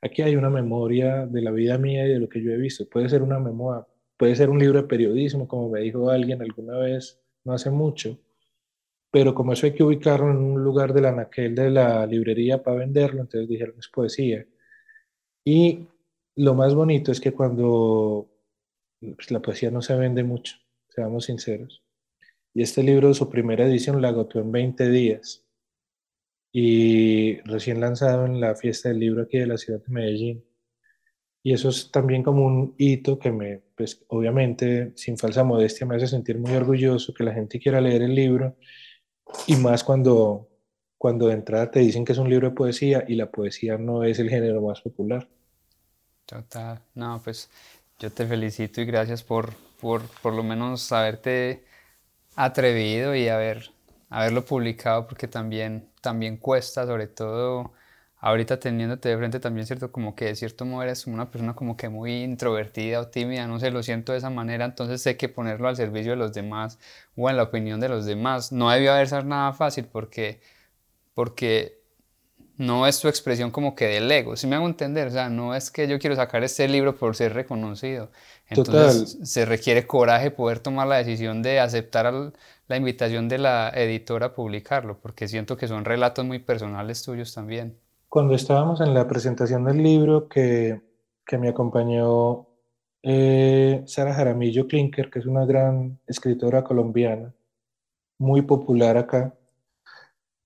Aquí 0.01 0.21
hay 0.21 0.35
una 0.35 0.49
memoria 0.49 1.25
de 1.25 1.41
la 1.41 1.51
vida 1.51 1.77
mía 1.77 2.05
y 2.05 2.09
de 2.09 2.19
lo 2.19 2.29
que 2.29 2.41
yo 2.41 2.51
he 2.51 2.57
visto. 2.57 2.87
Puede 2.87 3.09
ser 3.09 3.23
una 3.23 3.39
memoria, 3.39 3.85
puede 4.17 4.35
ser 4.35 4.49
un 4.49 4.59
libro 4.59 4.81
de 4.81 4.87
periodismo, 4.87 5.47
como 5.47 5.69
me 5.69 5.81
dijo 5.81 6.09
alguien 6.09 6.41
alguna 6.41 6.77
vez, 6.77 7.19
no 7.43 7.53
hace 7.53 7.71
mucho 7.71 8.19
pero 9.11 9.33
como 9.33 9.53
eso 9.53 9.65
hay 9.65 9.73
que 9.73 9.83
ubicarlo 9.83 10.29
en 10.29 10.37
un 10.37 10.63
lugar 10.63 10.93
de 10.93 11.01
la 11.01 11.11
naquel 11.11 11.55
de 11.55 11.71
la 11.71 12.05
librería 12.05 12.61
para 12.61 12.77
venderlo, 12.77 13.21
entonces 13.21 13.49
dijeron 13.49 13.75
es 13.79 13.87
poesía. 13.87 14.45
Y 15.43 15.87
lo 16.35 16.53
más 16.53 16.75
bonito 16.75 17.11
es 17.11 17.19
que 17.19 17.31
cuando 17.31 18.29
pues, 18.99 19.31
la 19.31 19.41
poesía 19.41 19.71
no 19.71 19.81
se 19.81 19.95
vende 19.95 20.23
mucho, 20.23 20.57
seamos 20.89 21.25
sinceros. 21.25 21.83
Y 22.53 22.61
este 22.61 22.83
libro, 22.83 23.13
su 23.13 23.29
primera 23.29 23.65
edición, 23.65 24.01
la 24.01 24.09
agotó 24.09 24.39
en 24.39 24.51
20 24.51 24.89
días. 24.89 25.46
Y 26.59 27.39
recién 27.41 27.79
lanzado 27.79 28.25
en 28.25 28.41
la 28.41 28.55
fiesta 28.55 28.89
del 28.89 28.97
libro 28.97 29.21
aquí 29.21 29.37
de 29.37 29.45
la 29.45 29.59
ciudad 29.59 29.79
de 29.79 29.93
Medellín. 29.93 30.43
Y 31.43 31.53
eso 31.53 31.69
es 31.69 31.91
también 31.91 32.23
como 32.23 32.47
un 32.47 32.73
hito 32.79 33.19
que 33.19 33.31
me, 33.31 33.61
pues 33.75 34.03
obviamente, 34.07 34.91
sin 34.95 35.19
falsa 35.19 35.43
modestia, 35.43 35.85
me 35.85 35.97
hace 35.97 36.07
sentir 36.07 36.39
muy 36.39 36.55
orgulloso 36.55 37.13
que 37.13 37.23
la 37.23 37.31
gente 37.31 37.59
quiera 37.59 37.79
leer 37.79 38.01
el 38.01 38.15
libro 38.15 38.57
y 39.45 39.55
más 39.55 39.83
cuando, 39.83 40.49
cuando 40.97 41.27
de 41.27 41.35
entrada 41.35 41.69
te 41.69 41.81
dicen 41.81 42.03
que 42.03 42.13
es 42.13 42.17
un 42.17 42.27
libro 42.27 42.49
de 42.49 42.55
poesía 42.55 43.05
y 43.07 43.13
la 43.13 43.29
poesía 43.29 43.77
no 43.77 44.03
es 44.03 44.17
el 44.17 44.27
género 44.27 44.59
más 44.59 44.81
popular. 44.81 45.29
Total. 46.25 46.81
No, 46.95 47.21
pues 47.23 47.51
yo 47.99 48.09
te 48.09 48.25
felicito 48.25 48.81
y 48.81 48.85
gracias 48.85 49.21
por, 49.21 49.53
por, 49.79 50.01
por 50.23 50.33
lo 50.33 50.41
menos 50.41 50.91
haberte 50.91 51.65
atrevido 52.35 53.13
y 53.13 53.27
haber 53.27 53.69
haberlo 54.09 54.45
publicado 54.45 55.07
porque 55.07 55.27
también, 55.27 55.89
también 56.07 56.37
cuesta, 56.37 56.85
sobre 56.85 57.07
todo 57.07 57.73
ahorita 58.19 58.59
teniéndote 58.59 59.09
de 59.09 59.17
frente 59.17 59.39
también, 59.41 59.67
¿cierto? 59.67 59.91
Como 59.91 60.15
que 60.15 60.25
de 60.25 60.35
cierto 60.35 60.63
modo 60.65 60.83
eres 60.83 61.05
una 61.05 61.29
persona 61.31 61.53
como 61.55 61.75
que 61.77 61.89
muy 61.89 62.23
introvertida 62.23 63.01
o 63.01 63.07
tímida, 63.09 63.45
no 63.47 63.59
sé, 63.59 63.71
lo 63.71 63.83
siento 63.83 64.13
de 64.13 64.19
esa 64.19 64.29
manera, 64.29 64.63
entonces 64.65 65.01
sé 65.01 65.17
que 65.17 65.27
ponerlo 65.29 65.67
al 65.67 65.75
servicio 65.75 66.11
de 66.11 66.17
los 66.17 66.33
demás 66.33 66.79
o 67.17 67.29
en 67.29 67.35
la 67.37 67.43
opinión 67.43 67.79
de 67.81 67.89
los 67.89 68.05
demás 68.05 68.51
no 68.53 68.69
debió 68.71 68.93
haber 68.93 69.07
ser 69.09 69.25
nada 69.25 69.51
fácil 69.53 69.85
porque, 69.91 70.39
porque 71.13 71.76
no 72.57 72.87
es 72.87 72.99
tu 72.99 73.07
expresión 73.07 73.51
como 73.51 73.75
que 73.75 73.85
del 73.85 74.11
ego, 74.11 74.35
si 74.35 74.47
me 74.47 74.55
hago 74.55 74.67
entender, 74.67 75.07
o 75.07 75.11
sea, 75.11 75.29
no 75.29 75.55
es 75.55 75.69
que 75.69 75.87
yo 75.87 75.99
quiero 75.99 76.15
sacar 76.15 76.43
este 76.43 76.67
libro 76.67 76.95
por 76.95 77.15
ser 77.15 77.33
reconocido, 77.33 78.09
entonces 78.49 79.19
se 79.23 79.45
requiere 79.45 79.85
coraje 79.85 80.31
poder 80.31 80.59
tomar 80.59 80.87
la 80.87 80.97
decisión 80.97 81.43
de 81.43 81.59
aceptar 81.59 82.11
la 82.67 82.77
invitación 82.77 83.29
de 83.29 83.37
la 83.37 83.69
editora 83.69 84.27
a 84.27 84.33
publicarlo, 84.33 84.99
porque 84.99 85.27
siento 85.27 85.55
que 85.55 85.67
son 85.67 85.85
relatos 85.85 86.25
muy 86.25 86.39
personales 86.39 87.03
tuyos 87.03 87.33
también. 87.33 87.77
Cuando 88.09 88.33
estábamos 88.33 88.81
en 88.81 88.93
la 88.93 89.07
presentación 89.07 89.65
del 89.65 89.83
libro 89.83 90.27
que, 90.27 90.81
que 91.25 91.37
me 91.37 91.49
acompañó 91.49 92.47
eh, 93.03 93.83
Sara 93.85 94.13
Jaramillo 94.13 94.67
Klinker, 94.67 95.09
que 95.09 95.19
es 95.19 95.25
una 95.25 95.45
gran 95.45 95.99
escritora 96.07 96.63
colombiana, 96.63 97.33
muy 98.17 98.41
popular 98.41 98.97
acá, 98.97 99.35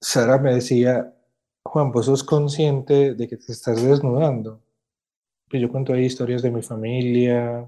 Sara 0.02 0.40
me 0.40 0.56
decía, 0.56 1.14
Juan, 1.72 1.90
vos 1.90 2.06
sos 2.06 2.22
consciente 2.22 3.14
de 3.14 3.30
que 3.30 3.38
te 3.38 3.54
estás 3.54 3.82
desnudando. 3.82 4.62
Que 5.48 5.58
yo 5.58 5.70
cuento 5.70 5.94
ahí 5.94 6.04
historias 6.04 6.42
de 6.42 6.52
mi 6.52 6.62
familia, 6.62 7.66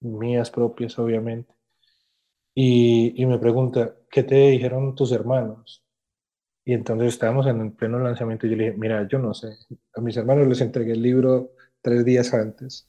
mías 0.00 0.50
propias, 0.50 0.98
obviamente. 0.98 1.50
Y, 2.54 3.14
y 3.16 3.24
me 3.24 3.38
pregunta, 3.38 3.96
¿qué 4.10 4.22
te 4.22 4.34
dijeron 4.34 4.94
tus 4.94 5.12
hermanos? 5.12 5.82
Y 6.62 6.74
entonces 6.74 7.14
estábamos 7.14 7.46
en 7.46 7.58
el 7.62 7.72
pleno 7.72 7.98
lanzamiento 7.98 8.46
y 8.46 8.50
yo 8.50 8.56
le 8.56 8.64
dije, 8.64 8.76
mira, 8.76 9.08
yo 9.08 9.18
no 9.18 9.32
sé, 9.32 9.48
a 9.94 10.00
mis 10.02 10.18
hermanos 10.18 10.46
les 10.46 10.60
entregué 10.60 10.92
el 10.92 11.00
libro 11.00 11.52
tres 11.80 12.04
días 12.04 12.34
antes. 12.34 12.86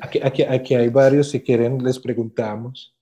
Aquí, 0.00 0.20
aquí, 0.22 0.44
aquí 0.44 0.74
hay 0.76 0.90
varios, 0.90 1.30
si 1.30 1.40
quieren 1.40 1.82
les 1.82 1.98
preguntamos. 1.98 2.94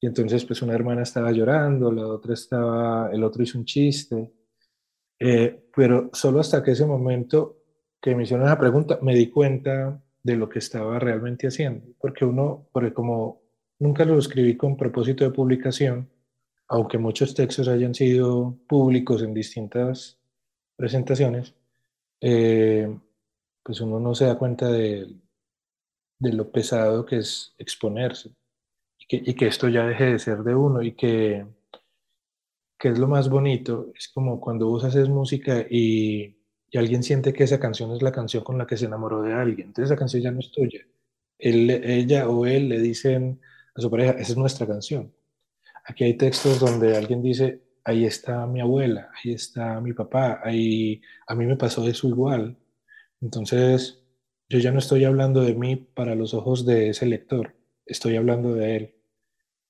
Y 0.00 0.06
entonces 0.06 0.46
pues 0.46 0.62
una 0.62 0.72
hermana 0.72 1.02
estaba 1.02 1.30
llorando, 1.30 1.92
la 1.92 2.06
otra 2.06 2.32
estaba, 2.32 3.10
el 3.12 3.22
otro 3.22 3.42
hizo 3.42 3.58
un 3.58 3.66
chiste. 3.66 4.32
Eh, 5.18 5.68
pero 5.74 6.10
solo 6.12 6.40
hasta 6.40 6.62
que 6.62 6.72
ese 6.72 6.86
momento 6.86 7.58
que 8.00 8.14
me 8.14 8.24
hicieron 8.24 8.46
esa 8.46 8.58
pregunta 8.58 8.98
me 9.02 9.14
di 9.14 9.28
cuenta 9.28 10.00
de 10.22 10.36
lo 10.36 10.48
que 10.48 10.58
estaba 10.58 10.98
realmente 10.98 11.46
haciendo. 11.46 11.86
Porque 11.98 12.24
uno, 12.24 12.66
porque 12.72 12.92
como 12.92 13.42
nunca 13.78 14.04
lo 14.04 14.18
escribí 14.18 14.56
con 14.56 14.76
propósito 14.76 15.24
de 15.24 15.30
publicación, 15.30 16.10
aunque 16.68 16.98
muchos 16.98 17.34
textos 17.34 17.68
hayan 17.68 17.94
sido 17.94 18.56
públicos 18.66 19.22
en 19.22 19.34
distintas 19.34 20.18
presentaciones, 20.76 21.54
eh, 22.20 22.88
pues 23.62 23.80
uno 23.80 24.00
no 24.00 24.14
se 24.14 24.26
da 24.26 24.38
cuenta 24.38 24.70
de, 24.70 25.06
de, 26.18 26.32
lo 26.32 26.50
pesado 26.50 27.04
que 27.04 27.18
es 27.18 27.54
exponerse 27.58 28.30
y 28.98 29.06
que, 29.06 29.30
y 29.30 29.34
que, 29.34 29.46
esto 29.46 29.68
ya 29.68 29.86
deje 29.86 30.04
de 30.04 30.18
ser 30.18 30.42
de 30.42 30.54
uno 30.54 30.82
y 30.82 30.92
que, 30.92 31.46
que 32.84 32.90
es 32.90 32.98
lo 32.98 33.08
más 33.08 33.30
bonito, 33.30 33.92
es 33.98 34.08
como 34.08 34.38
cuando 34.42 34.68
vos 34.68 34.84
haces 34.84 35.08
música 35.08 35.64
y, 35.70 36.36
y, 36.70 36.76
alguien 36.76 37.02
siente 37.02 37.32
que 37.32 37.44
esa 37.44 37.58
canción 37.58 37.92
es 37.92 38.02
la 38.02 38.12
canción 38.12 38.44
con 38.44 38.58
la 38.58 38.66
que 38.66 38.76
se 38.76 38.84
enamoró 38.84 39.22
de 39.22 39.32
alguien, 39.32 39.68
entonces 39.68 39.90
esa 39.90 39.98
canción 39.98 40.22
ya 40.22 40.30
no 40.30 40.40
es 40.40 40.50
tuya. 40.52 40.80
Él, 41.38 41.70
ella 41.70 42.28
o 42.28 42.44
él 42.44 42.68
le 42.68 42.78
dicen 42.80 43.40
a 43.74 43.80
su 43.80 43.90
pareja, 43.90 44.12
esa 44.12 44.32
es 44.32 44.36
nuestra 44.36 44.66
canción 44.66 45.14
Aquí 45.86 46.04
hay 46.04 46.14
textos 46.18 46.60
donde 46.60 46.94
alguien 46.94 47.22
dice, 47.22 47.62
ahí 47.84 48.04
está 48.04 48.46
mi 48.46 48.60
abuela, 48.60 49.10
ahí 49.14 49.32
está 49.32 49.80
mi 49.80 49.94
papá, 49.94 50.40
ahí 50.44 51.00
a 51.26 51.34
mí 51.34 51.46
me 51.46 51.56
pasó 51.56 51.88
eso 51.88 52.06
igual. 52.08 52.58
Entonces, 53.22 54.02
yo 54.50 54.58
ya 54.58 54.72
no 54.72 54.78
estoy 54.78 55.04
hablando 55.04 55.40
de 55.40 55.54
mí 55.54 55.76
para 55.76 56.14
los 56.14 56.34
ojos 56.34 56.66
de 56.66 56.90
ese 56.90 57.06
lector, 57.06 57.54
estoy 57.86 58.16
hablando 58.16 58.54
de 58.54 58.76
él. 58.76 58.94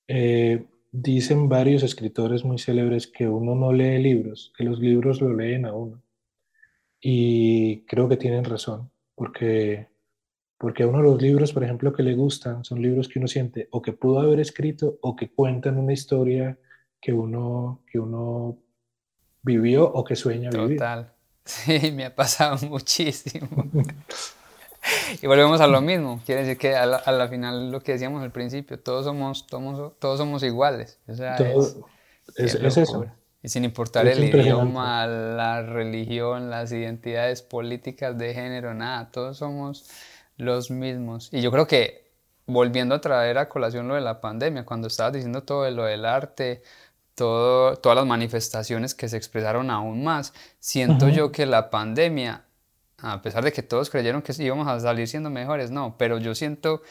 Eh, 0.09 0.65
dicen 1.01 1.49
varios 1.49 1.83
escritores 1.83 2.45
muy 2.45 2.57
célebres 2.57 3.07
que 3.07 3.27
uno 3.27 3.55
no 3.55 3.73
lee 3.73 4.01
libros, 4.01 4.53
que 4.57 4.63
los 4.63 4.79
libros 4.79 5.21
lo 5.21 5.35
leen 5.35 5.65
a 5.65 5.73
uno. 5.73 6.01
Y 6.99 7.81
creo 7.85 8.07
que 8.07 8.17
tienen 8.17 8.45
razón, 8.45 8.89
porque 9.15 9.89
porque 10.57 10.83
a 10.83 10.87
uno 10.87 10.99
de 10.99 11.03
los 11.03 11.21
libros, 11.21 11.51
por 11.51 11.63
ejemplo, 11.63 11.93
que 11.93 12.01
le 12.01 12.15
gustan 12.15 12.63
son 12.63 12.81
libros 12.81 13.09
que 13.09 13.19
uno 13.19 13.27
siente 13.27 13.67
o 13.71 13.81
que 13.81 13.93
pudo 13.93 14.19
haber 14.19 14.39
escrito 14.39 14.97
o 15.01 15.15
que 15.15 15.29
cuentan 15.29 15.77
una 15.77 15.93
historia 15.93 16.57
que 17.01 17.13
uno, 17.13 17.83
que 17.91 17.99
uno 17.99 18.57
vivió 19.43 19.85
o 19.85 20.03
que 20.03 20.15
sueña 20.15 20.49
vivir. 20.49 20.77
Total. 20.77 21.11
Sí, 21.47 21.91
me 21.91 22.05
ha 22.05 22.15
pasado 22.15 22.57
muchísimo. 22.67 23.47
y 25.21 25.27
volvemos 25.27 25.61
a 25.61 25.67
lo 25.67 25.81
mismo. 25.81 26.21
Quiere 26.25 26.41
decir 26.41 26.57
que 26.57 26.75
a 26.75 26.85
la, 26.85 27.27
final 27.27 27.71
lo 27.71 27.81
que 27.81 27.93
decíamos 27.93 28.23
al 28.23 28.31
principio, 28.31 28.79
todos 28.79 29.05
somos, 29.05 29.47
todos, 29.47 29.93
todos 29.99 30.17
somos 30.17 30.43
iguales. 30.43 30.99
O 31.07 31.13
sea, 31.13 31.35
es, 31.35 32.55
es, 32.55 32.77
eso. 32.77 33.05
Y 33.41 33.49
sin 33.49 33.63
importar 33.63 34.07
el 34.07 34.23
idioma, 34.23 35.05
la 35.05 35.61
religión, 35.61 36.49
las 36.49 36.71
identidades 36.71 37.41
políticas 37.41 38.17
de 38.17 38.33
género, 38.33 38.73
nada, 38.73 39.11
todos 39.11 39.37
somos 39.37 39.89
los 40.37 40.71
mismos. 40.71 41.29
Y 41.31 41.41
yo 41.41 41.51
creo 41.51 41.67
que 41.67 42.05
volviendo 42.47 42.95
a 42.95 43.01
traer 43.01 43.37
a 43.37 43.49
colación 43.49 43.87
lo 43.87 43.95
de 43.95 44.01
la 44.01 44.21
pandemia, 44.21 44.65
cuando 44.65 44.87
estabas 44.87 45.13
diciendo 45.13 45.43
todo 45.43 45.69
lo 45.71 45.85
del 45.85 46.05
arte, 46.05 46.61
todo, 47.15 47.75
todas 47.77 47.95
las 47.95 48.05
manifestaciones 48.05 48.93
que 48.93 49.09
se 49.09 49.17
expresaron 49.17 49.69
aún 49.69 50.03
más, 50.03 50.33
siento 50.59 51.09
yo 51.09 51.31
que 51.31 51.45
la 51.45 51.69
pandemia, 51.69 52.45
a 52.99 53.21
pesar 53.21 53.43
de 53.43 53.51
que 53.51 53.63
todos 53.63 53.89
creyeron 53.89 54.21
que 54.21 54.33
íbamos 54.43 54.67
a 54.67 54.79
salir 54.79 55.07
siendo 55.07 55.29
mejores, 55.29 55.71
no, 55.71 55.97
pero 55.97 56.17
yo 56.17 56.33
siento 56.33 56.81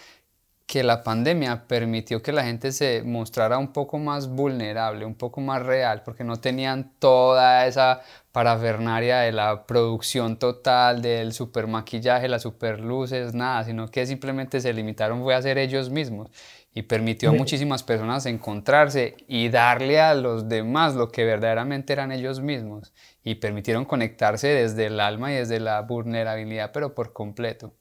que 0.66 0.82
la 0.82 1.02
pandemia 1.02 1.66
permitió 1.68 2.22
que 2.22 2.32
la 2.32 2.42
gente 2.42 2.72
se 2.72 3.02
mostrara 3.02 3.58
un 3.58 3.72
poco 3.72 3.98
más 3.98 4.28
vulnerable, 4.28 5.04
un 5.04 5.14
poco 5.14 5.40
más 5.40 5.62
real, 5.62 6.02
porque 6.04 6.24
no 6.24 6.40
tenían 6.40 6.92
toda 6.98 7.66
esa 7.66 8.00
parafernaria 8.32 9.18
de 9.20 9.32
la 9.32 9.66
producción 9.66 10.38
total, 10.38 11.02
del 11.02 11.32
super 11.34 11.66
maquillaje, 11.66 12.28
las 12.28 12.42
super 12.42 12.80
luces, 12.80 13.34
nada, 13.34 13.64
sino 13.64 13.88
que 13.90 14.06
simplemente 14.06 14.60
se 14.60 14.72
limitaron 14.72 15.22
fue 15.22 15.34
a 15.34 15.42
ser 15.42 15.58
ellos 15.58 15.90
mismos. 15.90 16.30
Y 16.76 16.82
permitió 16.82 17.30
a 17.30 17.32
muchísimas 17.32 17.84
personas 17.84 18.26
encontrarse 18.26 19.16
y 19.28 19.48
darle 19.48 20.00
a 20.00 20.14
los 20.14 20.48
demás 20.48 20.96
lo 20.96 21.08
que 21.08 21.24
verdaderamente 21.24 21.92
eran 21.92 22.10
ellos 22.10 22.40
mismos 22.40 22.92
y 23.24 23.36
permitieron 23.36 23.86
conectarse 23.86 24.48
desde 24.48 24.86
el 24.86 25.00
alma 25.00 25.32
y 25.32 25.36
desde 25.36 25.58
la 25.58 25.80
vulnerabilidad, 25.80 26.70
pero 26.72 26.94
por 26.94 27.14
completo. 27.14 27.74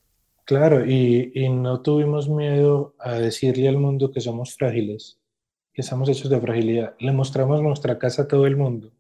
Claro, 0.46 0.86
y, 0.86 1.32
y, 1.36 1.50
no 1.50 1.82
tuvimos 1.82 2.30
miedo 2.30 2.96
a 3.00 3.14
decirle 3.14 3.68
al 3.70 3.78
mundo 3.78 4.12
que 4.12 4.22
somos 4.22 4.56
frágiles, 4.56 5.20
que 5.74 5.82
estamos 5.82 6.10
hechos 6.10 6.30
de 6.30 6.40
fragilidad. 6.40 6.96
Le 7.00 7.12
mostramos 7.12 7.62
nuestra 7.62 8.00
casa 8.00 8.24
a 8.24 8.28
todo 8.28 8.46
el 8.46 8.58
mundo. 8.58 8.92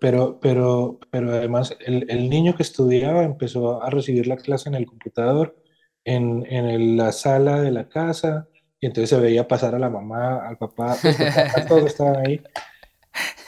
Pero, 0.00 0.40
pero, 0.40 0.98
pero 1.10 1.32
además, 1.32 1.76
el, 1.84 2.10
el 2.10 2.28
niño 2.28 2.56
que 2.56 2.64
estudiaba 2.64 3.22
empezó 3.22 3.82
a 3.82 3.90
recibir 3.90 4.26
la 4.26 4.36
clase 4.36 4.68
en 4.68 4.74
el 4.74 4.86
computador, 4.86 5.56
en, 6.04 6.44
en 6.50 6.96
la 6.96 7.12
sala 7.12 7.60
de 7.60 7.70
la 7.70 7.88
casa, 7.88 8.48
y 8.80 8.86
entonces 8.86 9.10
se 9.10 9.20
veía 9.20 9.46
pasar 9.46 9.74
a 9.74 9.78
la 9.78 9.90
mamá, 9.90 10.48
al 10.48 10.58
papá, 10.58 10.96
pues, 11.00 11.16
todos 11.68 11.86
estaban 11.86 12.26
ahí. 12.26 12.40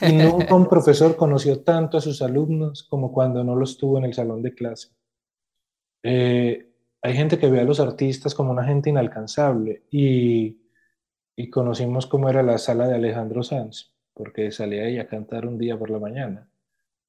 Y 0.03 0.13
nunca 0.13 0.55
un 0.55 0.69
profesor 0.69 1.17
conoció 1.17 1.61
tanto 1.61 1.97
a 1.97 2.01
sus 2.01 2.23
alumnos 2.23 2.83
como 2.83 3.13
cuando 3.13 3.45
no 3.45 3.55
los 3.57 3.79
tuvo 3.79 3.99
en 3.99 4.05
el 4.05 4.15
salón 4.15 4.43
de 4.43 4.55
clase. 4.55 4.89
Eh, 6.03 6.69
hay 7.03 7.15
gente 7.15 7.39
que 7.39 7.51
ve 7.51 7.61
a 7.61 7.65
los 7.65 7.81
artistas 7.81 8.35
como 8.35 8.53
una 8.53 8.65
gente 8.65 8.91
inalcanzable 8.91 9.85
y, 9.91 10.61
y 11.37 11.51
conocimos 11.51 12.07
cómo 12.07 12.29
era 12.29 12.43
la 12.43 12.59
sala 12.59 12.87
de 12.87 12.95
Alejandro 12.95 13.43
Sanz, 13.43 13.93
porque 14.15 14.53
salía 14.53 14.85
ahí 14.85 14.99
a 14.99 15.09
cantar 15.09 15.47
un 15.47 15.59
día 15.59 15.79
por 15.79 15.91
la 15.91 15.99
mañana, 15.99 16.49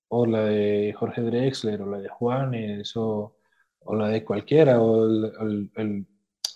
o 0.07 0.25
la 0.25 0.45
de 0.45 0.93
Jorge 0.97 1.21
Drexler, 1.21 1.81
o 1.81 1.85
la 1.85 1.99
de 1.99 2.09
Juanes, 2.09 2.95
o, 2.95 3.37
o 3.79 3.95
la 3.95 4.07
de 4.09 4.23
cualquiera, 4.23 4.81
o 4.81 5.05
el, 5.05 5.31
el, 5.75 6.07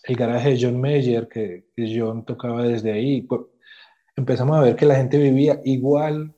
el, 0.04 0.16
garaje 0.16 0.52
de 0.52 0.60
John 0.62 0.80
Mayer, 0.80 1.28
que, 1.28 1.68
que 1.76 2.00
John 2.00 2.26
tocaba 2.26 2.64
desde 2.64 2.92
ahí. 2.92 3.28
Empezamos 4.18 4.58
a 4.58 4.62
ver 4.62 4.76
que 4.76 4.86
la 4.86 4.96
gente 4.96 5.18
vivía 5.18 5.62
igual 5.64 6.34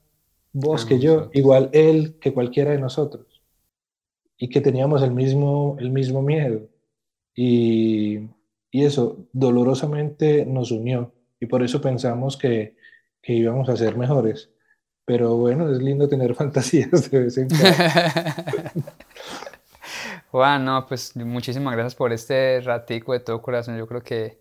vos 0.52 0.86
que 0.86 1.00
yo, 1.00 1.30
igual 1.34 1.70
él 1.74 2.18
que 2.20 2.34
cualquiera 2.34 2.72
de 2.72 2.80
nosotros, 2.80 3.42
y 4.38 4.50
que 4.50 4.62
teníamos 4.62 5.02
el 5.02 5.12
mismo, 5.12 5.76
el 5.80 5.90
mismo 5.90 6.22
miedo. 6.22 6.62
Y, 7.34 8.20
y 8.72 8.84
eso 8.84 9.26
dolorosamente 9.32 10.46
nos 10.46 10.72
unió 10.72 11.14
y 11.40 11.46
por 11.46 11.64
eso 11.64 11.82
pensamos 11.82 12.38
que, 12.38 12.76
que 13.22 13.34
íbamos 13.34 13.70
a 13.70 13.78
ser 13.78 13.98
mejores. 13.98 14.50
Pero 15.06 15.38
bueno, 15.38 15.72
es 15.72 15.82
lindo 15.82 16.08
tener 16.08 16.36
fantasías 16.36 17.10
de 17.10 17.20
vez 17.20 17.38
en 17.38 17.48
cuando. 17.50 18.92
Juan, 20.32 20.64
no, 20.64 20.86
pues 20.86 21.16
muchísimas 21.16 21.74
gracias 21.74 21.96
por 21.96 22.14
este 22.14 22.62
ratico 22.62 23.14
de 23.14 23.20
todo 23.20 23.42
corazón. 23.42 23.78
Yo 23.78 23.88
creo 23.88 24.04
que 24.04 24.40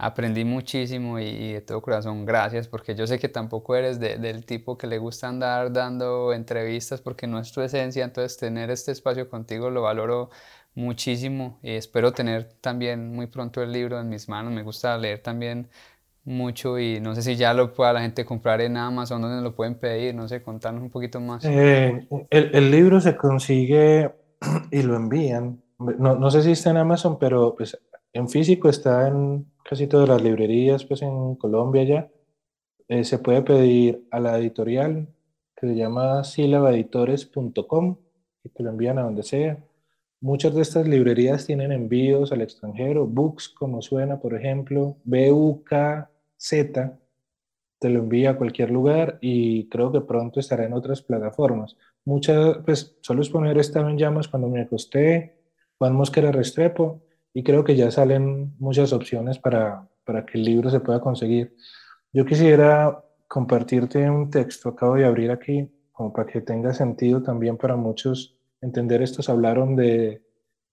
aprendí 0.00 0.44
muchísimo 0.44 1.18
y, 1.18 1.52
de 1.52 1.60
todo 1.60 1.82
corazón 1.82 2.24
gracias 2.24 2.68
porque 2.68 2.94
yo 2.94 3.06
sé 3.06 3.18
que 3.18 3.28
tampoco 3.28 3.76
eres 3.76 4.00
del 4.00 4.46
tipo 4.46 4.78
que 4.78 4.86
le 4.86 4.96
gusta 4.96 5.28
andar 5.28 5.72
dando 5.72 6.32
entrevistas 6.32 7.02
porque 7.02 7.26
no 7.26 7.38
es 7.38 7.52
tu 7.52 7.60
esencia, 7.60 8.02
entonces 8.02 8.38
tener 8.38 8.70
este 8.70 8.92
espacio 8.92 9.28
contigo 9.28 9.68
lo 9.68 9.82
valoro 9.82 10.30
muchísimo 10.74 11.58
y 11.62 11.72
espero 11.72 12.12
tener 12.12 12.54
también 12.62 13.12
muy 13.12 13.26
pronto 13.26 13.62
el 13.62 13.72
libro 13.72 14.00
en 14.00 14.08
mis 14.08 14.26
manos, 14.26 14.54
me 14.54 14.62
gusta 14.62 14.96
leer 14.96 15.18
también 15.18 15.68
mucho 16.24 16.78
y 16.78 16.98
no 17.00 17.14
sé 17.14 17.20
si 17.20 17.36
ya 17.36 17.52
lo 17.52 17.74
pueda 17.74 17.92
la 17.92 18.00
gente 18.00 18.24
comprar 18.24 18.62
en 18.62 18.78
Amazon, 18.78 19.20
donde 19.20 19.42
lo 19.42 19.54
pueden 19.54 19.74
pedir, 19.74 20.14
no 20.14 20.28
sé, 20.28 20.42
contarnos 20.42 20.82
un 20.82 20.90
poquito 20.90 21.20
más. 21.20 21.44
Eh, 21.44 22.06
el, 22.30 22.50
el, 22.54 22.70
libro 22.70 23.00
se 23.00 23.16
consigue 23.16 24.14
y 24.70 24.82
lo 24.82 24.96
envían, 24.96 25.62
no, 25.78 26.14
no 26.14 26.30
sé 26.30 26.42
si 26.42 26.52
está 26.52 26.70
en 26.70 26.78
Amazon, 26.78 27.18
pero 27.18 27.54
pues 27.54 27.78
en 28.12 28.28
físico 28.28 28.68
está 28.70 29.08
en 29.08 29.49
casi 29.64 29.86
todas 29.86 30.08
las 30.08 30.22
librerías, 30.22 30.84
pues 30.84 31.02
en 31.02 31.34
Colombia 31.36 31.84
ya. 31.84 32.10
Eh, 32.88 33.04
se 33.04 33.18
puede 33.18 33.42
pedir 33.42 34.06
a 34.10 34.18
la 34.18 34.38
editorial 34.38 35.06
que 35.56 35.68
se 35.68 35.76
llama 35.76 36.24
sílabaeditores.com 36.24 37.96
y 38.42 38.48
te 38.48 38.62
lo 38.62 38.70
envían 38.70 38.98
a 38.98 39.02
donde 39.02 39.22
sea. 39.22 39.58
Muchas 40.20 40.54
de 40.54 40.62
estas 40.62 40.86
librerías 40.86 41.46
tienen 41.46 41.72
envíos 41.72 42.32
al 42.32 42.42
extranjero, 42.42 43.06
Books, 43.06 43.48
como 43.48 43.80
suena, 43.80 44.20
por 44.20 44.34
ejemplo, 44.34 44.96
B-U-K-Z, 45.04 46.98
te 47.78 47.88
lo 47.88 48.00
envía 48.00 48.30
a 48.30 48.36
cualquier 48.36 48.70
lugar 48.70 49.18
y 49.22 49.68
creo 49.68 49.90
que 49.90 50.02
pronto 50.02 50.38
estará 50.38 50.66
en 50.66 50.74
otras 50.74 51.00
plataformas. 51.00 51.76
Muchas, 52.04 52.58
pues 52.58 52.96
solo 53.00 53.22
es 53.22 53.30
poner 53.30 53.56
Estaba 53.56 53.90
en 53.90 53.98
llamas 53.98 54.28
cuando 54.28 54.48
me 54.48 54.60
acosté, 54.60 55.36
Juan 55.78 55.94
Mosquera 55.94 56.30
Restrepo, 56.32 57.00
y 57.32 57.42
creo 57.42 57.64
que 57.64 57.76
ya 57.76 57.90
salen 57.90 58.54
muchas 58.58 58.92
opciones 58.92 59.38
para, 59.38 59.88
para 60.04 60.26
que 60.26 60.38
el 60.38 60.44
libro 60.44 60.70
se 60.70 60.80
pueda 60.80 61.00
conseguir. 61.00 61.54
Yo 62.12 62.24
quisiera 62.24 63.04
compartirte 63.28 64.10
un 64.10 64.30
texto, 64.30 64.70
acabo 64.70 64.96
de 64.96 65.04
abrir 65.04 65.30
aquí, 65.30 65.70
como 65.92 66.12
para 66.12 66.26
que 66.26 66.40
tenga 66.40 66.74
sentido 66.74 67.22
también 67.22 67.56
para 67.56 67.76
muchos 67.76 68.36
entender 68.60 69.02
estos 69.02 69.28
hablaron 69.28 69.76
de, 69.76 70.22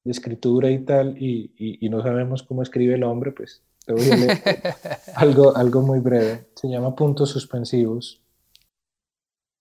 de 0.04 0.12
escritura 0.12 0.72
y 0.72 0.80
tal, 0.80 1.18
y, 1.22 1.54
y, 1.58 1.90
no 1.90 2.02
sabemos 2.02 2.44
cómo 2.44 2.64
escribe 2.64 2.96
el 2.96 3.04
hombre, 3.04 3.32
pues 3.32 3.62
te 3.86 3.94
voy 3.94 4.10
a 4.10 4.16
leer 4.16 4.42
algo, 5.16 5.56
algo 5.56 5.82
muy 5.82 6.00
breve. 6.00 6.48
Se 6.56 6.68
llama 6.68 6.96
puntos 6.96 7.30
suspensivos. 7.30 8.22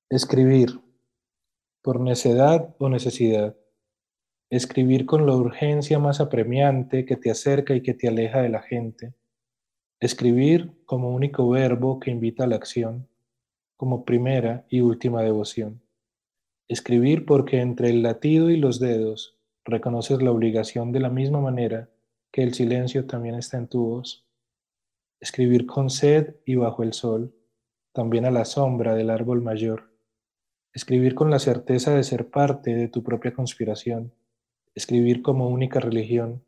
Escribir 0.09 0.81
por 1.83 2.01
necedad 2.01 2.75
o 2.79 2.89
necesidad 2.89 3.55
escribir 4.51 5.07
con 5.07 5.27
la 5.27 5.35
urgencia 5.35 5.99
más 5.99 6.21
apremiante 6.21 7.05
que 7.05 7.17
te 7.17 7.31
acerca 7.31 7.75
y 7.75 7.83
que 7.83 7.95
te 7.95 8.09
aleja 8.09 8.43
de 8.43 8.49
la 8.49 8.63
gente, 8.63 9.15
escribir 10.01 10.83
como 10.85 11.11
único 11.11 11.49
verbo 11.49 11.99
que 11.99 12.11
invita 12.11 12.45
a 12.45 12.47
la 12.47 12.57
acción, 12.57 13.09
como 13.77 14.05
primera 14.05 14.65
y 14.69 14.81
última 14.81 15.23
devoción, 15.23 15.83
escribir 16.69 17.27
porque 17.27 17.61
entre 17.61 17.91
el 17.91 18.03
latido 18.03 18.51
y 18.51 18.57
los 18.57 18.79
dedos 18.79 19.37
reconoces 19.65 20.23
la 20.23 20.31
obligación 20.31 20.93
de 20.93 21.01
la 21.01 21.11
misma 21.11 21.41
manera 21.41 21.91
que 22.31 22.43
el 22.43 22.55
silencio 22.55 23.07
también 23.07 23.35
está 23.35 23.59
en 23.59 23.69
tu 23.69 23.85
voz, 23.85 24.27
escribir 25.21 25.67
con 25.67 25.91
sed 25.91 26.37
y 26.45 26.55
bajo 26.55 26.83
el 26.83 26.93
sol, 26.93 27.35
también 27.93 28.27
a 28.27 28.31
la 28.31 28.45
sombra 28.45 28.95
del 28.95 29.11
árbol 29.11 29.43
mayor, 29.43 29.91
escribir 30.73 31.15
con 31.15 31.31
la 31.31 31.39
certeza 31.39 31.95
de 31.95 32.05
ser 32.05 32.29
parte 32.29 32.75
de 32.75 32.89
tu 32.89 33.03
propia 33.03 33.33
conspiración, 33.33 34.13
escribir 34.77 35.23
como 35.23 35.49
única 35.49 35.81
religión, 35.81 36.45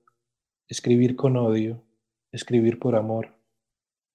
escribir 0.69 1.17
con 1.17 1.39
odio, 1.39 1.83
escribir 2.31 2.79
por 2.79 2.95
amor, 2.95 3.35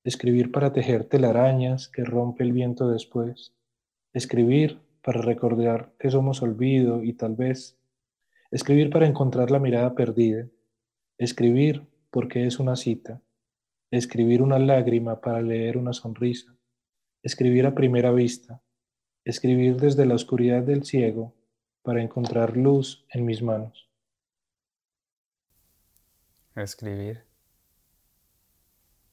escribir 0.03 0.51
para 0.51 0.72
tejer 0.72 1.05
telarañas 1.05 1.88
que 1.88 2.03
rompe 2.03 2.43
el 2.43 2.53
viento 2.53 2.88
después, 2.89 3.55
escribir 4.14 4.80
para 5.01 5.20
recordar 5.24 5.95
que 5.97 6.11
somos 6.11 6.43
olvido 6.43 7.03
y 7.03 7.14
tal 7.14 7.34
vez, 7.34 7.76
escribir 8.51 8.91
para 8.91 9.07
encontrar 9.07 9.49
la 9.49 9.57
mirada 9.57 9.95
perdida, 9.95 10.47
escribir 11.18 11.88
porque 12.11 12.45
es 12.45 12.59
una 12.59 12.76
cita, 12.76 13.20
escribir 13.89 14.43
una 14.43 14.59
lágrima 14.59 15.22
para 15.22 15.41
leer 15.41 15.76
una 15.76 15.91
sonrisa, 15.91 16.55
escribir 17.24 17.66
a 17.66 17.74
primera 17.74 18.11
vista, 18.11 18.61
escribir 19.26 19.78
desde 19.78 20.05
la 20.05 20.14
oscuridad 20.14 20.61
del 20.61 20.84
ciego 20.84 21.34
para 21.82 22.03
encontrar 22.03 22.55
luz 22.55 23.07
en 23.09 23.26
mis 23.26 23.41
manos. 23.41 23.89
Escribir. 26.55 27.23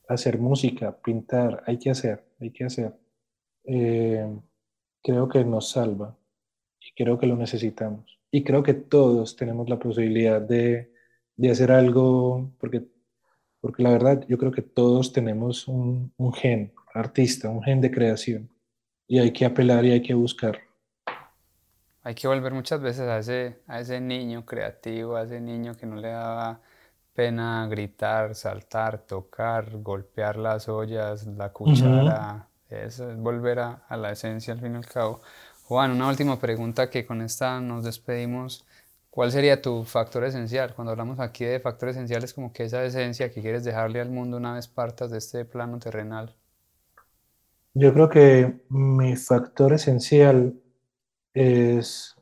Hacer 0.08 0.38
música, 0.38 0.96
pintar, 0.96 1.62
hay 1.66 1.78
que 1.78 1.90
hacer, 1.90 2.24
hay 2.40 2.50
que 2.50 2.64
hacer. 2.64 2.94
Eh, 3.64 4.26
creo 5.02 5.28
que 5.28 5.44
nos 5.44 5.70
salva 5.70 6.16
y 6.80 6.92
creo 6.92 7.18
que 7.18 7.26
lo 7.26 7.36
necesitamos. 7.36 8.18
Y 8.30 8.44
creo 8.44 8.62
que 8.62 8.74
todos 8.74 9.36
tenemos 9.36 9.68
la 9.68 9.78
posibilidad 9.78 10.40
de, 10.40 10.92
de 11.36 11.50
hacer 11.50 11.72
algo, 11.72 12.50
porque, 12.58 12.84
porque 13.60 13.82
la 13.82 13.90
verdad 13.90 14.24
yo 14.28 14.38
creo 14.38 14.52
que 14.52 14.62
todos 14.62 15.12
tenemos 15.12 15.68
un, 15.68 16.12
un 16.16 16.32
gen 16.32 16.72
artista, 16.92 17.48
un 17.48 17.62
gen 17.62 17.80
de 17.80 17.90
creación 17.90 18.50
y 19.06 19.18
hay 19.18 19.32
que 19.32 19.44
apelar 19.44 19.84
y 19.84 19.92
hay 19.92 20.02
que 20.02 20.14
buscar. 20.14 20.60
Hay 22.02 22.14
que 22.14 22.28
volver 22.28 22.52
muchas 22.52 22.80
veces 22.80 23.02
a 23.02 23.18
ese, 23.18 23.58
a 23.66 23.80
ese 23.80 24.00
niño 24.00 24.46
creativo, 24.46 25.16
a 25.16 25.24
ese 25.24 25.40
niño 25.40 25.76
que 25.76 25.86
no 25.86 25.96
le 25.96 26.08
daba 26.08 26.60
pena 27.20 27.66
gritar, 27.68 28.34
saltar, 28.34 29.00
tocar, 29.06 29.76
golpear 29.82 30.38
las 30.38 30.70
ollas, 30.70 31.26
la 31.26 31.52
cuchara. 31.52 32.48
Eso 32.70 33.10
es 33.10 33.18
volver 33.18 33.58
a, 33.58 33.84
la 33.90 34.12
esencia 34.12 34.54
al 34.54 34.60
fin 34.60 34.72
y 34.72 34.76
al 34.76 34.86
cabo. 34.86 35.20
Juan, 35.64 35.90
una 35.90 36.08
última 36.08 36.40
pregunta 36.40 36.88
que 36.88 37.04
con 37.04 37.20
esta 37.20 37.60
nos 37.60 37.84
despedimos. 37.84 38.64
¿Cuál 39.10 39.32
sería 39.32 39.60
tu 39.60 39.84
factor 39.84 40.24
esencial? 40.24 40.74
Cuando 40.74 40.92
hablamos 40.92 41.20
aquí 41.20 41.44
de 41.44 41.60
factores 41.60 41.96
esenciales, 41.96 42.32
como 42.32 42.54
que 42.54 42.64
esa 42.64 42.82
esencia 42.84 43.30
que 43.30 43.42
quieres 43.42 43.64
dejarle 43.64 44.00
al 44.00 44.08
mundo 44.08 44.38
una 44.38 44.54
vez 44.54 44.66
partas 44.66 45.10
de 45.10 45.18
este 45.18 45.44
plano 45.44 45.78
terrenal. 45.78 46.34
Yo 47.74 47.92
creo 47.92 48.08
que 48.08 48.64
mi 48.70 49.14
factor 49.16 49.74
esencial 49.74 50.58
es 51.34 52.16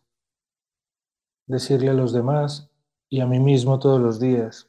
decirle 1.46 1.90
a 1.90 1.94
los 1.94 2.12
demás 2.12 2.68
y 3.08 3.20
a 3.20 3.26
mí 3.26 3.38
mismo 3.38 3.78
todos 3.78 4.00
los 4.00 4.18
días 4.18 4.67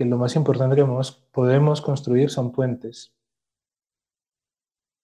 que 0.00 0.06
lo 0.06 0.16
más 0.16 0.34
importante 0.34 0.76
que 0.76 0.86
podemos 1.30 1.82
construir 1.82 2.30
son 2.30 2.52
puentes. 2.52 3.12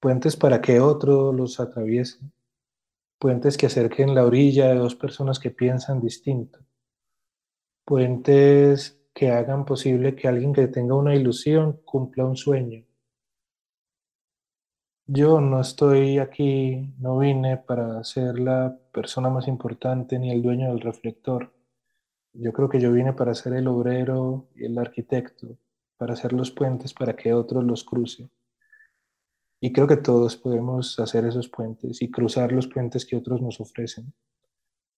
Puentes 0.00 0.36
para 0.36 0.62
que 0.62 0.80
otro 0.80 1.34
los 1.34 1.60
atraviese. 1.60 2.18
Puentes 3.18 3.58
que 3.58 3.66
acerquen 3.66 4.14
la 4.14 4.24
orilla 4.24 4.68
de 4.68 4.76
dos 4.76 4.94
personas 4.94 5.38
que 5.38 5.50
piensan 5.50 6.00
distinto. 6.00 6.60
Puentes 7.84 8.98
que 9.12 9.32
hagan 9.32 9.66
posible 9.66 10.16
que 10.16 10.28
alguien 10.28 10.54
que 10.54 10.66
tenga 10.66 10.94
una 10.94 11.14
ilusión 11.14 11.78
cumpla 11.84 12.24
un 12.24 12.38
sueño. 12.38 12.86
Yo 15.06 15.42
no 15.42 15.60
estoy 15.60 16.20
aquí, 16.20 16.94
no 16.98 17.18
vine 17.18 17.58
para 17.58 18.02
ser 18.02 18.38
la 18.38 18.78
persona 18.92 19.28
más 19.28 19.46
importante 19.46 20.18
ni 20.18 20.30
el 20.30 20.40
dueño 20.40 20.68
del 20.68 20.80
reflector. 20.80 21.52
Yo 22.38 22.52
creo 22.52 22.68
que 22.68 22.80
yo 22.80 22.92
vine 22.92 23.14
para 23.14 23.34
ser 23.34 23.54
el 23.54 23.66
obrero 23.66 24.48
y 24.54 24.66
el 24.66 24.76
arquitecto, 24.78 25.56
para 25.96 26.12
hacer 26.12 26.34
los 26.34 26.50
puentes 26.50 26.92
para 26.92 27.16
que 27.16 27.32
otros 27.32 27.64
los 27.64 27.82
crucen. 27.82 28.30
Y 29.58 29.72
creo 29.72 29.86
que 29.86 29.96
todos 29.96 30.36
podemos 30.36 30.98
hacer 31.00 31.24
esos 31.24 31.48
puentes 31.48 32.02
y 32.02 32.10
cruzar 32.10 32.52
los 32.52 32.66
puentes 32.66 33.06
que 33.06 33.16
otros 33.16 33.40
nos 33.40 33.58
ofrecen. 33.58 34.12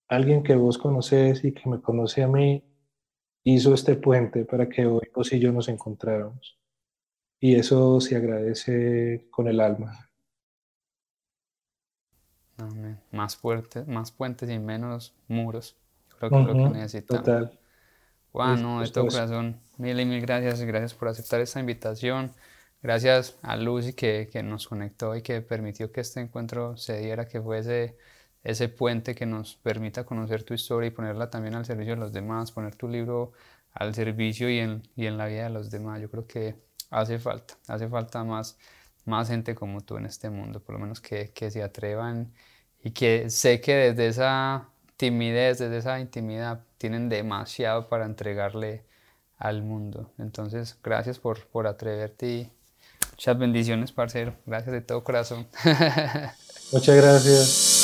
Alguien 0.09 0.43
que 0.43 0.55
vos 0.55 0.77
conoces 0.77 1.45
y 1.45 1.53
que 1.53 1.69
me 1.69 1.79
conoce 1.81 2.23
a 2.23 2.27
mí 2.27 2.61
hizo 3.45 3.73
este 3.73 3.95
puente 3.95 4.43
para 4.43 4.67
que 4.67 4.85
hoy 4.85 5.07
vos 5.15 5.31
y 5.31 5.39
yo 5.39 5.53
nos 5.53 5.69
encontráramos. 5.69 6.59
Y 7.39 7.55
eso 7.55 8.01
se 8.01 8.17
agradece 8.17 9.27
con 9.31 9.47
el 9.47 9.61
alma. 9.61 10.09
Más, 13.13 13.37
fuertes, 13.37 13.87
más 13.87 14.11
puentes 14.11 14.49
y 14.49 14.59
menos 14.59 15.15
muros 15.29 15.77
creo 16.19 16.29
que 16.29 16.39
es 16.39 16.45
lo 16.45 16.53
que 16.53 16.77
necesitamos. 16.77 17.25
Total. 17.25 17.59
Bueno, 18.31 18.81
de 18.81 18.89
todo 18.89 19.07
corazón, 19.07 19.59
mil 19.77 19.99
y 19.99 20.05
mil 20.05 20.21
gracias, 20.21 20.61
gracias 20.61 20.93
por 20.93 21.07
aceptar 21.07 21.41
esta 21.41 21.59
invitación. 21.59 22.31
Gracias 22.81 23.37
a 23.41 23.57
Lucy 23.57 23.93
que, 23.93 24.29
que, 24.31 24.43
nos 24.43 24.67
conectó 24.67 25.15
y 25.15 25.21
que 25.21 25.41
permitió 25.41 25.91
que 25.91 26.01
este 26.01 26.21
encuentro 26.21 26.77
se 26.77 26.99
diera, 26.99 27.27
que 27.27 27.41
fuese 27.41 27.97
ese 28.43 28.69
puente 28.69 29.15
que 29.15 29.25
nos 29.25 29.55
permita 29.55 30.05
conocer 30.05 30.43
tu 30.43 30.53
historia 30.53 30.87
y 30.87 30.91
ponerla 30.91 31.29
también 31.29 31.55
al 31.55 31.65
servicio 31.65 31.95
de 31.95 31.99
los 31.99 32.13
demás, 32.13 32.51
poner 32.51 32.75
tu 32.75 32.87
libro 32.87 33.33
al 33.73 33.93
servicio 33.95 34.49
y 34.49 34.59
en, 34.59 34.83
y 34.95 35.07
en 35.07 35.17
la 35.17 35.27
vida 35.27 35.43
de 35.43 35.49
los 35.49 35.69
demás. 35.71 36.01
Yo 36.01 36.09
creo 36.09 36.27
que 36.27 36.55
hace 36.89 37.19
falta, 37.19 37.55
hace 37.67 37.87
falta 37.89 38.23
más, 38.23 38.57
más 39.05 39.27
gente 39.27 39.55
como 39.55 39.81
tú 39.81 39.97
en 39.97 40.05
este 40.05 40.29
mundo, 40.29 40.61
por 40.61 40.75
lo 40.75 40.79
menos 40.79 41.01
que, 41.01 41.31
que 41.31 41.51
se 41.51 41.63
atrevan 41.63 42.33
y 42.83 42.91
que 42.91 43.29
sé 43.29 43.61
que 43.61 43.75
desde 43.75 44.07
esa 44.07 44.69
timidez, 44.99 45.59
desde 45.59 45.77
esa 45.77 45.97
intimidad, 46.01 46.59
tienen 46.77 47.07
demasiado 47.07 47.87
para 47.87 48.05
entregarle 48.05 48.83
al 49.37 49.63
mundo. 49.63 50.11
Entonces, 50.19 50.77
gracias 50.83 51.19
por, 51.19 51.47
por 51.47 51.67
atreverte 51.67 52.27
y 52.27 52.51
muchas 53.11 53.39
bendiciones, 53.39 53.93
parcero. 53.93 54.35
Gracias 54.45 54.73
de 54.73 54.81
todo 54.81 55.01
corazón. 55.05 55.47
Muchas 56.73 56.95
gracias. 56.97 57.78